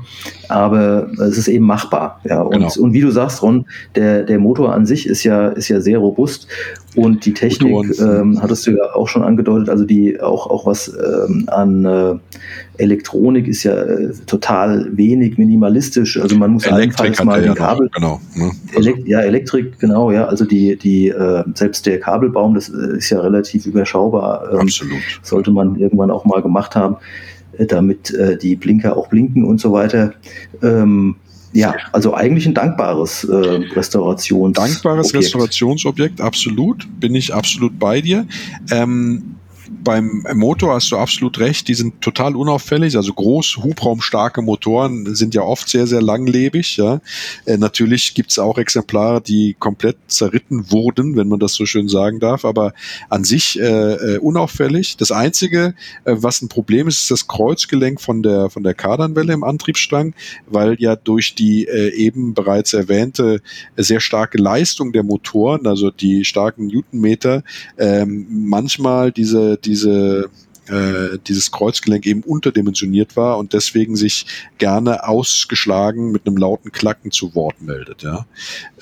aber 0.48 1.10
es 1.20 1.38
ist 1.38 1.48
eben 1.48 1.66
machbar. 1.66 2.20
Ja. 2.24 2.42
Und, 2.42 2.52
genau. 2.52 2.72
und 2.80 2.94
wie 2.94 3.02
du 3.02 3.12
sagst, 3.12 3.42
Ron, 3.42 3.66
der, 3.96 4.24
der 4.24 4.40
Motor 4.40 4.74
an 4.74 4.86
sich 4.86 5.08
ist 5.08 5.24
ja, 5.24 5.50
ist 5.50 5.70
ja 5.70 5.82
sehr 5.82 6.00
robust 6.00 6.48
und 6.96 7.26
die 7.26 7.34
Technik, 7.34 8.00
ähm, 8.00 8.42
hattest 8.42 8.66
du 8.66 8.72
ja 8.72 8.96
auch 8.96 9.08
schon 9.08 9.24
angedeutet, 9.24 9.70
also 9.70 9.86
die 9.86 10.20
auch, 10.20 10.48
auch 10.50 10.66
was 10.66 10.88
ähm, 10.90 11.46
an 11.48 11.86
äh, 11.86 12.16
Elektronik 12.78 13.48
ist 13.48 13.64
ja 13.64 13.74
äh, 13.74 14.12
total 14.26 14.90
wenig 14.98 15.38
minimalistisch. 15.38 16.20
Also 16.20 16.36
man 16.36 16.52
muss 16.52 16.66
Elektrik 16.66 17.24
mal 17.24 17.42
den 17.42 17.54
Kabel. 17.54 17.90
genau. 17.94 18.20
Ne? 18.36 18.52
Also 18.76 18.90
Elek 18.90 19.08
ja, 19.08 19.20
Elektrik, 19.22 19.80
genau, 19.80 20.12
ja. 20.12 20.26
Also 20.26 20.46
die, 20.46 20.78
die, 20.78 21.10
äh, 21.10 21.44
selbst 21.54 21.86
der 21.86 22.00
Kabelbaum, 22.00 22.56
das 22.56 22.70
äh, 22.70 22.98
ist 22.98 23.10
ja 23.12 23.20
relativ 23.20 23.66
überschaubar. 23.66 24.50
Ähm, 24.54 24.69
Absolut. 24.70 25.02
Sollte 25.22 25.52
man 25.52 25.76
irgendwann 25.76 26.12
auch 26.12 26.26
mal 26.26 26.42
gemacht 26.42 26.76
haben, 26.76 26.98
äh, 27.58 27.66
damit 27.66 28.12
äh, 28.12 28.38
die 28.38 28.56
Blinker 28.56 28.98
auch 28.98 29.08
blinken 29.08 29.44
und 29.44 29.60
so 29.60 29.72
weiter. 29.72 30.14
Ähm, 30.62 31.16
ja, 31.52 31.76
also 31.92 32.14
eigentlich 32.14 32.46
ein 32.46 32.54
dankbares 32.54 33.24
äh, 33.24 33.34
Restaurations. 33.34 34.56
Dankbares 34.56 35.14
Restaurationsobjekt, 35.14 36.22
absolut. 36.22 36.88
Bin 37.00 37.16
ich 37.16 37.34
absolut 37.34 37.80
bei 37.80 38.02
dir. 38.02 38.28
Ähm, 38.72 39.39
beim 39.84 40.26
Motor 40.34 40.76
hast 40.76 40.92
du 40.92 40.98
absolut 40.98 41.40
recht, 41.40 41.68
die 41.68 41.74
sind 41.74 42.02
total 42.02 42.36
unauffällig, 42.36 42.96
also 42.96 43.14
groß, 43.14 43.60
hubraumstarke 43.64 44.42
Motoren 44.42 45.16
sind 45.16 45.36
ja 45.36 45.42
oft 45.42 45.70
sehr, 45.70 45.88
sehr 45.88 46.02
langlebig. 46.02 46.78
Ja. 46.78 47.02
Äh, 47.46 47.58
natürlich 47.58 48.14
gibt 48.14 48.32
es 48.32 48.40
auch 48.40 48.58
Exemplare, 48.58 49.22
die 49.22 49.56
komplett 49.60 49.98
zerritten 50.08 50.72
wurden, 50.72 51.16
wenn 51.16 51.28
man 51.28 51.40
das 51.40 51.54
so 51.54 51.66
schön 51.66 51.90
sagen 51.90 52.20
darf, 52.20 52.46
aber 52.46 52.74
an 53.10 53.24
sich 53.24 53.60
äh, 53.60 53.64
äh 53.64 54.18
unauffällig. 54.18 54.98
Das 54.98 55.12
Einzige, 55.12 55.76
äh, 56.06 56.16
was 56.18 56.42
ein 56.42 56.50
Problem 56.50 56.88
ist, 56.88 57.02
ist 57.02 57.12
das 57.12 57.28
Kreuzgelenk 57.28 58.02
von 58.02 58.24
der, 58.24 58.50
von 58.50 58.64
der 58.64 58.74
Kardanwelle 58.74 59.34
im 59.34 59.44
Antriebsstrang, 59.44 60.14
weil 60.48 60.76
ja 60.80 60.96
durch 60.96 61.36
die 61.36 61.66
äh, 61.66 61.94
eben 61.94 62.34
bereits 62.34 62.74
erwähnte 62.74 63.42
äh, 63.76 63.84
sehr 63.84 64.00
starke 64.00 64.38
Leistung 64.38 64.92
der 64.94 65.04
Motoren, 65.04 65.68
also 65.68 65.92
die 65.92 66.26
starken 66.26 66.68
Newtonmeter, 66.68 67.44
ähm, 67.78 68.28
manchmal 68.30 69.12
diese 69.12 69.59
diese 69.66 70.30
äh, 70.70 71.18
dieses 71.28 71.52
Kreuzgelenk 71.52 72.06
eben 72.06 72.22
unterdimensioniert 72.22 73.16
war 73.16 73.38
und 73.38 73.54
deswegen 73.54 73.96
sich 73.96 74.26
gerne 74.58 75.08
ausgeschlagen 75.08 76.12
mit 76.12 76.28
einem 76.28 76.38
lauten 76.38 76.72
Klacken 76.72 77.12
zu 77.12 77.34
Wort 77.36 77.62
meldet. 77.62 78.04
Ja. 78.04 78.26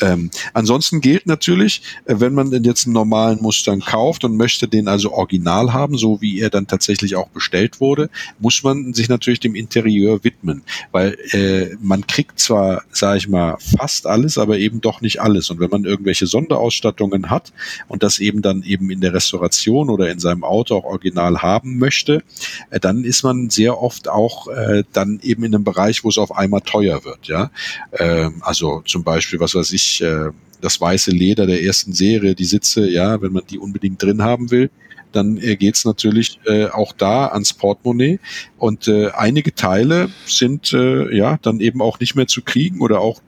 Ähm, 0.01 0.29
ansonsten 0.53 1.01
gilt 1.01 1.25
natürlich, 1.25 1.81
äh, 2.05 2.15
wenn 2.19 2.33
man 2.33 2.51
jetzt 2.63 2.85
einen 2.85 2.93
normalen 2.93 3.41
Mustang 3.41 3.79
kauft 3.79 4.23
und 4.23 4.35
möchte 4.35 4.67
den 4.67 4.87
also 4.87 5.11
original 5.11 5.73
haben, 5.73 5.97
so 5.97 6.21
wie 6.21 6.39
er 6.39 6.49
dann 6.49 6.67
tatsächlich 6.67 7.15
auch 7.15 7.29
bestellt 7.29 7.79
wurde, 7.79 8.09
muss 8.39 8.63
man 8.63 8.93
sich 8.93 9.09
natürlich 9.09 9.39
dem 9.39 9.55
Interieur 9.55 10.23
widmen, 10.23 10.63
weil 10.91 11.17
äh, 11.31 11.75
man 11.81 12.05
kriegt 12.05 12.39
zwar, 12.39 12.83
sage 12.91 13.19
ich 13.19 13.27
mal, 13.27 13.57
fast 13.59 14.07
alles, 14.07 14.37
aber 14.37 14.57
eben 14.57 14.81
doch 14.81 15.01
nicht 15.01 15.21
alles. 15.21 15.49
Und 15.49 15.59
wenn 15.59 15.69
man 15.69 15.85
irgendwelche 15.85 16.27
Sonderausstattungen 16.27 17.29
hat 17.29 17.53
und 17.87 18.03
das 18.03 18.19
eben 18.19 18.41
dann 18.41 18.63
eben 18.63 18.89
in 18.89 19.01
der 19.01 19.13
Restauration 19.13 19.89
oder 19.89 20.09
in 20.11 20.19
seinem 20.19 20.43
Auto 20.43 20.75
auch 20.75 20.85
original 20.85 21.41
haben 21.41 21.76
möchte, 21.77 22.23
äh, 22.69 22.79
dann 22.79 23.03
ist 23.03 23.23
man 23.23 23.49
sehr 23.49 23.81
oft 23.81 24.07
auch 24.07 24.47
äh, 24.47 24.83
dann 24.93 25.19
eben 25.23 25.43
in 25.43 25.55
einem 25.55 25.63
Bereich, 25.63 26.03
wo 26.03 26.09
es 26.09 26.17
auf 26.17 26.35
einmal 26.35 26.61
teuer 26.61 27.03
wird. 27.05 27.27
Ja, 27.27 27.51
ähm, 27.93 28.41
also 28.41 28.81
zum 28.85 29.03
Beispiel, 29.03 29.39
was 29.39 29.55
weiß 29.55 29.71
ich, 29.73 30.01
äh, 30.01 30.31
das 30.61 30.81
weiße 30.81 31.11
Leder 31.11 31.45
der 31.45 31.63
ersten 31.63 31.93
Serie, 31.93 32.35
die 32.35 32.45
Sitze, 32.45 32.89
ja, 32.89 33.21
wenn 33.21 33.31
man 33.31 33.43
die 33.49 33.59
unbedingt 33.59 34.01
drin 34.01 34.23
haben 34.23 34.49
will, 34.51 34.71
dann 35.11 35.37
äh, 35.37 35.55
geht 35.55 35.75
es 35.75 35.85
natürlich 35.85 36.39
äh, 36.45 36.65
auch 36.65 36.93
da 36.93 37.27
ans 37.27 37.53
Portemonnaie. 37.53 38.19
Und 38.57 38.87
äh, 38.87 39.09
einige 39.11 39.53
Teile 39.53 40.09
sind 40.25 40.73
äh, 40.73 41.15
ja 41.15 41.37
dann 41.41 41.59
eben 41.59 41.81
auch 41.81 41.99
nicht 41.99 42.15
mehr 42.15 42.27
zu 42.27 42.41
kriegen 42.41 42.81
oder 42.81 42.99
auch 42.99 43.21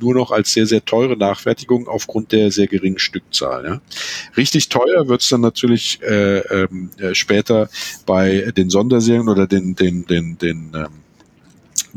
nur 0.00 0.14
noch 0.14 0.30
als 0.30 0.52
sehr, 0.52 0.66
sehr 0.66 0.84
teure 0.84 1.16
Nachfertigung 1.16 1.88
aufgrund 1.88 2.32
der 2.32 2.50
sehr 2.50 2.66
geringen 2.66 2.98
Stückzahl. 2.98 3.64
Ja. 3.64 3.80
Richtig 4.36 4.68
teuer 4.68 5.08
wird's 5.08 5.28
dann 5.28 5.40
natürlich 5.40 6.00
äh, 6.02 6.38
ähm, 6.38 6.90
äh, 6.98 7.14
später 7.14 7.68
bei 8.04 8.52
den 8.56 8.70
Sonderserien 8.70 9.28
oder 9.28 9.46
den, 9.46 9.74
den, 9.74 10.06
den, 10.06 10.38
den 10.38 10.72
ähm, 10.74 10.88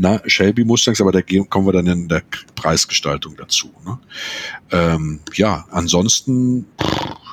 na, 0.02 0.22
Shelby 0.26 0.64
Mustangs, 0.64 1.02
aber 1.02 1.12
da 1.12 1.22
kommen 1.22 1.68
wir 1.68 1.74
dann 1.74 1.88
in 1.88 2.08
der 2.08 2.24
Preisgestaltung 2.56 3.36
dazu. 3.36 3.70
Ne? 3.86 4.00
Ähm, 4.72 5.20
ja, 5.34 5.66
ansonsten, 5.72 6.66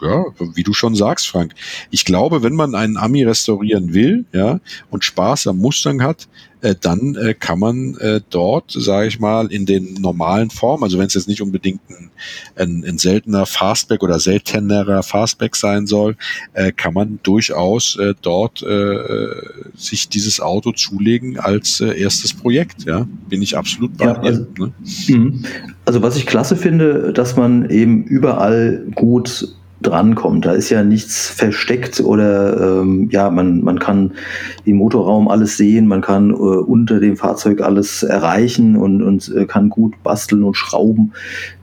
ja, 0.02 0.24
wie 0.54 0.62
du 0.62 0.72
schon 0.72 0.94
sagst, 0.94 1.28
Frank, 1.28 1.54
ich 1.90 2.04
glaube, 2.04 2.42
wenn 2.42 2.54
man 2.54 2.74
einen 2.74 2.96
Ami 2.96 3.24
restaurieren 3.24 3.94
will, 3.94 4.24
ja, 4.32 4.60
und 4.90 5.04
Spaß 5.04 5.46
am 5.46 5.58
Mustang 5.58 6.02
hat, 6.02 6.28
äh, 6.62 6.74
dann 6.80 7.14
äh, 7.16 7.34
kann 7.34 7.58
man 7.58 7.96
äh, 7.98 8.20
dort, 8.30 8.72
sage 8.72 9.08
ich 9.08 9.20
mal, 9.20 9.52
in 9.52 9.66
den 9.66 9.94
normalen 9.94 10.50
Formen, 10.50 10.82
also 10.84 10.98
wenn 10.98 11.06
es 11.06 11.14
jetzt 11.14 11.28
nicht 11.28 11.42
unbedingt 11.42 11.80
ein, 11.90 12.10
ein, 12.56 12.84
ein 12.84 12.98
seltener 12.98 13.46
Fastback 13.46 14.02
oder 14.02 14.18
seltenerer 14.18 15.02
Fastback 15.02 15.54
sein 15.54 15.86
soll, 15.86 16.16
äh, 16.54 16.72
kann 16.72 16.94
man 16.94 17.20
durchaus 17.22 17.96
äh, 17.96 18.14
dort 18.20 18.62
äh, 18.62 19.28
sich 19.76 20.08
dieses 20.08 20.40
Auto 20.40 20.72
zulegen 20.72 21.38
als 21.38 21.80
äh, 21.80 22.00
erstes 22.00 22.32
Projekt. 22.34 22.84
Ja, 22.84 23.06
bin 23.28 23.42
ich 23.42 23.56
absolut 23.56 23.96
bei 23.96 24.06
ja, 24.06 24.14
also, 24.14 24.46
ne? 24.58 24.72
Mhm. 25.08 25.44
also 25.84 26.02
was 26.02 26.16
ich 26.16 26.26
klasse 26.26 26.56
finde, 26.56 27.12
dass 27.12 27.36
man 27.36 27.68
eben 27.70 28.04
überall 28.04 28.86
gut 28.94 29.54
drankommt. 29.82 30.46
Da 30.46 30.52
ist 30.52 30.70
ja 30.70 30.82
nichts 30.82 31.28
versteckt 31.28 32.00
oder 32.00 32.80
ähm, 32.80 33.08
ja, 33.10 33.30
man, 33.30 33.62
man 33.62 33.78
kann 33.78 34.12
im 34.64 34.76
Motorraum 34.76 35.28
alles 35.28 35.56
sehen, 35.56 35.86
man 35.86 36.00
kann 36.00 36.30
äh, 36.30 36.34
unter 36.34 37.00
dem 37.00 37.16
Fahrzeug 37.16 37.60
alles 37.60 38.02
erreichen 38.02 38.76
und, 38.76 39.02
und 39.02 39.32
äh, 39.34 39.46
kann 39.46 39.68
gut 39.68 39.94
basteln 40.02 40.42
und 40.42 40.56
schrauben. 40.56 41.12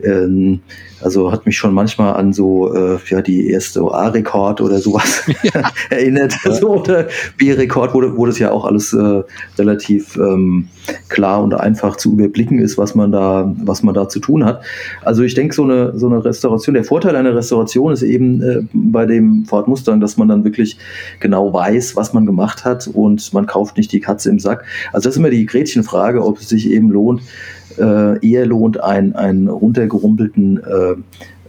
Ähm, 0.01 0.61
also 1.03 1.31
hat 1.31 1.45
mich 1.45 1.57
schon 1.57 1.73
manchmal 1.73 2.15
an 2.15 2.33
so 2.33 2.73
äh, 2.73 2.97
ja 3.09 3.21
die 3.21 3.49
erste 3.49 3.81
A-Rekord 3.81 4.61
oder 4.61 4.79
sowas 4.79 5.23
ja. 5.43 5.69
erinnert. 5.89 6.33
Ja. 6.45 6.53
So, 6.53 6.81
oder 6.81 7.07
B-Rekord, 7.37 7.93
wo, 7.93 8.01
wo 8.17 8.25
das 8.25 8.39
ja 8.39 8.51
auch 8.51 8.65
alles 8.65 8.93
äh, 8.93 9.23
relativ 9.57 10.15
ähm, 10.17 10.67
klar 11.09 11.43
und 11.43 11.53
einfach 11.53 11.97
zu 11.97 12.13
überblicken 12.13 12.59
ist, 12.59 12.77
was 12.77 12.95
man 12.95 13.11
da, 13.11 13.53
was 13.63 13.83
man 13.83 13.93
da 13.93 14.07
zu 14.07 14.19
tun 14.19 14.45
hat. 14.45 14.61
Also 15.03 15.23
ich 15.23 15.33
denke, 15.33 15.53
so 15.53 15.63
eine, 15.63 15.97
so 15.97 16.07
eine 16.07 16.23
Restauration, 16.23 16.73
der 16.73 16.83
Vorteil 16.83 17.15
einer 17.15 17.35
Restauration 17.35 17.93
ist 17.93 18.01
eben 18.01 18.41
äh, 18.41 18.61
bei 18.73 19.05
dem 19.05 19.45
Ford 19.45 19.67
Mustang, 19.67 19.99
dass 19.99 20.17
man 20.17 20.27
dann 20.27 20.43
wirklich 20.43 20.77
genau 21.19 21.53
weiß, 21.53 21.95
was 21.95 22.13
man 22.13 22.25
gemacht 22.25 22.65
hat 22.65 22.87
und 22.87 23.33
man 23.33 23.45
kauft 23.45 23.77
nicht 23.77 23.91
die 23.91 23.99
Katze 23.99 24.29
im 24.29 24.39
Sack. 24.39 24.65
Also 24.91 25.07
das 25.07 25.15
ist 25.15 25.19
immer 25.19 25.29
die 25.29 25.45
Gretchenfrage, 25.45 26.23
ob 26.23 26.39
es 26.39 26.49
sich 26.49 26.69
eben 26.69 26.89
lohnt, 26.89 27.21
äh, 27.77 28.27
eher 28.27 28.45
lohnt, 28.45 28.81
einen, 28.81 29.13
einen 29.13 29.47
runtergerumpelten 29.47 30.57
äh, 30.57 30.95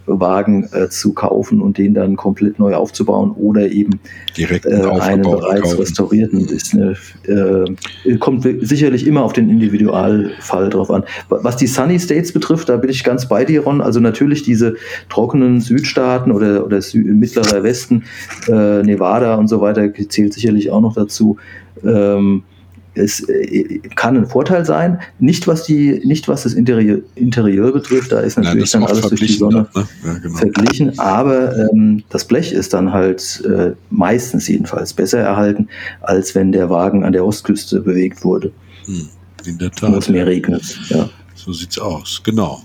Wagen 0.07 0.69
äh, 0.73 0.89
zu 0.89 1.13
kaufen 1.13 1.61
und 1.61 1.79
den 1.79 1.95
dann 1.95 2.17
komplett 2.17 2.59
neu 2.59 2.75
aufzubauen 2.75 3.33
oder 3.33 3.71
eben 3.71 4.01
Direkt 4.37 4.67
äh, 4.67 4.75
einen 4.75 5.23
bereits 5.23 5.63
kaufen. 5.63 5.79
restaurierten. 5.79 6.41
Ist 6.49 6.75
eine, 6.75 6.95
äh, 7.27 8.17
kommt 8.19 8.47
sicherlich 8.61 9.07
immer 9.07 9.23
auf 9.25 9.33
den 9.33 9.49
Individualfall 9.49 10.69
drauf 10.69 10.91
an. 10.91 11.05
Was 11.29 11.57
die 11.57 11.67
Sunny 11.67 11.99
States 11.99 12.33
betrifft, 12.33 12.69
da 12.69 12.77
bin 12.77 12.91
ich 12.91 13.03
ganz 13.05 13.29
bei 13.29 13.45
dir, 13.45 13.63
Ron. 13.63 13.81
Also 13.81 14.01
natürlich 14.01 14.43
diese 14.43 14.77
trockenen 15.09 15.61
Südstaaten 15.61 16.33
oder, 16.33 16.65
oder 16.65 16.83
Sü 16.83 16.99
mittlerer 16.99 17.63
Westen, 17.63 18.05
äh, 18.49 18.83
Nevada 18.83 19.37
und 19.37 19.49
so 19.49 19.61
weiter, 19.61 19.89
zählt 20.09 20.35
sicherlich 20.35 20.71
auch 20.71 20.81
noch 20.81 20.95
dazu. 20.95 21.39
Ähm, 21.83 22.43
es 22.95 23.29
äh, 23.29 23.81
kann 23.97 24.17
ein 24.17 24.27
Vorteil 24.27 24.65
sein. 24.65 25.01
Nicht 25.19 25.47
was 25.47 25.65
die, 25.65 26.01
nicht 26.05 26.29
was 26.29 26.45
das 26.45 26.55
Interieur, 26.55 27.01
Interieur 27.17 27.73
betrifft, 27.73 28.13
da 28.13 28.21
ist 28.21 28.39
natürlich 28.39 28.73
Nein, 28.73 28.83
dann 28.83 28.91
alles 28.91 29.09
durch 29.09 29.21
die 29.21 29.33
Sonne 29.33 29.67
ne? 29.75 29.89
ja, 30.05 30.19
genau. 30.19 30.37
verglichen. 30.37 30.99
Aber 30.99 31.57
ähm, 31.57 32.05
das 32.11 32.25
Blech 32.25 32.53
ist 32.53 32.73
dann 32.73 32.93
halt 32.93 33.43
äh, 33.45 33.73
meistens 33.91 34.49
jedenfalls 34.49 34.93
besser 34.93 35.19
erhalten, 35.19 35.69
als 36.03 36.35
wenn 36.35 36.53
der 36.53 36.71
Wagen 36.71 37.05
an 37.05 37.13
der 37.13 37.25
Ostküste 37.25 37.81
bewegt 37.81 38.25
wurde. 38.25 38.53
Hm, 38.87 39.09
in 39.45 39.59
der 39.59 39.71
Tat. 39.71 39.93
Wo 39.93 39.99
es 39.99 40.09
mehr 40.09 40.27
regnet. 40.27 40.79
Ja. 40.89 41.09
So 41.45 41.53
sieht's 41.53 41.79
aus, 41.79 42.23
genau. 42.25 42.65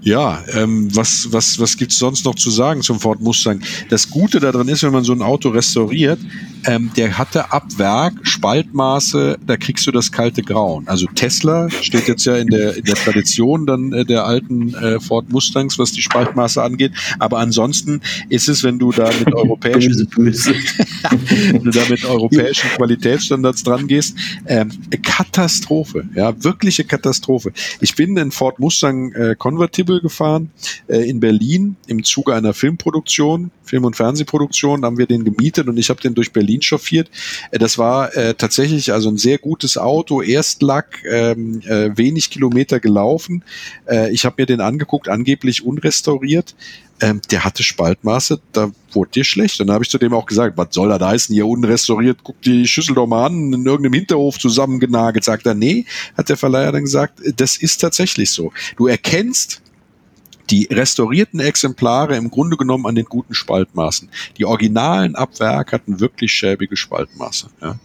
Ja, 0.00 0.42
ähm, 0.52 0.88
was, 0.96 1.28
was, 1.30 1.60
was 1.60 1.76
gibt's 1.76 1.98
sonst 1.98 2.24
noch 2.24 2.34
zu 2.34 2.50
sagen 2.50 2.82
zum 2.82 2.98
Ford 2.98 3.20
Mustang? 3.20 3.60
Das 3.90 4.10
Gute 4.10 4.40
daran 4.40 4.66
ist, 4.66 4.82
wenn 4.82 4.92
man 4.92 5.04
so 5.04 5.12
ein 5.12 5.22
Auto 5.22 5.50
restauriert, 5.50 6.18
ähm, 6.64 6.90
der 6.96 7.16
hatte 7.16 7.52
ab 7.52 7.66
Werk 7.76 8.14
Spaltmaße, 8.22 9.38
da 9.46 9.56
kriegst 9.56 9.86
du 9.86 9.92
das 9.92 10.10
kalte 10.10 10.42
Grauen. 10.42 10.88
Also 10.88 11.06
Tesla 11.14 11.70
steht 11.70 12.08
jetzt 12.08 12.24
ja 12.24 12.36
in 12.36 12.48
der, 12.48 12.76
in 12.76 12.84
der 12.84 12.96
Tradition 12.96 13.66
dann 13.66 13.92
äh, 13.92 14.04
der 14.04 14.24
alten 14.24 14.74
äh, 14.74 14.98
Ford 14.98 15.30
Mustangs, 15.30 15.78
was 15.78 15.92
die 15.92 16.02
Spaltmaße 16.02 16.60
angeht. 16.60 16.92
Aber 17.20 17.38
ansonsten 17.38 18.00
ist 18.28 18.48
es, 18.48 18.64
wenn 18.64 18.80
du 18.80 18.90
da 18.90 19.10
mit 19.16 19.32
europäischen, 19.34 20.08
wenn 20.16 21.62
du 21.62 21.70
da 21.70 21.82
mit 21.88 22.04
europäischen 22.04 22.68
Qualitätsstandards 22.70 23.62
dran 23.62 23.86
gehst, 23.86 24.16
ähm, 24.46 24.70
Katastrophe, 25.02 26.08
ja, 26.16 26.32
wirkliche 26.42 26.82
Katastrophe. 26.82 27.52
Ich 27.80 27.94
bin 27.94 28.07
in 28.16 28.30
Ford 28.30 28.58
Mustang 28.58 29.12
äh, 29.12 29.34
Convertible 29.36 30.00
gefahren 30.00 30.50
äh, 30.88 31.08
in 31.08 31.20
Berlin 31.20 31.76
im 31.86 32.04
Zuge 32.04 32.34
einer 32.34 32.54
Filmproduktion, 32.54 33.50
Film- 33.64 33.84
und 33.84 33.96
Fernsehproduktion, 33.96 34.84
haben 34.84 34.98
wir 34.98 35.06
den 35.06 35.24
gemietet 35.24 35.68
und 35.68 35.76
ich 35.76 35.90
habe 35.90 36.00
den 36.00 36.14
durch 36.14 36.32
Berlin 36.32 36.62
chauffiert. 36.62 37.10
Äh, 37.50 37.58
das 37.58 37.78
war 37.78 38.16
äh, 38.16 38.34
tatsächlich 38.34 38.92
also 38.92 39.10
ein 39.10 39.18
sehr 39.18 39.38
gutes 39.38 39.76
Auto, 39.76 40.22
Erstlack, 40.22 41.04
ähm, 41.04 41.60
äh, 41.66 41.96
wenig 41.96 42.30
Kilometer 42.30 42.80
gelaufen. 42.80 43.44
Äh, 43.86 44.12
ich 44.12 44.24
habe 44.24 44.36
mir 44.38 44.46
den 44.46 44.60
angeguckt, 44.60 45.08
angeblich 45.08 45.64
unrestauriert. 45.64 46.54
Ähm, 47.00 47.20
der 47.30 47.44
hatte 47.44 47.62
Spaltmaße, 47.62 48.40
da 48.52 48.70
wurde 48.92 49.10
dir 49.12 49.24
schlecht. 49.24 49.60
Und 49.60 49.68
dann 49.68 49.74
habe 49.74 49.84
ich 49.84 49.90
zu 49.90 49.98
dem 49.98 50.12
auch 50.12 50.26
gesagt, 50.26 50.56
was 50.56 50.68
soll 50.72 50.90
er 50.90 50.98
da 50.98 51.10
heißen, 51.10 51.32
hier 51.32 51.46
unrestauriert, 51.46 52.18
guck 52.22 52.40
die 52.42 52.66
Schüssel 52.66 52.94
doch 52.94 53.06
mal 53.06 53.26
an, 53.26 53.52
in 53.52 53.64
irgendeinem 53.64 53.92
Hinterhof 53.92 54.38
zusammengenagelt. 54.38 55.24
Sagt 55.24 55.46
er, 55.46 55.54
nee, 55.54 55.84
hat 56.16 56.28
der 56.28 56.36
Verleiher 56.36 56.72
dann 56.72 56.82
gesagt, 56.82 57.20
das 57.36 57.56
ist 57.56 57.78
tatsächlich 57.78 58.30
so. 58.30 58.52
Du 58.76 58.88
erkennst 58.88 59.62
die 60.50 60.66
restaurierten 60.70 61.40
Exemplare 61.40 62.16
im 62.16 62.30
Grunde 62.30 62.56
genommen 62.56 62.86
an 62.86 62.94
den 62.94 63.04
guten 63.04 63.34
Spaltmaßen. 63.34 64.08
Die 64.38 64.44
originalen 64.44 65.14
Abwerk 65.14 65.72
hatten 65.72 66.00
wirklich 66.00 66.32
schäbige 66.32 66.76
Spaltmaße. 66.76 67.48
Ja. 67.60 67.78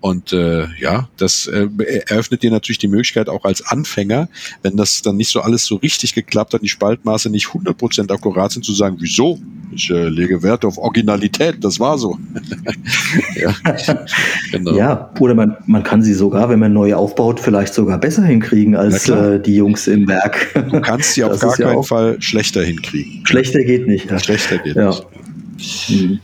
Und 0.00 0.32
äh, 0.32 0.66
ja, 0.78 1.08
das 1.16 1.48
äh, 1.48 1.66
eröffnet 2.06 2.44
dir 2.44 2.52
natürlich 2.52 2.78
die 2.78 2.86
Möglichkeit 2.86 3.28
auch 3.28 3.44
als 3.44 3.66
Anfänger, 3.66 4.28
wenn 4.62 4.76
das 4.76 5.02
dann 5.02 5.16
nicht 5.16 5.30
so 5.30 5.40
alles 5.40 5.64
so 5.64 5.76
richtig 5.76 6.14
geklappt 6.14 6.54
hat, 6.54 6.62
die 6.62 6.68
Spaltmaße 6.68 7.30
nicht 7.30 7.48
100% 7.48 8.12
akkurat 8.12 8.52
sind, 8.52 8.64
zu 8.64 8.74
sagen, 8.74 8.96
wieso? 9.00 9.40
Ich 9.72 9.90
äh, 9.90 10.08
lege 10.08 10.42
Wert 10.42 10.64
auf 10.64 10.78
Originalität, 10.78 11.56
das 11.62 11.80
war 11.80 11.98
so. 11.98 12.16
ja, 13.34 13.54
genau. 14.52 14.76
ja, 14.76 15.10
oder 15.18 15.34
man, 15.34 15.56
man 15.66 15.82
kann 15.82 16.02
sie 16.02 16.14
sogar, 16.14 16.48
wenn 16.48 16.60
man 16.60 16.72
neu 16.72 16.94
aufbaut, 16.94 17.40
vielleicht 17.40 17.74
sogar 17.74 17.98
besser 17.98 18.24
hinkriegen 18.24 18.76
als 18.76 19.08
äh, 19.08 19.40
die 19.40 19.56
Jungs 19.56 19.88
im 19.88 20.06
Werk. 20.06 20.54
Du 20.70 20.80
kannst 20.80 21.14
sie 21.14 21.24
auf 21.24 21.40
gar 21.40 21.56
keinen 21.56 21.82
Fall 21.82 22.22
schlechter 22.22 22.62
hinkriegen. 22.62 23.26
Schlechter 23.26 23.64
geht 23.64 23.86
nicht. 23.88 24.10
Ja. 24.10 24.18
Schlechter 24.18 24.58
geht 24.58 24.76
ja. 24.76 24.88
nicht. 24.88 25.06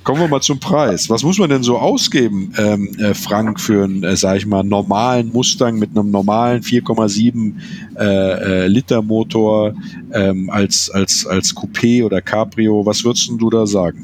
Kommen 0.04 0.20
wir 0.20 0.28
mal 0.28 0.40
zum 0.40 0.60
Preis. 0.60 1.10
Was 1.10 1.22
muss 1.22 1.38
man 1.38 1.50
denn 1.50 1.62
so 1.62 1.78
ausgeben, 1.78 2.52
ähm, 2.56 2.94
äh, 2.98 3.14
Frank, 3.14 3.60
für 3.60 3.84
einen, 3.84 4.04
äh, 4.04 4.16
sag 4.16 4.36
ich 4.36 4.46
mal, 4.46 4.62
normalen 4.62 5.32
Mustang 5.32 5.78
mit 5.78 5.90
einem 5.90 6.10
normalen 6.10 6.62
4,7 6.62 7.54
äh, 7.96 8.04
äh, 8.04 8.66
Liter 8.68 9.02
Motor 9.02 9.74
ähm, 10.12 10.50
als, 10.50 10.90
als, 10.90 11.26
als 11.26 11.54
Coupé 11.54 12.04
oder 12.04 12.20
Cabrio? 12.20 12.86
Was 12.86 13.04
würdest 13.04 13.30
du 13.36 13.50
da 13.50 13.66
sagen? 13.66 13.98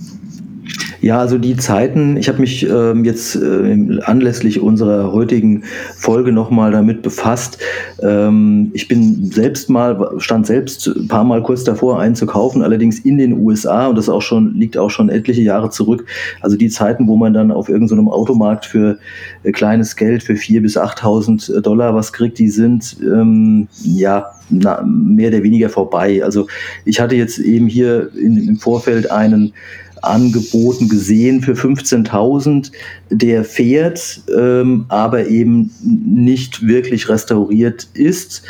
Ja, 1.00 1.18
also 1.18 1.38
die 1.38 1.56
Zeiten, 1.56 2.18
ich 2.18 2.28
habe 2.28 2.40
mich 2.40 2.68
ähm, 2.68 3.04
jetzt 3.06 3.34
äh, 3.34 4.00
anlässlich 4.02 4.60
unserer 4.60 5.12
heutigen 5.12 5.64
Folge 5.96 6.30
nochmal 6.30 6.72
damit 6.72 7.00
befasst. 7.00 7.58
Ähm, 8.02 8.70
ich 8.74 8.86
bin 8.86 9.30
selbst 9.32 9.70
mal, 9.70 10.10
stand 10.18 10.46
selbst 10.46 10.88
ein 10.88 11.08
paar 11.08 11.24
Mal 11.24 11.42
kurz 11.42 11.64
davor, 11.64 12.00
einen 12.00 12.14
zu 12.14 12.26
kaufen, 12.26 12.62
allerdings 12.62 12.98
in 12.98 13.16
den 13.16 13.32
USA 13.32 13.86
und 13.86 13.96
das 13.96 14.10
auch 14.10 14.20
schon, 14.20 14.54
liegt 14.54 14.76
auch 14.76 14.90
schon 14.90 15.08
etliche 15.08 15.40
Jahre 15.40 15.70
zurück. 15.70 16.04
Also 16.42 16.58
die 16.58 16.68
Zeiten, 16.68 17.08
wo 17.08 17.16
man 17.16 17.32
dann 17.32 17.50
auf 17.50 17.70
irgendeinem 17.70 18.06
so 18.06 18.12
Automarkt 18.12 18.66
für 18.66 18.98
äh, 19.42 19.52
kleines 19.52 19.96
Geld, 19.96 20.22
für 20.22 20.34
4.000 20.34 20.60
bis 20.60 20.76
8.000 20.76 21.60
Dollar 21.60 21.94
was 21.94 22.12
kriegt, 22.12 22.38
die 22.38 22.50
sind 22.50 22.98
ähm, 23.02 23.68
ja 23.82 24.26
na, 24.50 24.82
mehr 24.84 25.28
oder 25.28 25.42
weniger 25.42 25.68
vorbei. 25.68 26.22
Also 26.22 26.46
ich 26.84 27.00
hatte 27.00 27.16
jetzt 27.16 27.38
eben 27.38 27.68
hier 27.68 28.10
in, 28.14 28.36
im 28.36 28.56
Vorfeld 28.56 29.10
einen 29.10 29.54
angeboten 30.02 30.88
gesehen 30.88 31.42
für 31.42 31.52
15.000. 31.52 32.72
Der 33.10 33.44
fährt, 33.44 34.22
ähm, 34.36 34.86
aber 34.88 35.26
eben 35.26 35.70
nicht 35.82 36.66
wirklich 36.66 37.08
restauriert 37.08 37.88
ist. 37.94 38.42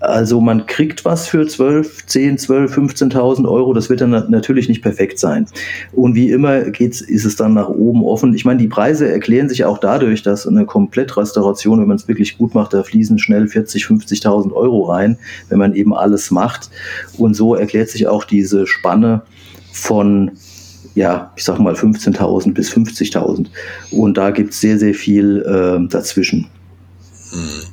Also 0.00 0.40
man 0.40 0.66
kriegt 0.66 1.04
was 1.04 1.28
für 1.28 1.46
12, 1.46 2.06
10, 2.06 2.38
12, 2.38 2.74
15.000 2.74 3.46
Euro. 3.46 3.74
Das 3.74 3.90
wird 3.90 4.00
dann 4.00 4.10
natürlich 4.30 4.68
nicht 4.68 4.80
perfekt 4.80 5.18
sein. 5.18 5.46
Und 5.92 6.14
wie 6.14 6.30
immer 6.30 6.62
geht's, 6.70 7.02
ist 7.02 7.26
es 7.26 7.36
dann 7.36 7.52
nach 7.52 7.68
oben 7.68 8.02
offen. 8.02 8.32
Ich 8.32 8.46
meine, 8.46 8.58
die 8.58 8.66
Preise 8.66 9.10
erklären 9.10 9.50
sich 9.50 9.64
auch 9.64 9.76
dadurch, 9.76 10.22
dass 10.22 10.46
eine 10.46 10.64
Komplettrestauration, 10.64 11.80
wenn 11.80 11.88
man 11.88 11.98
es 11.98 12.08
wirklich 12.08 12.38
gut 12.38 12.54
macht, 12.54 12.72
da 12.72 12.82
fließen 12.82 13.18
schnell 13.18 13.46
40, 13.46 13.84
50.000 13.84 14.52
Euro 14.54 14.84
rein, 14.84 15.18
wenn 15.50 15.58
man 15.58 15.74
eben 15.74 15.94
alles 15.94 16.30
macht. 16.30 16.70
Und 17.18 17.34
so 17.34 17.54
erklärt 17.54 17.90
sich 17.90 18.08
auch 18.08 18.24
diese 18.24 18.66
Spanne 18.66 19.22
von 19.70 20.30
ja, 20.94 21.32
ich 21.36 21.44
sag 21.44 21.58
mal 21.58 21.74
15.000 21.74 22.52
bis 22.52 22.70
50.000. 22.70 23.46
Und 23.90 24.16
da 24.16 24.30
gibt 24.30 24.52
es 24.52 24.60
sehr, 24.60 24.78
sehr 24.78 24.94
viel 24.94 25.42
äh, 25.42 25.88
dazwischen. 25.88 26.48
Hm. 27.30 27.70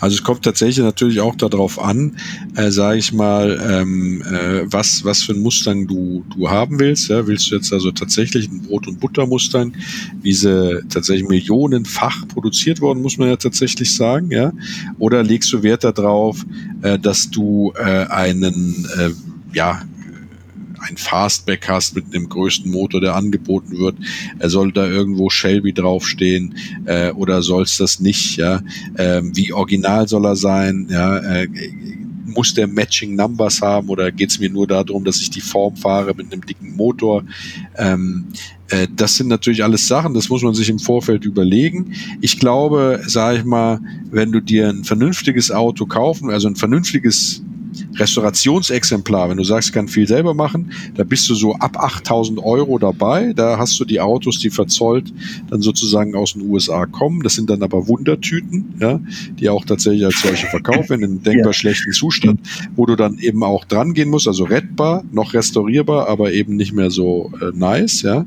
Also 0.00 0.16
es 0.16 0.22
kommt 0.22 0.42
tatsächlich 0.42 0.84
natürlich 0.84 1.20
auch 1.20 1.36
darauf 1.36 1.78
an, 1.80 2.16
äh, 2.56 2.70
sage 2.70 2.98
ich 2.98 3.12
mal, 3.12 3.60
ähm, 3.64 4.22
äh, 4.22 4.62
was, 4.64 5.04
was 5.04 5.22
für 5.22 5.32
ein 5.32 5.40
Mustang 5.40 5.86
du, 5.86 6.24
du 6.36 6.50
haben 6.50 6.80
willst. 6.80 7.08
Ja? 7.08 7.26
Willst 7.26 7.50
du 7.50 7.56
jetzt 7.56 7.72
also 7.72 7.90
tatsächlich 7.92 8.50
ein 8.50 8.62
Brot- 8.62 8.88
und 8.88 9.00
Butter-Mustang, 9.00 9.74
wie 10.20 10.32
sie 10.32 10.82
tatsächlich 10.88 11.28
millionenfach 11.28 12.26
produziert 12.28 12.80
worden, 12.80 13.02
muss 13.02 13.18
man 13.18 13.28
ja 13.28 13.36
tatsächlich 13.36 13.94
sagen, 13.94 14.30
ja? 14.30 14.52
Oder 14.98 15.22
legst 15.22 15.52
du 15.52 15.62
Wert 15.62 15.84
darauf, 15.84 16.44
äh, 16.82 16.98
dass 16.98 17.30
du 17.30 17.72
äh, 17.76 18.06
einen 18.06 18.86
äh, 18.98 19.10
ja, 19.54 19.82
ein 20.82 20.96
Fastback 20.96 21.68
hast 21.68 21.94
mit 21.94 22.12
dem 22.12 22.28
größten 22.28 22.70
Motor, 22.70 23.00
der 23.00 23.14
angeboten 23.14 23.78
wird, 23.78 23.96
er 24.38 24.50
soll 24.50 24.72
da 24.72 24.86
irgendwo 24.86 25.30
Shelby 25.30 25.72
draufstehen 25.72 26.54
äh, 26.86 27.10
oder 27.12 27.42
soll 27.42 27.62
es 27.62 27.76
das 27.76 28.00
nicht? 28.00 28.36
Ja, 28.36 28.60
ähm, 28.98 29.36
wie 29.36 29.52
original 29.52 30.08
soll 30.08 30.26
er 30.26 30.36
sein? 30.36 30.88
Ja, 30.90 31.18
äh, 31.18 31.48
muss 32.26 32.54
der 32.54 32.66
Matching 32.66 33.14
Numbers 33.14 33.60
haben 33.60 33.88
oder 33.88 34.10
geht 34.10 34.30
es 34.30 34.38
mir 34.38 34.50
nur 34.50 34.66
darum, 34.66 35.04
dass 35.04 35.20
ich 35.20 35.30
die 35.30 35.40
Form 35.40 35.76
fahre 35.76 36.14
mit 36.14 36.32
einem 36.32 36.44
dicken 36.44 36.76
Motor? 36.76 37.24
Ähm, 37.76 38.26
äh, 38.68 38.88
das 38.94 39.16
sind 39.16 39.28
natürlich 39.28 39.62
alles 39.62 39.86
Sachen, 39.86 40.14
das 40.14 40.28
muss 40.28 40.42
man 40.42 40.54
sich 40.54 40.68
im 40.68 40.78
Vorfeld 40.78 41.24
überlegen. 41.24 41.94
Ich 42.20 42.38
glaube, 42.38 43.02
sage 43.06 43.38
ich 43.38 43.44
mal, 43.44 43.80
wenn 44.10 44.32
du 44.32 44.40
dir 44.40 44.68
ein 44.68 44.84
vernünftiges 44.84 45.50
Auto 45.50 45.86
kaufen, 45.86 46.30
also 46.30 46.48
ein 46.48 46.56
vernünftiges 46.56 47.42
Restaurationsexemplar, 47.96 49.30
wenn 49.30 49.36
du 49.36 49.44
sagst, 49.44 49.70
ich 49.70 49.74
kann 49.74 49.88
viel 49.88 50.06
selber 50.06 50.34
machen, 50.34 50.72
da 50.94 51.04
bist 51.04 51.28
du 51.28 51.34
so 51.34 51.54
ab 51.56 51.76
8000 51.78 52.38
Euro 52.38 52.78
dabei. 52.78 53.32
Da 53.34 53.58
hast 53.58 53.78
du 53.78 53.84
die 53.84 54.00
Autos, 54.00 54.38
die 54.38 54.50
verzollt 54.50 55.12
dann 55.50 55.60
sozusagen 55.60 56.14
aus 56.14 56.34
den 56.34 56.42
USA 56.42 56.86
kommen. 56.86 57.22
Das 57.22 57.34
sind 57.34 57.50
dann 57.50 57.62
aber 57.62 57.88
Wundertüten, 57.88 58.74
ja, 58.80 59.00
die 59.38 59.48
auch 59.48 59.64
tatsächlich 59.64 60.04
als 60.04 60.20
solche 60.20 60.46
verkauft 60.46 60.90
werden, 60.90 61.02
in 61.02 61.10
einem 61.10 61.22
denkbar 61.22 61.52
ja. 61.52 61.52
schlechten 61.52 61.92
Zustand, 61.92 62.40
wo 62.76 62.86
du 62.86 62.96
dann 62.96 63.18
eben 63.18 63.42
auch 63.42 63.64
dran 63.64 63.94
gehen 63.94 64.10
musst, 64.10 64.28
also 64.28 64.44
rettbar, 64.44 65.04
noch 65.12 65.34
restaurierbar, 65.34 66.08
aber 66.08 66.32
eben 66.32 66.56
nicht 66.56 66.72
mehr 66.72 66.90
so 66.90 67.32
äh, 67.40 67.56
nice, 67.56 68.02
ja. 68.02 68.26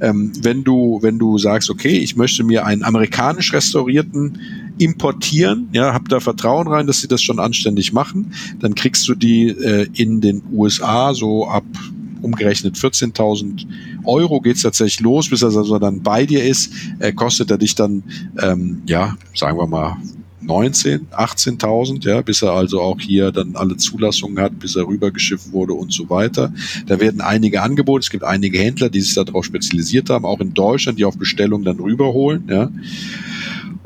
Ähm, 0.00 0.32
wenn 0.42 0.64
du, 0.64 0.98
wenn 1.02 1.18
du 1.18 1.38
sagst, 1.38 1.70
okay, 1.70 1.98
ich 1.98 2.16
möchte 2.16 2.44
mir 2.44 2.66
einen 2.66 2.82
amerikanisch 2.82 3.52
restaurierten 3.52 4.38
importieren, 4.78 5.68
ja, 5.72 5.92
hab 5.92 6.08
da 6.08 6.20
Vertrauen 6.20 6.68
rein, 6.68 6.86
dass 6.86 7.00
sie 7.00 7.08
das 7.08 7.22
schon 7.22 7.40
anständig 7.40 7.92
machen, 7.92 8.32
dann 8.60 8.74
kriegst 8.74 9.08
du 9.08 9.14
die 9.14 9.48
äh, 9.48 9.88
in 9.94 10.20
den 10.20 10.42
USA 10.52 11.14
so 11.14 11.46
ab 11.48 11.64
umgerechnet 12.22 12.76
14.000 12.76 13.66
Euro 14.04 14.40
geht's 14.40 14.62
tatsächlich 14.62 15.00
los, 15.00 15.30
bis 15.30 15.42
er 15.42 15.48
also 15.48 15.78
dann 15.78 16.02
bei 16.02 16.26
dir 16.26 16.44
ist, 16.44 16.72
äh, 16.98 17.12
kostet 17.12 17.50
er 17.50 17.58
dich 17.58 17.74
dann, 17.74 18.02
ähm, 18.40 18.82
ja, 18.86 19.16
sagen 19.34 19.58
wir 19.58 19.66
mal 19.66 19.96
19, 20.46 21.08
18.000, 21.10 22.06
ja, 22.06 22.22
bis 22.22 22.42
er 22.42 22.52
also 22.52 22.80
auch 22.80 23.00
hier 23.00 23.32
dann 23.32 23.56
alle 23.56 23.76
Zulassungen 23.76 24.38
hat, 24.38 24.58
bis 24.58 24.76
er 24.76 24.86
rübergeschifft 24.86 25.52
wurde 25.52 25.74
und 25.74 25.92
so 25.92 26.08
weiter. 26.08 26.52
Da 26.86 27.00
werden 27.00 27.20
einige 27.20 27.62
Angebote, 27.62 28.04
es 28.04 28.10
gibt 28.10 28.24
einige 28.24 28.58
Händler, 28.58 28.88
die 28.88 29.00
sich 29.00 29.14
darauf 29.14 29.44
spezialisiert 29.44 30.08
haben, 30.10 30.24
auch 30.24 30.40
in 30.40 30.54
Deutschland, 30.54 30.98
die 30.98 31.04
auf 31.04 31.18
Bestellung 31.18 31.64
dann 31.64 31.80
rüberholen, 31.80 32.44
ja. 32.48 32.70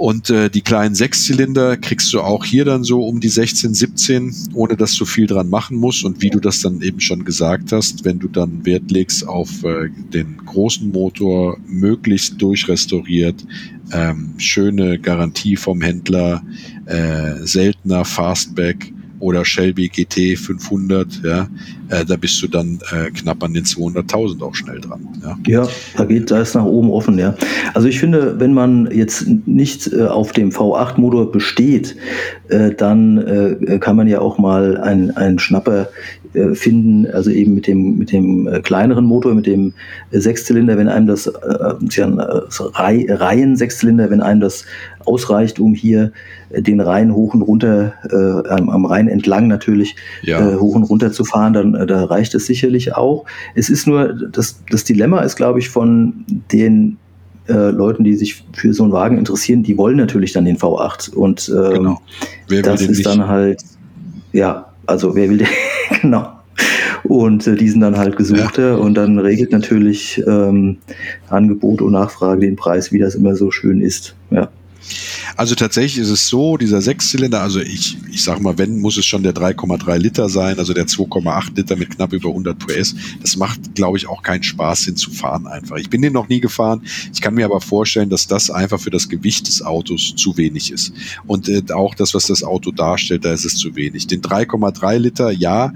Und 0.01 0.31
äh, 0.31 0.49
die 0.49 0.63
kleinen 0.63 0.95
Sechszylinder 0.95 1.77
kriegst 1.77 2.11
du 2.15 2.23
auch 2.23 2.47
hier 2.47 2.65
dann 2.65 2.85
so 2.85 3.05
um 3.05 3.21
die 3.21 3.29
16, 3.29 3.75
17, 3.75 4.35
ohne 4.55 4.75
dass 4.75 4.97
du 4.97 5.05
viel 5.05 5.27
dran 5.27 5.51
machen 5.51 5.77
musst. 5.77 6.07
Und 6.07 6.23
wie 6.23 6.31
du 6.31 6.41
das 6.41 6.63
dann 6.63 6.81
eben 6.81 7.01
schon 7.01 7.23
gesagt 7.23 7.71
hast, 7.71 8.03
wenn 8.03 8.19
du 8.19 8.27
dann 8.27 8.65
Wert 8.65 8.91
legst 8.91 9.29
auf 9.29 9.63
äh, 9.63 9.91
den 10.15 10.39
großen 10.47 10.91
Motor, 10.91 11.59
möglichst 11.67 12.41
durchrestauriert, 12.41 13.45
ähm, 13.93 14.33
schöne 14.39 14.99
Garantie 14.99 15.57
vom 15.57 15.83
Händler, 15.83 16.43
äh, 16.87 17.35
seltener 17.45 18.07
Fastback, 18.07 18.95
oder 19.21 19.45
Shelby 19.45 19.89
GT 19.89 20.37
500, 20.37 21.23
ja, 21.23 21.49
äh, 21.91 22.05
da 22.05 22.17
bist 22.17 22.43
du 22.43 22.49
dann 22.49 22.79
äh, 22.91 23.11
knapp 23.11 23.43
an 23.45 23.53
den 23.53 23.65
200.000 23.65 24.43
auch 24.43 24.55
schnell 24.55 24.81
dran. 24.81 25.07
Ja. 25.23 25.39
ja, 25.47 25.69
da 25.97 26.05
geht, 26.05 26.31
da 26.31 26.41
ist 26.41 26.55
nach 26.55 26.65
oben 26.65 26.91
offen, 26.91 27.19
ja. 27.19 27.35
Also 27.75 27.89
ich 27.89 28.01
finde, 28.01 28.41
wenn 28.41 28.55
man 28.55 28.91
jetzt 28.91 29.27
nicht 29.47 29.93
äh, 29.93 30.07
auf 30.07 30.33
dem 30.33 30.51
V8-Motor 30.51 31.31
besteht, 31.31 31.97
äh, 32.49 32.71
dann 32.73 33.19
äh, 33.19 33.79
kann 33.79 33.97
man 33.97 34.09
ja 34.09 34.21
auch 34.21 34.39
mal 34.39 34.79
einen 34.79 35.39
Schnapper 35.39 35.89
äh, 36.33 36.55
finden, 36.55 37.07
also 37.11 37.31
eben 37.31 37.55
mit 37.55 37.67
dem, 37.67 37.99
mit 37.99 38.13
dem 38.13 38.49
kleineren 38.63 39.05
Motor, 39.05 39.35
mit 39.35 39.47
dem 39.47 39.75
Sechszylinder, 40.13 40.79
wenn 40.79 40.89
einem 40.89 41.07
das, 41.07 41.27
äh, 41.27 41.75
ja, 41.91 42.07
Reihen 42.09 43.57
Sechszylinder, 43.57 44.11
wenn 44.11 44.23
einem 44.23 44.41
das 44.41 44.65
ausreicht, 45.05 45.59
um 45.59 45.75
hier 45.75 46.13
den 46.51 46.81
Rhein 46.81 47.15
hoch 47.15 47.35
und 47.35 47.43
runter, 47.43 47.95
äh, 48.11 48.51
am 48.51 48.85
Rhein 48.85 49.09
entlang 49.09 49.49
natürlich 49.49 49.97
ja. 50.23 50.41
äh, 50.41 50.57
hoch 50.57 50.75
und 50.75 50.85
runter 50.85 51.13
zu 51.13 51.25
fahren, 51.25 51.53
dann 51.53 51.75
äh, 51.75 51.87
da 51.87 52.05
reicht 52.05 52.35
es 52.35 52.47
sicherlich 52.47 52.95
auch. 52.95 53.25
Es 53.55 53.71
ist 53.71 53.87
nur, 53.87 54.13
das, 54.13 54.63
das 54.71 54.85
Dilemma 54.85 55.21
ist, 55.21 55.37
glaube 55.37 55.59
ich, 55.59 55.69
von 55.69 56.25
den 56.53 56.99
äh, 57.49 57.71
Leuten, 57.71 58.05
die 58.05 58.15
sich 58.15 58.45
für 58.53 58.73
so 58.73 58.85
einen 58.85 58.93
Wagen 58.93 59.19
interessieren, 59.19 59.63
die 59.63 59.77
wollen 59.77 59.97
natürlich 59.97 60.33
dann 60.33 60.45
den 60.45 60.57
V8. 60.57 61.15
Und 61.15 61.53
ähm, 61.55 61.73
genau. 61.73 62.63
das 62.63 62.83
ist 62.83 62.91
nicht? 62.91 63.07
dann 63.07 63.27
halt, 63.27 63.63
ja, 64.33 64.67
also 64.87 65.15
wer 65.15 65.29
will 65.31 65.39
den, 65.39 65.49
genau. 66.03 66.29
Und 67.05 67.47
äh, 67.47 67.57
die 67.57 67.69
sind 67.69 67.81
dann 67.81 67.97
halt 67.97 68.17
gesuchter 68.17 68.71
ja. 68.71 68.75
und 68.77 68.95
dann 68.95 69.19
regelt 69.19 69.53
natürlich 69.53 70.23
ähm, 70.27 70.77
Angebot 71.29 71.83
und 71.83 71.93
Nachfrage 71.93 72.43
den 72.43 72.57
Preis, 72.57 72.93
wie 72.93 72.99
das 72.99 73.15
immer 73.15 73.35
so 73.35 73.51
schön 73.51 73.81
ist. 73.81 74.15
Ja. 74.31 74.49
Also 75.37 75.55
tatsächlich 75.55 75.99
ist 75.99 76.11
es 76.11 76.29
so, 76.29 76.57
dieser 76.57 76.83
Sechszylinder, 76.83 77.41
also 77.41 77.61
ich, 77.61 77.97
ich 78.11 78.23
sag 78.23 78.41
mal, 78.41 78.59
wenn, 78.59 78.81
muss 78.81 78.97
es 78.97 79.07
schon 79.07 79.23
der 79.23 79.35
3,3 79.35 79.97
Liter 79.99 80.29
sein, 80.29 80.59
also 80.59 80.75
der 80.75 80.87
2,8 80.87 81.57
Liter 81.57 81.77
mit 81.77 81.91
knapp 81.91 82.13
über 82.13 82.29
100 82.29 82.59
PS. 82.59 82.95
Das 83.21 83.37
macht, 83.37 83.75
glaube 83.75 83.99
ich, 83.99 84.09
auch 84.09 84.23
keinen 84.23 84.43
Spaß, 84.43 84.85
den 84.85 84.97
zu 84.97 85.11
fahren 85.11 85.47
einfach. 85.47 85.77
Ich 85.77 85.91
bin 85.91 86.03
den 86.03 86.13
noch 86.13 86.29
nie 86.29 86.41
gefahren. 86.41 86.83
Ich 87.13 87.21
kann 87.21 87.35
mir 87.35 87.45
aber 87.45 87.61
vorstellen, 87.61 88.11
dass 88.11 88.27
das 88.27 88.51
einfach 88.51 88.81
für 88.81 88.91
das 88.91 89.09
Gewicht 89.09 89.49
des 89.49 89.63
Autos 89.63 90.15
zu 90.17 90.37
wenig 90.37 90.73
ist. 90.73 90.93
Und 91.27 91.49
äh, 91.49 91.63
auch 91.73 91.95
das, 91.95 92.15
was 92.15 92.27
das 92.27 92.43
Auto 92.43 92.71
darstellt, 92.71 93.25
da 93.25 93.33
ist 93.33 93.45
es 93.45 93.57
zu 93.57 93.77
wenig. 93.77 94.07
Den 94.07 94.23
3,3 94.23 94.99
Liter, 94.99 95.31
ja, 95.31 95.73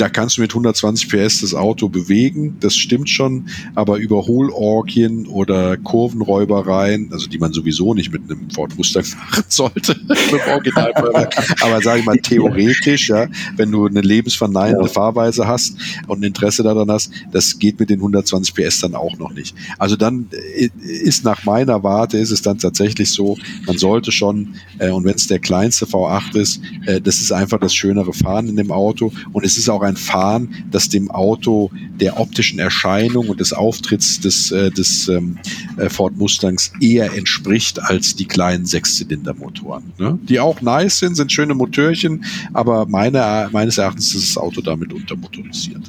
da 0.00 0.08
kannst 0.08 0.38
du 0.38 0.40
mit 0.40 0.52
120 0.52 1.08
PS 1.10 1.42
das 1.42 1.54
Auto 1.54 1.90
bewegen, 1.90 2.56
das 2.60 2.74
stimmt 2.74 3.10
schon, 3.10 3.46
aber 3.74 3.98
Überholorgien 3.98 5.26
oder 5.26 5.76
Kurvenräubereien, 5.76 7.12
also 7.12 7.28
die 7.28 7.38
man 7.38 7.52
sowieso 7.52 7.92
nicht 7.92 8.10
mit 8.10 8.22
einem 8.22 8.50
Ford 8.50 8.76
Mustang 8.78 9.04
machen 9.30 9.44
sollte, 9.48 10.00
aber 11.60 11.82
sage 11.82 12.00
ich 12.00 12.06
mal 12.06 12.16
theoretisch, 12.16 13.10
ja, 13.10 13.28
wenn 13.56 13.70
du 13.70 13.86
eine 13.86 14.00
lebensverneinende 14.00 14.86
ja. 14.86 14.90
Fahrweise 14.90 15.46
hast 15.46 15.76
und 16.06 16.20
ein 16.20 16.24
Interesse 16.24 16.62
daran 16.62 16.90
hast, 16.90 17.12
das 17.30 17.58
geht 17.58 17.78
mit 17.78 17.90
den 17.90 17.98
120 17.98 18.54
PS 18.54 18.80
dann 18.80 18.94
auch 18.94 19.18
noch 19.18 19.32
nicht. 19.32 19.54
Also 19.78 19.96
dann 19.96 20.28
äh, 20.32 20.70
ist 20.82 21.24
nach 21.24 21.44
meiner 21.44 21.82
Warte 21.82 22.16
ist 22.16 22.30
es 22.30 22.40
dann 22.40 22.58
tatsächlich 22.58 23.10
so, 23.10 23.36
man 23.66 23.76
sollte 23.76 24.12
schon, 24.12 24.54
äh, 24.78 24.90
und 24.90 25.04
wenn 25.04 25.14
es 25.14 25.26
der 25.26 25.40
kleinste 25.40 25.84
V8 25.84 26.36
ist, 26.36 26.62
äh, 26.86 27.00
das 27.02 27.20
ist 27.20 27.32
einfach 27.32 27.60
das 27.60 27.74
schönere 27.74 28.14
Fahren 28.14 28.48
in 28.48 28.56
dem 28.56 28.72
Auto 28.72 29.12
und 29.32 29.44
es 29.44 29.58
ist 29.58 29.68
auch 29.68 29.82
ein 29.82 29.89
ein 29.90 29.96
Fahren, 29.96 30.64
das 30.70 30.88
dem 30.88 31.10
Auto 31.10 31.70
der 32.00 32.18
optischen 32.18 32.58
Erscheinung 32.58 33.28
und 33.28 33.40
des 33.40 33.52
Auftritts 33.52 34.20
des, 34.20 34.50
äh, 34.50 34.70
des 34.70 35.08
ähm, 35.08 35.38
äh, 35.76 35.88
Ford 35.88 36.16
Mustangs 36.16 36.72
eher 36.80 37.12
entspricht 37.14 37.82
als 37.82 38.16
die 38.16 38.26
kleinen 38.26 38.64
Sechszylindermotoren. 38.64 39.92
Ne? 39.98 40.18
Die 40.22 40.40
auch 40.40 40.60
nice 40.60 40.98
sind, 40.98 41.16
sind 41.16 41.30
schöne 41.32 41.54
Motörchen, 41.54 42.24
aber 42.52 42.86
meine, 42.86 43.48
meines 43.52 43.78
Erachtens 43.78 44.14
ist 44.14 44.36
das 44.36 44.42
Auto 44.42 44.60
damit 44.60 44.92
untermotorisiert. 44.92 45.82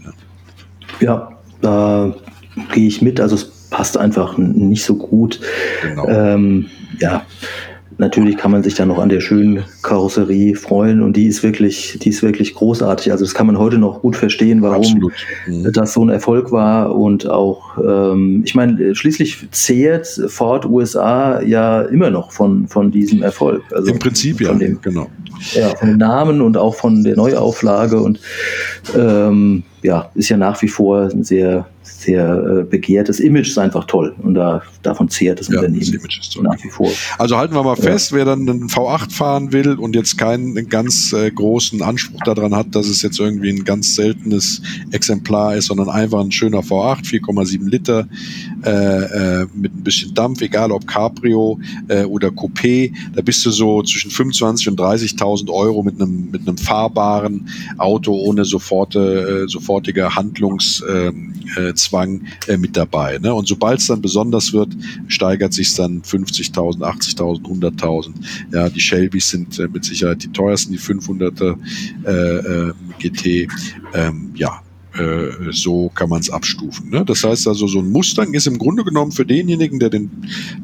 Ja, 0.99 1.31
da 1.61 2.15
gehe 2.73 2.87
ich 2.87 3.01
mit. 3.01 3.19
Also 3.19 3.35
es 3.35 3.45
passt 3.69 3.97
einfach 3.97 4.37
nicht 4.37 4.83
so 4.83 4.95
gut. 4.95 5.39
Genau. 5.81 6.07
Ähm, 6.07 6.67
ja 6.99 7.25
natürlich 8.01 8.35
kann 8.35 8.49
man 8.49 8.63
sich 8.63 8.73
dann 8.73 8.87
noch 8.87 8.97
an 8.97 9.09
der 9.09 9.21
schönen 9.21 9.63
Karosserie 9.83 10.55
freuen 10.55 11.01
und 11.03 11.15
die 11.15 11.27
ist 11.27 11.43
wirklich, 11.43 11.99
die 12.01 12.09
ist 12.09 12.23
wirklich 12.23 12.55
großartig. 12.55 13.11
Also 13.11 13.23
das 13.23 13.35
kann 13.35 13.45
man 13.45 13.59
heute 13.59 13.77
noch 13.77 14.01
gut 14.01 14.15
verstehen, 14.15 14.63
warum 14.63 15.11
mhm. 15.47 15.71
das 15.71 15.93
so 15.93 16.03
ein 16.03 16.09
Erfolg 16.09 16.51
war 16.51 16.95
und 16.95 17.29
auch, 17.29 17.77
ähm, 17.77 18.41
ich 18.43 18.55
meine, 18.55 18.95
schließlich 18.95 19.47
zehrt 19.51 20.07
Ford 20.27 20.65
USA 20.65 21.41
ja 21.41 21.83
immer 21.83 22.09
noch 22.09 22.31
von, 22.31 22.67
von 22.67 22.89
diesem 22.89 23.21
Erfolg. 23.21 23.61
Also 23.71 23.91
Im 23.91 23.99
Prinzip 23.99 24.41
ja, 24.41 24.51
dem, 24.53 24.81
genau. 24.81 25.07
Ja, 25.53 25.69
von 25.75 25.89
den 25.89 25.97
Namen 25.97 26.41
und 26.41 26.57
auch 26.57 26.73
von 26.73 27.03
der 27.03 27.15
Neuauflage 27.15 27.99
und 27.99 28.19
ähm, 28.97 29.63
ja, 29.83 30.09
ist 30.15 30.29
ja 30.29 30.37
nach 30.37 30.59
wie 30.63 30.67
vor 30.67 31.03
ein 31.03 31.23
sehr 31.23 31.67
sehr 31.83 32.59
äh, 32.59 32.63
begehrtes 32.63 33.19
Image 33.19 33.49
ist 33.49 33.57
einfach 33.57 33.85
toll 33.85 34.13
und 34.21 34.35
da, 34.35 34.61
davon 34.83 35.09
zehrt 35.09 35.39
das 35.39 35.47
ja, 35.47 35.59
Unternehmen 35.59 35.99
das 36.03 36.41
nach 36.41 36.63
wie 36.63 36.69
vor. 36.69 36.89
Also 37.17 37.37
halten 37.37 37.53
wir 37.55 37.63
mal 37.63 37.77
ja. 37.77 37.83
fest, 37.83 38.13
wer 38.13 38.25
dann 38.25 38.47
einen 38.49 38.67
V8 38.67 39.11
fahren 39.11 39.51
will 39.51 39.73
und 39.73 39.95
jetzt 39.95 40.17
keinen 40.17 40.69
ganz 40.69 41.13
äh, 41.13 41.31
großen 41.31 41.81
Anspruch 41.81 42.21
daran 42.23 42.55
hat, 42.55 42.75
dass 42.75 42.87
es 42.87 43.01
jetzt 43.01 43.19
irgendwie 43.19 43.49
ein 43.49 43.63
ganz 43.63 43.95
seltenes 43.95 44.61
Exemplar 44.91 45.55
ist, 45.55 45.67
sondern 45.67 45.89
einfach 45.89 46.19
ein 46.19 46.31
schöner 46.31 46.59
V8, 46.59 47.05
4,7 47.05 47.69
Liter 47.69 48.07
äh, 48.63 49.41
äh, 49.41 49.47
mit 49.53 49.75
ein 49.75 49.83
bisschen 49.83 50.13
Dampf, 50.13 50.41
egal 50.41 50.71
ob 50.71 50.85
Cabrio 50.85 51.59
äh, 51.87 52.03
oder 52.03 52.29
Coupé, 52.29 52.91
da 53.15 53.21
bist 53.21 53.45
du 53.45 53.51
so 53.51 53.81
zwischen 53.83 54.11
25 54.11 54.69
und 54.69 54.79
30.000 54.79 55.49
Euro 55.51 55.83
mit 55.83 55.99
einem 55.99 56.29
mit 56.31 56.47
einem 56.47 56.57
fahrbaren 56.57 57.47
Auto 57.77 58.13
ohne 58.13 58.45
soforte, 58.45 59.45
äh, 59.45 59.49
sofortige 59.49 60.15
Handlungs 60.15 60.83
Zwang 61.75 62.23
äh, 62.47 62.57
mit 62.57 62.77
dabei. 62.77 63.17
Ne? 63.17 63.33
Und 63.33 63.47
sobald 63.47 63.79
es 63.79 63.87
dann 63.87 64.01
besonders 64.01 64.53
wird, 64.53 64.69
steigert 65.07 65.53
sich 65.53 65.73
dann 65.75 66.01
50.000, 66.01 66.79
80.000, 66.79 67.41
100.000. 67.43 68.13
Ja, 68.53 68.69
die 68.69 68.79
Shelbys 68.79 69.29
sind 69.29 69.59
äh, 69.59 69.67
mit 69.67 69.85
Sicherheit 69.85 70.23
die 70.23 70.31
teuersten, 70.31 70.73
die 70.73 70.79
500er 70.79 71.57
äh, 72.05 72.73
GT. 72.99 73.47
Ähm, 73.93 74.31
ja, 74.35 74.61
äh, 74.97 75.51
so 75.51 75.89
kann 75.95 76.09
man 76.09 76.19
es 76.19 76.29
abstufen. 76.29 76.89
Ne? 76.89 77.03
Das 77.05 77.23
heißt 77.23 77.47
also, 77.47 77.67
so 77.67 77.79
ein 77.79 77.89
Mustang 77.91 78.33
ist 78.33 78.47
im 78.47 78.57
Grunde 78.57 78.83
genommen 78.83 79.11
für 79.11 79.25
denjenigen, 79.25 79.79
der 79.79 79.89
den, 79.89 80.11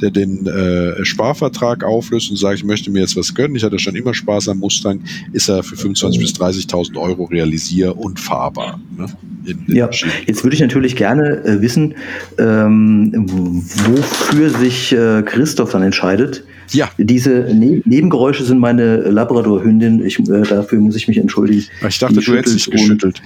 der 0.02 0.12
den 0.12 0.46
äh, 0.46 1.06
Sparvertrag 1.06 1.84
auflöst 1.84 2.30
und 2.30 2.38
sagt, 2.38 2.58
ich 2.58 2.64
möchte 2.66 2.92
mir 2.92 3.00
jetzt 3.00 3.16
was 3.16 3.34
gönnen, 3.34 3.56
ich 3.56 3.64
hatte 3.64 3.80
schon 3.80 3.96
immer 3.96 4.14
Spaß 4.14 4.50
am 4.50 4.60
Mustang, 4.60 5.02
ist 5.32 5.50
er 5.50 5.64
für 5.64 5.76
25.000 5.76 6.20
bis 6.20 6.34
30.000 6.34 6.98
Euro 6.98 7.26
realisier- 7.26 7.98
und 7.98 8.20
fahrbar. 8.20 8.80
Ne? 8.98 9.08
In, 9.46 9.66
in 9.68 9.76
ja, 9.76 9.90
jetzt 10.26 10.44
würde 10.44 10.56
ich 10.56 10.62
natürlich 10.62 10.96
gerne 10.96 11.44
äh, 11.46 11.62
wissen, 11.62 11.96
ähm, 12.38 13.14
wofür 13.86 14.50
sich 14.50 14.92
äh, 14.92 15.24
Christoph 15.24 15.72
dann 15.72 15.84
entscheidet. 15.84 16.44
Ja. 16.72 16.90
Diese 16.98 17.48
ne 17.54 17.82
Nebengeräusche 17.86 18.44
sind 18.44 18.60
meine 18.60 18.98
Labrador-Hündin. 18.98 20.06
Ich, 20.06 20.20
äh, 20.20 20.42
dafür 20.44 20.80
muss 20.80 20.96
ich 20.96 21.08
mich 21.08 21.18
entschuldigen. 21.18 21.66
Ich 21.88 22.00
dachte, 22.00 22.16
du 22.16 22.36
hättest 22.36 22.56
dich 22.56 22.70
geschüttelt. 22.70 23.22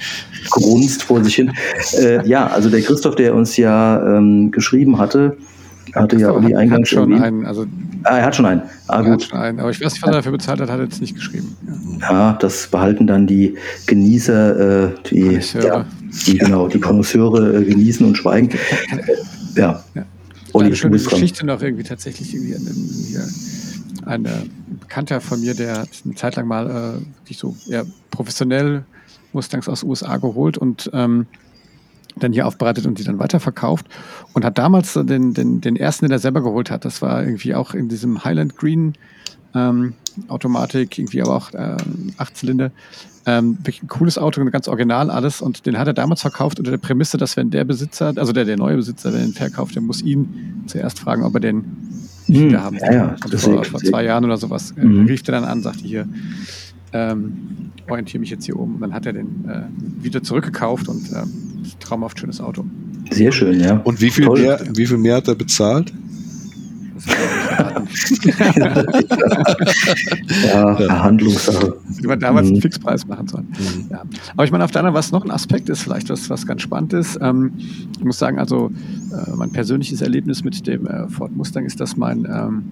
Grunzt 0.92 1.04
vor 1.04 1.24
sich 1.24 1.36
hin. 1.36 1.54
Äh, 1.98 2.28
ja, 2.28 2.48
also 2.48 2.70
der 2.70 2.82
Christoph, 2.82 3.16
der 3.16 3.34
uns 3.34 3.58
ja 3.58 4.18
ähm, 4.18 4.52
geschrieben 4.52 4.98
hatte, 4.98 5.38
hatte 5.94 6.18
ja 6.18 6.38
die 6.40 6.56
eingangs 6.56 6.90
schon 6.90 7.22
einen. 7.22 7.46
Also 7.46 7.66
ah, 8.04 8.18
er 8.18 8.26
hat 8.26 8.36
schon 8.36 8.46
einen. 8.46 8.62
Ah, 8.88 9.02
gut. 9.02 9.24
Schon 9.24 9.40
einen. 9.40 9.60
Aber 9.60 9.70
ich 9.70 9.82
weiß 9.82 9.94
nicht, 9.94 10.02
was 10.02 10.10
er 10.10 10.16
dafür 10.16 10.32
bezahlt 10.32 10.62
hat, 10.62 10.70
hat 10.70 10.80
er 10.80 10.86
jetzt 10.86 11.02
nicht 11.02 11.16
geschrieben. 11.16 11.56
Ja, 12.02 12.12
ja 12.12 12.38
das 12.40 12.68
behalten 12.68 13.08
dann 13.08 13.28
die 13.28 13.56
Genießer, 13.88 14.86
äh, 14.86 14.90
die, 15.10 15.40
ja, 15.62 15.86
die, 16.28 16.38
genau, 16.38 16.68
die 16.68 16.80
Konnoisseure 16.80 17.58
äh, 17.58 17.64
genießen 17.64 18.06
und 18.06 18.18
schweigen. 18.18 18.50
ja. 19.56 19.84
ja. 19.96 20.06
Olli, 20.54 20.68
eine 20.68 20.76
schöne 20.76 20.98
Geschichte 20.98 21.46
noch 21.46 21.62
irgendwie 21.62 21.84
tatsächlich 21.84 22.34
irgendwie 22.34 22.56
an, 22.56 22.62
hier, 23.08 23.24
ein 24.06 24.28
Bekannter 24.82 25.22
von 25.22 25.40
mir, 25.40 25.54
der 25.54 25.80
hat 25.80 25.90
eine 26.04 26.16
Zeit 26.16 26.36
lang 26.36 26.46
mal 26.48 27.00
äh, 27.30 27.34
so 27.34 27.56
eher 27.70 27.86
professionell 28.10 28.84
Mustangs 29.34 29.68
aus 29.70 29.84
USA 29.84 30.18
geholt 30.18 30.58
und 30.58 30.90
ähm, 30.94 31.28
dann 32.18 32.34
hier 32.34 32.46
aufbereitet 32.46 32.86
und 32.86 33.00
die 33.00 33.04
dann 33.04 33.20
weiterverkauft 33.20 33.88
und 34.34 34.44
hat 34.44 34.58
damals 34.58 34.94
den, 34.94 35.34
den, 35.34 35.62
den 35.62 35.76
ersten, 35.76 36.06
den 36.06 36.12
er 36.12 36.20
selber 36.20 36.42
geholt 36.42 36.70
hat, 36.70 36.86
das 36.86 37.02
war 37.02 37.24
irgendwie 37.24 37.56
auch 37.56 37.74
in 37.74 37.90
diesem 37.90 38.24
Highland 38.24 38.58
Green 38.58 38.94
ähm, 39.56 39.94
Automatik, 40.28 40.98
irgendwie 40.98 41.22
aber 41.22 41.36
auch 41.36 41.54
äh, 41.54 41.78
Achtzylinder. 42.18 42.72
Ähm, 43.26 43.58
wirklich 43.60 43.84
ein 43.84 43.88
cooles 43.88 44.18
Auto, 44.18 44.44
ganz 44.46 44.68
original 44.68 45.12
alles. 45.12 45.42
Und 45.42 45.66
den 45.66 45.78
hat 45.78 45.88
er 45.88 45.94
damals 45.94 46.22
verkauft 46.22 46.60
unter 46.60 46.72
der 46.72 46.80
Prämisse, 46.80 47.18
dass 47.18 47.38
wenn 47.38 47.52
der 47.52 47.64
Besitzer, 47.64 48.14
also 48.16 48.34
der, 48.34 48.46
der 48.46 48.58
neue 48.58 48.78
Besitzer, 48.78 49.12
der 49.12 49.22
den 49.22 49.34
verkauft, 49.34 49.76
der 49.76 49.82
muss 49.82 50.02
ihn 50.02 50.64
zuerst 50.66 51.00
fragen, 51.00 51.24
ob 51.24 51.36
er 51.36 51.40
den 51.40 51.64
hm, 52.26 52.50
wieder 52.50 52.64
haben 52.64 52.78
ja, 52.78 52.92
ja, 52.92 53.16
vor, 53.38 53.64
vor 53.64 53.80
zwei 53.80 54.04
Jahren 54.04 54.26
oder 54.26 54.38
sowas 54.38 54.74
äh, 54.78 54.84
mhm. 54.84 55.06
rief 55.06 55.22
er 55.28 55.34
dann 55.34 55.44
an, 55.44 55.62
sagte 55.62 55.84
hier, 55.84 56.08
ähm, 56.94 57.72
orientiere 57.90 58.20
mich 58.20 58.30
jetzt 58.30 58.46
hier 58.46 58.58
oben. 58.58 58.76
Und 58.76 58.82
dann 58.82 58.94
hat 58.94 59.06
er 59.06 59.14
den 59.14 59.46
äh, 59.48 60.04
wieder 60.04 60.24
zurückgekauft 60.24 60.88
und 60.88 61.12
ähm, 61.12 61.32
traumhaft 61.80 62.20
schönes 62.20 62.42
Auto. 62.42 62.66
Sehr 63.10 63.32
schön, 63.32 63.60
ja. 63.60 63.78
Und 63.78 64.02
wie 64.02 64.10
viel, 64.10 64.30
mehr, 64.30 64.60
wie 64.74 64.86
viel 64.86 64.98
mehr 64.98 65.18
hat 65.18 65.28
er 65.28 65.36
bezahlt? 65.36 65.92
ja, 70.46 70.76
Verhandlungssache. 70.76 71.78
Wie 72.00 72.08
man 72.08 72.20
damals 72.20 72.48
mhm. 72.48 72.54
einen 72.54 72.62
Fixpreis 72.62 73.08
machen 73.08 73.28
sollen. 73.28 73.48
Mhm. 73.48 73.88
Ja. 73.90 74.04
Aber 74.34 74.44
ich 74.44 74.52
meine, 74.52 74.64
auf 74.64 74.72
der 74.72 74.82
anderen, 74.82 74.96
was 74.96 75.12
noch 75.12 75.26
ein 75.26 75.32
Aspekt 75.32 75.70
ist, 75.70 75.82
vielleicht 75.82 76.10
was, 76.10 76.30
was 76.30 76.46
ganz 76.46 76.62
spannend 76.62 76.94
ist. 76.94 77.18
Ähm, 77.22 77.54
ich 77.98 78.04
muss 78.04 78.20
sagen, 78.20 78.38
also 78.40 78.72
äh, 79.12 79.32
mein 79.36 79.52
persönliches 79.52 80.02
Erlebnis 80.02 80.44
mit 80.44 80.68
dem 80.68 80.86
äh, 80.86 81.08
Ford 81.10 81.36
Mustang 81.36 81.66
ist, 81.66 81.80
dass 81.80 81.98
mein, 81.98 82.26
ähm, 82.26 82.64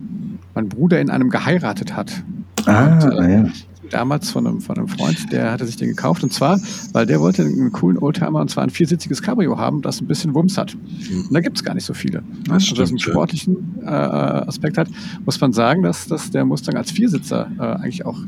mein 0.54 0.70
Bruder 0.70 1.02
in 1.02 1.10
einem 1.10 1.30
geheiratet 1.30 1.96
hat. 1.96 2.24
Ah, 2.66 3.00
und, 3.04 3.12
äh, 3.14 3.34
ja 3.34 3.50
damals 3.90 4.32
von 4.32 4.48
einem, 4.48 4.62
von 4.62 4.78
einem 4.78 4.88
Freund, 4.88 5.32
der 5.32 5.52
hatte 5.52 5.66
sich 5.66 5.78
den 5.78 5.90
gekauft. 5.90 6.24
Und 6.24 6.34
zwar, 6.34 6.60
weil 6.94 7.06
der 7.06 7.20
wollte 7.20 7.44
einen 7.44 7.72
coolen 7.72 7.98
Oldtimer 7.98 8.40
und 8.42 8.50
zwar 8.50 8.64
ein 8.64 8.70
viersitziges 8.70 9.22
Cabrio 9.22 9.58
haben, 9.58 9.82
das 9.82 10.02
ein 10.02 10.08
bisschen 10.08 10.34
Wumms 10.34 10.58
hat. 10.58 10.76
Und 10.76 11.34
da 11.34 11.40
gibt 11.40 11.58
es 11.58 11.64
gar 11.64 11.74
nicht 11.74 11.86
so 11.86 11.94
viele. 11.94 12.24
Das 12.46 12.54
also, 12.54 12.76
das 12.76 12.90
einen 12.90 13.00
sportlichen 13.00 13.82
äh, 13.82 13.88
Aspekt 13.88 14.78
hat, 14.78 14.88
muss 15.26 15.40
man 15.40 15.54
sagen, 15.54 15.84
dass, 15.84 16.08
dass 16.08 16.32
der 16.32 16.46
Mustang 16.46 16.76
als 16.76 16.92
Viersitzer 16.92 17.52
äh, 17.58 17.62
eigentlich 17.62 18.06
auch 18.06 18.20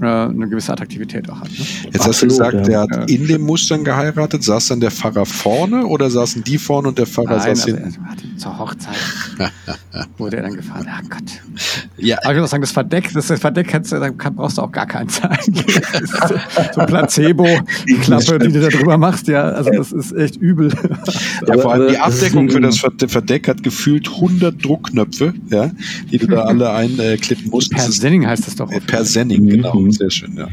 äh, 0.00 0.06
eine 0.06 0.48
gewisse 0.48 0.72
Attraktivität 0.72 1.28
auch 1.30 1.40
hat. 1.40 1.50
Ne? 1.50 1.64
Jetzt 1.92 2.06
hast 2.06 2.22
du 2.22 2.26
gesagt, 2.26 2.54
ja. 2.54 2.62
der 2.62 2.80
hat 2.80 3.10
in 3.10 3.26
dem 3.26 3.42
Mustang 3.42 3.84
geheiratet. 3.84 4.42
Saß 4.42 4.68
dann 4.68 4.80
der 4.80 4.90
Pfarrer 4.90 5.26
vorne 5.26 5.86
oder 5.86 6.10
saßen 6.10 6.42
die 6.44 6.58
vorne 6.58 6.88
und 6.88 6.98
der 6.98 7.06
Pfarrer 7.06 7.36
Nein, 7.36 7.56
saß 7.56 7.66
also 7.66 7.76
hinten? 7.76 8.38
zur 8.38 8.58
Hochzeit 8.58 8.94
wurde 10.18 10.38
er 10.38 10.42
dann 10.44 10.54
gefahren. 10.54 10.86
Ach 10.88 11.02
Gott. 11.08 11.22
Ja. 11.98 12.18
Aber 12.22 12.34
ich 12.34 12.40
muss 12.40 12.50
sagen, 12.50 12.62
das 12.62 12.72
Verdeck, 12.72 13.10
das 13.12 13.26
Verdeck 13.26 13.68
kannst 13.68 13.92
du, 13.92 14.12
kann, 14.14 14.34
brauchst 14.34 14.58
du 14.58 14.62
auch 14.62 14.72
gar 14.72 14.86
keinen 14.86 15.08
zeigen. 15.08 15.54
so 16.74 16.80
Placebo-Klappe, 16.80 18.38
die 18.38 18.52
du 18.52 18.60
da 18.60 18.68
drüber 18.68 18.96
machst, 18.98 19.28
ja. 19.28 19.42
Also 19.42 19.70
das 19.70 19.92
ist 19.92 20.12
echt 20.12 20.36
übel. 20.36 20.72
Ja, 21.46 21.58
vor 21.58 21.72
allem 21.72 21.88
die 21.88 21.98
Abdeckung 21.98 22.50
für 22.50 22.60
das 22.60 22.78
Verdeck 22.78 23.48
hat 23.48 23.62
gefühlt 23.62 24.08
100 24.08 24.64
Druckknöpfe, 24.64 25.34
ja, 25.48 25.70
die 26.10 26.18
du 26.18 26.26
da 26.26 26.42
alle 26.42 26.70
einklippen 26.70 27.50
musst. 27.50 27.70
Per 27.72 27.90
Senning 27.90 28.26
heißt 28.26 28.46
das 28.46 28.56
doch. 28.56 28.70
Per 28.86 29.04
Senning, 29.04 29.46
genau. 29.46 29.74
Mhm. 29.90 29.96
Sehr 29.96 30.10
schön, 30.10 30.36
ja. 30.36 30.48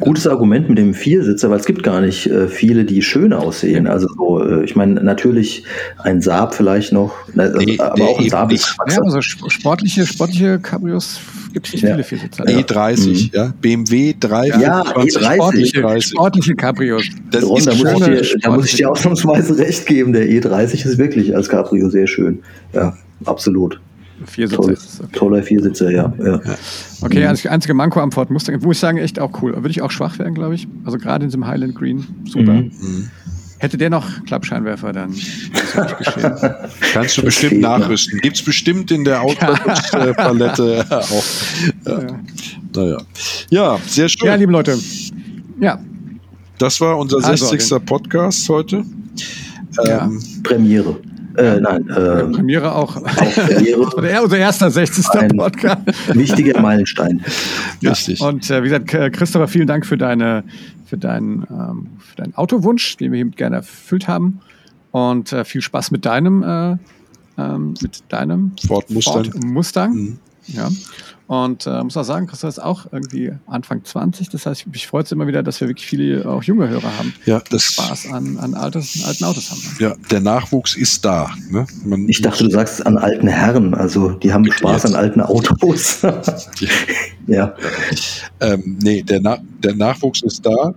Gutes 0.00 0.26
Argument 0.26 0.68
mit 0.68 0.78
dem 0.78 0.94
Viersitzer, 0.94 1.50
weil 1.50 1.60
es 1.60 1.66
gibt 1.66 1.82
gar 1.82 2.00
nicht 2.00 2.26
äh, 2.26 2.48
viele, 2.48 2.84
die 2.84 3.02
schön 3.02 3.32
aussehen. 3.32 3.86
Also 3.86 4.08
so, 4.16 4.42
äh, 4.42 4.64
ich 4.64 4.74
meine, 4.74 4.94
natürlich 4.94 5.64
ein 5.98 6.20
Saab 6.20 6.54
vielleicht 6.54 6.92
noch, 6.92 7.14
also, 7.36 7.58
nee, 7.58 7.78
aber 7.78 8.08
auch 8.08 8.18
ein 8.18 8.28
Saab 8.28 8.52
ist 8.52 8.76
ja, 8.90 9.00
also 9.00 9.20
sportliche, 9.20 10.06
sportliche 10.06 10.58
Cabrios 10.58 11.20
gibt 11.52 11.66
es 11.66 11.72
nicht 11.72 11.82
ja. 11.82 11.90
viele 11.90 12.04
Viersitzer. 12.04 12.44
E30, 12.44 13.08
mhm. 13.08 13.30
ja. 13.32 13.54
BMW 13.60 14.14
3, 14.18 14.48
ja, 14.48 14.82
E30. 14.82 15.34
Sportliche, 15.34 16.00
sportliche 16.00 16.54
Cabrios. 16.54 17.04
Das 17.30 17.44
Ron, 17.44 17.64
da, 17.64 17.74
muss 17.74 18.04
dir, 18.04 18.38
da 18.42 18.50
muss 18.50 18.66
ich 18.66 18.74
dir 18.74 18.90
ausnahmsweise 18.90 19.58
recht 19.58 19.86
geben, 19.86 20.12
der 20.12 20.28
E30 20.28 20.86
ist 20.86 20.98
wirklich 20.98 21.34
als 21.34 21.48
Cabrio 21.48 21.88
sehr 21.88 22.06
schön. 22.06 22.40
Ja, 22.72 22.96
absolut. 23.24 23.80
Viersitzer 24.26 24.72
ist 24.72 25.00
okay. 25.00 25.12
Toller 25.12 25.42
Viersitzer, 25.42 25.90
ja. 25.90 26.12
ja. 26.22 26.40
Okay, 27.00 27.20
mhm. 27.20 27.28
also 27.28 27.48
einzige 27.48 27.74
Manko 27.74 28.00
am 28.00 28.12
Ford 28.12 28.30
Mustang, 28.30 28.60
muss 28.62 28.76
ich 28.76 28.80
sagen, 28.80 28.98
echt 28.98 29.18
auch 29.18 29.42
cool. 29.42 29.54
Würde 29.54 29.70
ich 29.70 29.82
auch 29.82 29.90
schwach 29.90 30.18
werden, 30.18 30.34
glaube 30.34 30.54
ich. 30.54 30.66
Also 30.84 30.98
gerade 30.98 31.24
in 31.24 31.30
diesem 31.30 31.46
Highland 31.46 31.74
Green, 31.74 32.06
super. 32.24 32.52
Mhm. 32.52 32.72
mhm. 32.80 33.10
Hätte 33.60 33.76
der 33.76 33.90
noch 33.90 34.24
Klappscheinwerfer, 34.24 34.92
dann. 34.92 35.12
Kannst 36.92 37.16
du 37.16 37.22
das 37.22 37.24
bestimmt 37.24 37.60
nachrüsten. 37.60 38.20
Gibt 38.20 38.36
es 38.36 38.42
bestimmt 38.42 38.92
in 38.92 39.02
der 39.04 39.20
Outdoor-Palette 39.20 40.86
auch. 40.90 41.24
Ja. 41.84 42.02
Ja. 42.02 42.20
Naja. 42.74 42.98
Ja, 43.50 43.78
sehr 43.84 44.08
schön. 44.08 44.28
Ja, 44.28 44.36
liebe 44.36 44.52
Leute. 44.52 44.78
Ja. 45.58 45.80
Das 46.58 46.80
war 46.80 46.98
unser 46.98 47.16
also, 47.24 47.46
60. 47.46 47.84
Podcast 47.84 48.48
heute. 48.48 48.84
Ähm, 49.86 50.22
Premiere. 50.44 50.96
Äh, 51.38 51.60
nein. 51.60 51.88
Äh, 51.88 52.24
Premiere 52.32 52.74
auch. 52.74 52.96
auch 52.96 53.02
Premiere. 53.04 54.22
unser 54.22 54.38
erster 54.38 54.70
60. 54.70 55.06
Ein 55.10 55.36
Podcast. 55.36 55.82
Wichtiger 56.14 56.60
Meilenstein. 56.60 57.24
Ja. 57.80 57.90
Richtig. 57.90 58.20
Und 58.20 58.50
äh, 58.50 58.64
wie 58.64 58.70
gesagt, 58.70 58.88
Christopher, 59.14 59.46
vielen 59.46 59.68
Dank 59.68 59.86
für, 59.86 59.96
deine, 59.96 60.42
für, 60.86 60.96
deinen, 60.96 61.46
ähm, 61.48 61.86
für 62.00 62.16
deinen 62.16 62.34
Autowunsch, 62.34 62.96
den 62.96 63.12
wir 63.12 63.18
hiermit 63.18 63.36
gerne 63.36 63.56
erfüllt 63.56 64.08
haben. 64.08 64.40
Und 64.90 65.32
äh, 65.32 65.44
viel 65.44 65.60
Spaß 65.60 65.92
mit 65.92 66.04
deinem, 66.04 66.42
äh, 66.42 66.76
ähm, 67.40 67.74
mit 67.80 68.02
deinem 68.08 68.52
Ford 68.66 68.90
Mustang. 68.90 69.24
Ford 69.26 69.44
Mustang. 69.44 69.92
Mhm. 69.92 70.18
Ja. 70.48 70.70
Und 71.28 71.66
äh, 71.66 71.82
muss 71.84 71.94
auch 71.98 72.04
sagen, 72.04 72.26
Christoph 72.26 72.48
ist 72.48 72.58
auch 72.58 72.86
irgendwie 72.90 73.32
Anfang 73.46 73.84
20. 73.84 74.30
Das 74.30 74.46
heißt, 74.46 74.66
mich 74.66 74.86
freut 74.86 75.04
es 75.04 75.12
immer 75.12 75.26
wieder, 75.26 75.42
dass 75.42 75.60
wir 75.60 75.68
wirklich 75.68 75.86
viele 75.86 76.26
auch 76.26 76.42
junge 76.42 76.68
Hörer 76.68 76.96
haben. 76.96 77.14
Ja, 77.26 77.42
das 77.50 77.64
Spaß 77.64 78.12
an, 78.12 78.38
an 78.38 78.54
altes, 78.54 79.04
alten 79.04 79.24
Autos 79.24 79.50
haben. 79.50 79.60
Ja, 79.78 79.94
der 80.10 80.20
Nachwuchs 80.20 80.74
ist 80.74 81.04
da. 81.04 81.30
Ne? 81.50 81.66
Man 81.84 82.08
ich 82.08 82.22
dachte, 82.22 82.44
du 82.44 82.50
sagst 82.50 82.86
an 82.86 82.96
alten 82.96 83.28
Herren. 83.28 83.74
Also 83.74 84.10
die 84.10 84.32
haben 84.32 84.50
Spaß 84.50 84.84
jetzt. 84.84 84.94
an 84.94 84.98
alten 84.98 85.20
Autos. 85.20 86.00
ja. 86.56 86.68
ja. 87.26 87.54
Ähm, 88.40 88.78
nee, 88.82 89.02
der, 89.02 89.20
Na 89.20 89.36
der 89.62 89.74
Nachwuchs 89.74 90.22
ist 90.22 90.46
da 90.46 90.74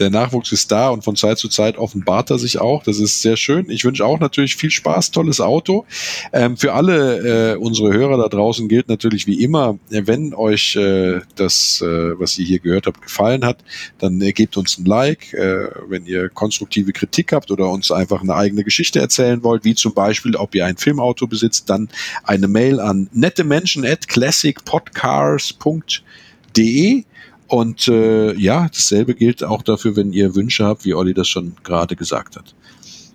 der 0.00 0.10
Nachwuchs 0.10 0.50
ist 0.50 0.72
da 0.72 0.88
und 0.88 1.04
von 1.04 1.14
Zeit 1.14 1.38
zu 1.38 1.48
Zeit 1.48 1.76
offenbart 1.76 2.30
er 2.30 2.38
sich 2.38 2.58
auch. 2.58 2.82
Das 2.82 2.98
ist 2.98 3.20
sehr 3.20 3.36
schön. 3.36 3.70
Ich 3.70 3.84
wünsche 3.84 4.04
auch 4.04 4.18
natürlich 4.18 4.56
viel 4.56 4.70
Spaß, 4.70 5.10
tolles 5.10 5.40
Auto. 5.40 5.84
Ähm, 6.32 6.56
für 6.56 6.72
alle 6.72 7.52
äh, 7.52 7.56
unsere 7.56 7.92
Hörer 7.92 8.16
da 8.16 8.28
draußen 8.28 8.68
gilt 8.68 8.88
natürlich 8.88 9.26
wie 9.26 9.42
immer, 9.42 9.78
wenn 9.90 10.32
euch 10.34 10.76
äh, 10.76 11.20
das, 11.36 11.82
äh, 11.82 12.18
was 12.18 12.38
ihr 12.38 12.46
hier 12.46 12.60
gehört 12.60 12.86
habt, 12.86 13.02
gefallen 13.02 13.44
hat, 13.44 13.58
dann 13.98 14.20
äh, 14.22 14.32
gebt 14.32 14.56
uns 14.56 14.78
ein 14.78 14.86
Like. 14.86 15.34
Äh, 15.34 15.68
wenn 15.88 16.06
ihr 16.06 16.30
konstruktive 16.30 16.92
Kritik 16.92 17.32
habt 17.32 17.50
oder 17.50 17.68
uns 17.68 17.92
einfach 17.92 18.22
eine 18.22 18.34
eigene 18.34 18.64
Geschichte 18.64 19.00
erzählen 19.00 19.42
wollt, 19.42 19.64
wie 19.64 19.74
zum 19.74 19.92
Beispiel, 19.92 20.36
ob 20.36 20.54
ihr 20.54 20.64
ein 20.64 20.78
Filmauto 20.78 21.26
besitzt, 21.26 21.68
dann 21.68 21.90
eine 22.24 22.48
Mail 22.48 22.80
an 22.80 23.10
nettemenschen 23.12 23.84
at 23.84 24.08
classicpodcars.de 24.08 27.04
und 27.50 27.88
äh, 27.88 28.32
ja, 28.34 28.68
dasselbe 28.68 29.14
gilt 29.14 29.42
auch 29.42 29.62
dafür, 29.62 29.96
wenn 29.96 30.12
ihr 30.12 30.36
Wünsche 30.36 30.64
habt, 30.64 30.84
wie 30.84 30.94
Olli 30.94 31.14
das 31.14 31.26
schon 31.26 31.56
gerade 31.64 31.96
gesagt 31.96 32.36
hat. 32.36 32.54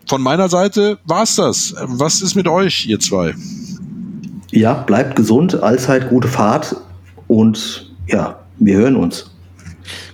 Von 0.07 0.21
meiner 0.21 0.49
Seite 0.49 0.97
war's 1.05 1.37
das. 1.37 1.73
Was 1.79 2.21
ist 2.21 2.35
mit 2.35 2.47
euch, 2.47 2.85
ihr 2.85 2.99
zwei? 2.99 3.33
Ja, 4.51 4.73
bleibt 4.73 5.15
gesund, 5.15 5.63
allzeit 5.63 6.09
gute 6.09 6.27
Fahrt 6.27 6.75
und 7.27 7.93
ja, 8.07 8.39
wir 8.59 8.75
hören 8.75 8.97
uns. 8.97 9.31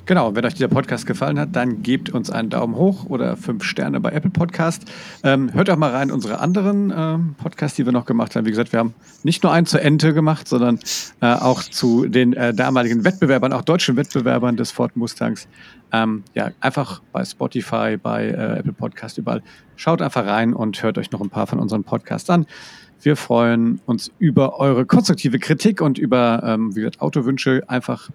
Genau, 0.07 0.35
wenn 0.35 0.43
euch 0.43 0.55
dieser 0.55 0.67
Podcast 0.67 1.05
gefallen 1.05 1.39
hat, 1.39 1.55
dann 1.55 1.83
gebt 1.83 2.09
uns 2.09 2.31
einen 2.31 2.49
Daumen 2.49 2.75
hoch 2.75 3.05
oder 3.05 3.37
fünf 3.37 3.63
Sterne 3.63 3.99
bei 3.99 4.11
Apple 4.11 4.31
Podcast. 4.31 4.91
Ähm, 5.23 5.53
hört 5.53 5.69
auch 5.69 5.77
mal 5.77 5.91
rein 5.91 6.11
unsere 6.11 6.39
anderen 6.39 6.91
ähm, 6.95 7.35
Podcasts, 7.37 7.75
die 7.77 7.85
wir 7.85 7.91
noch 7.91 8.05
gemacht 8.05 8.35
haben. 8.35 8.45
Wie 8.45 8.49
gesagt, 8.49 8.73
wir 8.73 8.79
haben 8.79 8.95
nicht 9.23 9.43
nur 9.43 9.51
einen 9.53 9.67
zur 9.67 9.81
Ente 9.81 10.13
gemacht, 10.13 10.47
sondern 10.47 10.79
äh, 11.21 11.27
auch 11.27 11.61
zu 11.61 12.07
den 12.07 12.33
äh, 12.33 12.51
damaligen 12.53 13.03
Wettbewerbern, 13.05 13.53
auch 13.53 13.61
deutschen 13.61 13.95
Wettbewerbern 13.95 14.57
des 14.57 14.71
Ford 14.71 14.97
Mustangs. 14.97 15.47
Ähm, 15.91 16.23
ja, 16.33 16.49
einfach 16.61 17.01
bei 17.11 17.23
Spotify, 17.23 17.97
bei 18.01 18.27
äh, 18.27 18.59
Apple 18.59 18.73
Podcast, 18.73 19.19
überall. 19.19 19.43
Schaut 19.75 20.01
einfach 20.01 20.25
rein 20.25 20.53
und 20.53 20.81
hört 20.81 20.97
euch 20.97 21.11
noch 21.11 21.21
ein 21.21 21.29
paar 21.29 21.45
von 21.45 21.59
unseren 21.59 21.83
Podcasts 21.83 22.29
an. 22.29 22.47
Wir 23.03 23.15
freuen 23.15 23.79
uns 23.85 24.11
über 24.19 24.59
eure 24.59 24.85
konstruktive 24.85 25.39
Kritik 25.39 25.81
und 25.81 25.97
über, 25.97 26.43
ähm, 26.45 26.75
wie 26.75 26.81
gesagt, 26.81 27.01
Autowünsche. 27.01 27.63
Einfach 27.67 28.09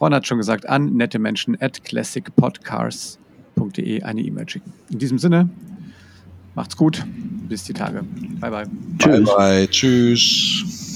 Ron 0.00 0.14
hat 0.14 0.26
schon 0.26 0.38
gesagt, 0.38 0.66
an 0.68 0.94
nette 0.94 1.18
Menschen 1.18 1.60
at 1.60 1.84
classicpodcars.de 1.84 4.02
eine 4.02 4.22
E-Mail 4.22 4.48
schicken. 4.48 4.72
In 4.90 4.98
diesem 4.98 5.18
Sinne, 5.18 5.50
macht's 6.54 6.74
gut. 6.76 7.04
Bis 7.48 7.64
die 7.64 7.74
Tage. 7.74 8.02
Bye, 8.40 8.50
bye. 8.50 8.64
Tschüss. 8.98 9.26
Bye, 9.26 9.36
bye. 9.36 9.68
Tschüss. 9.68 10.86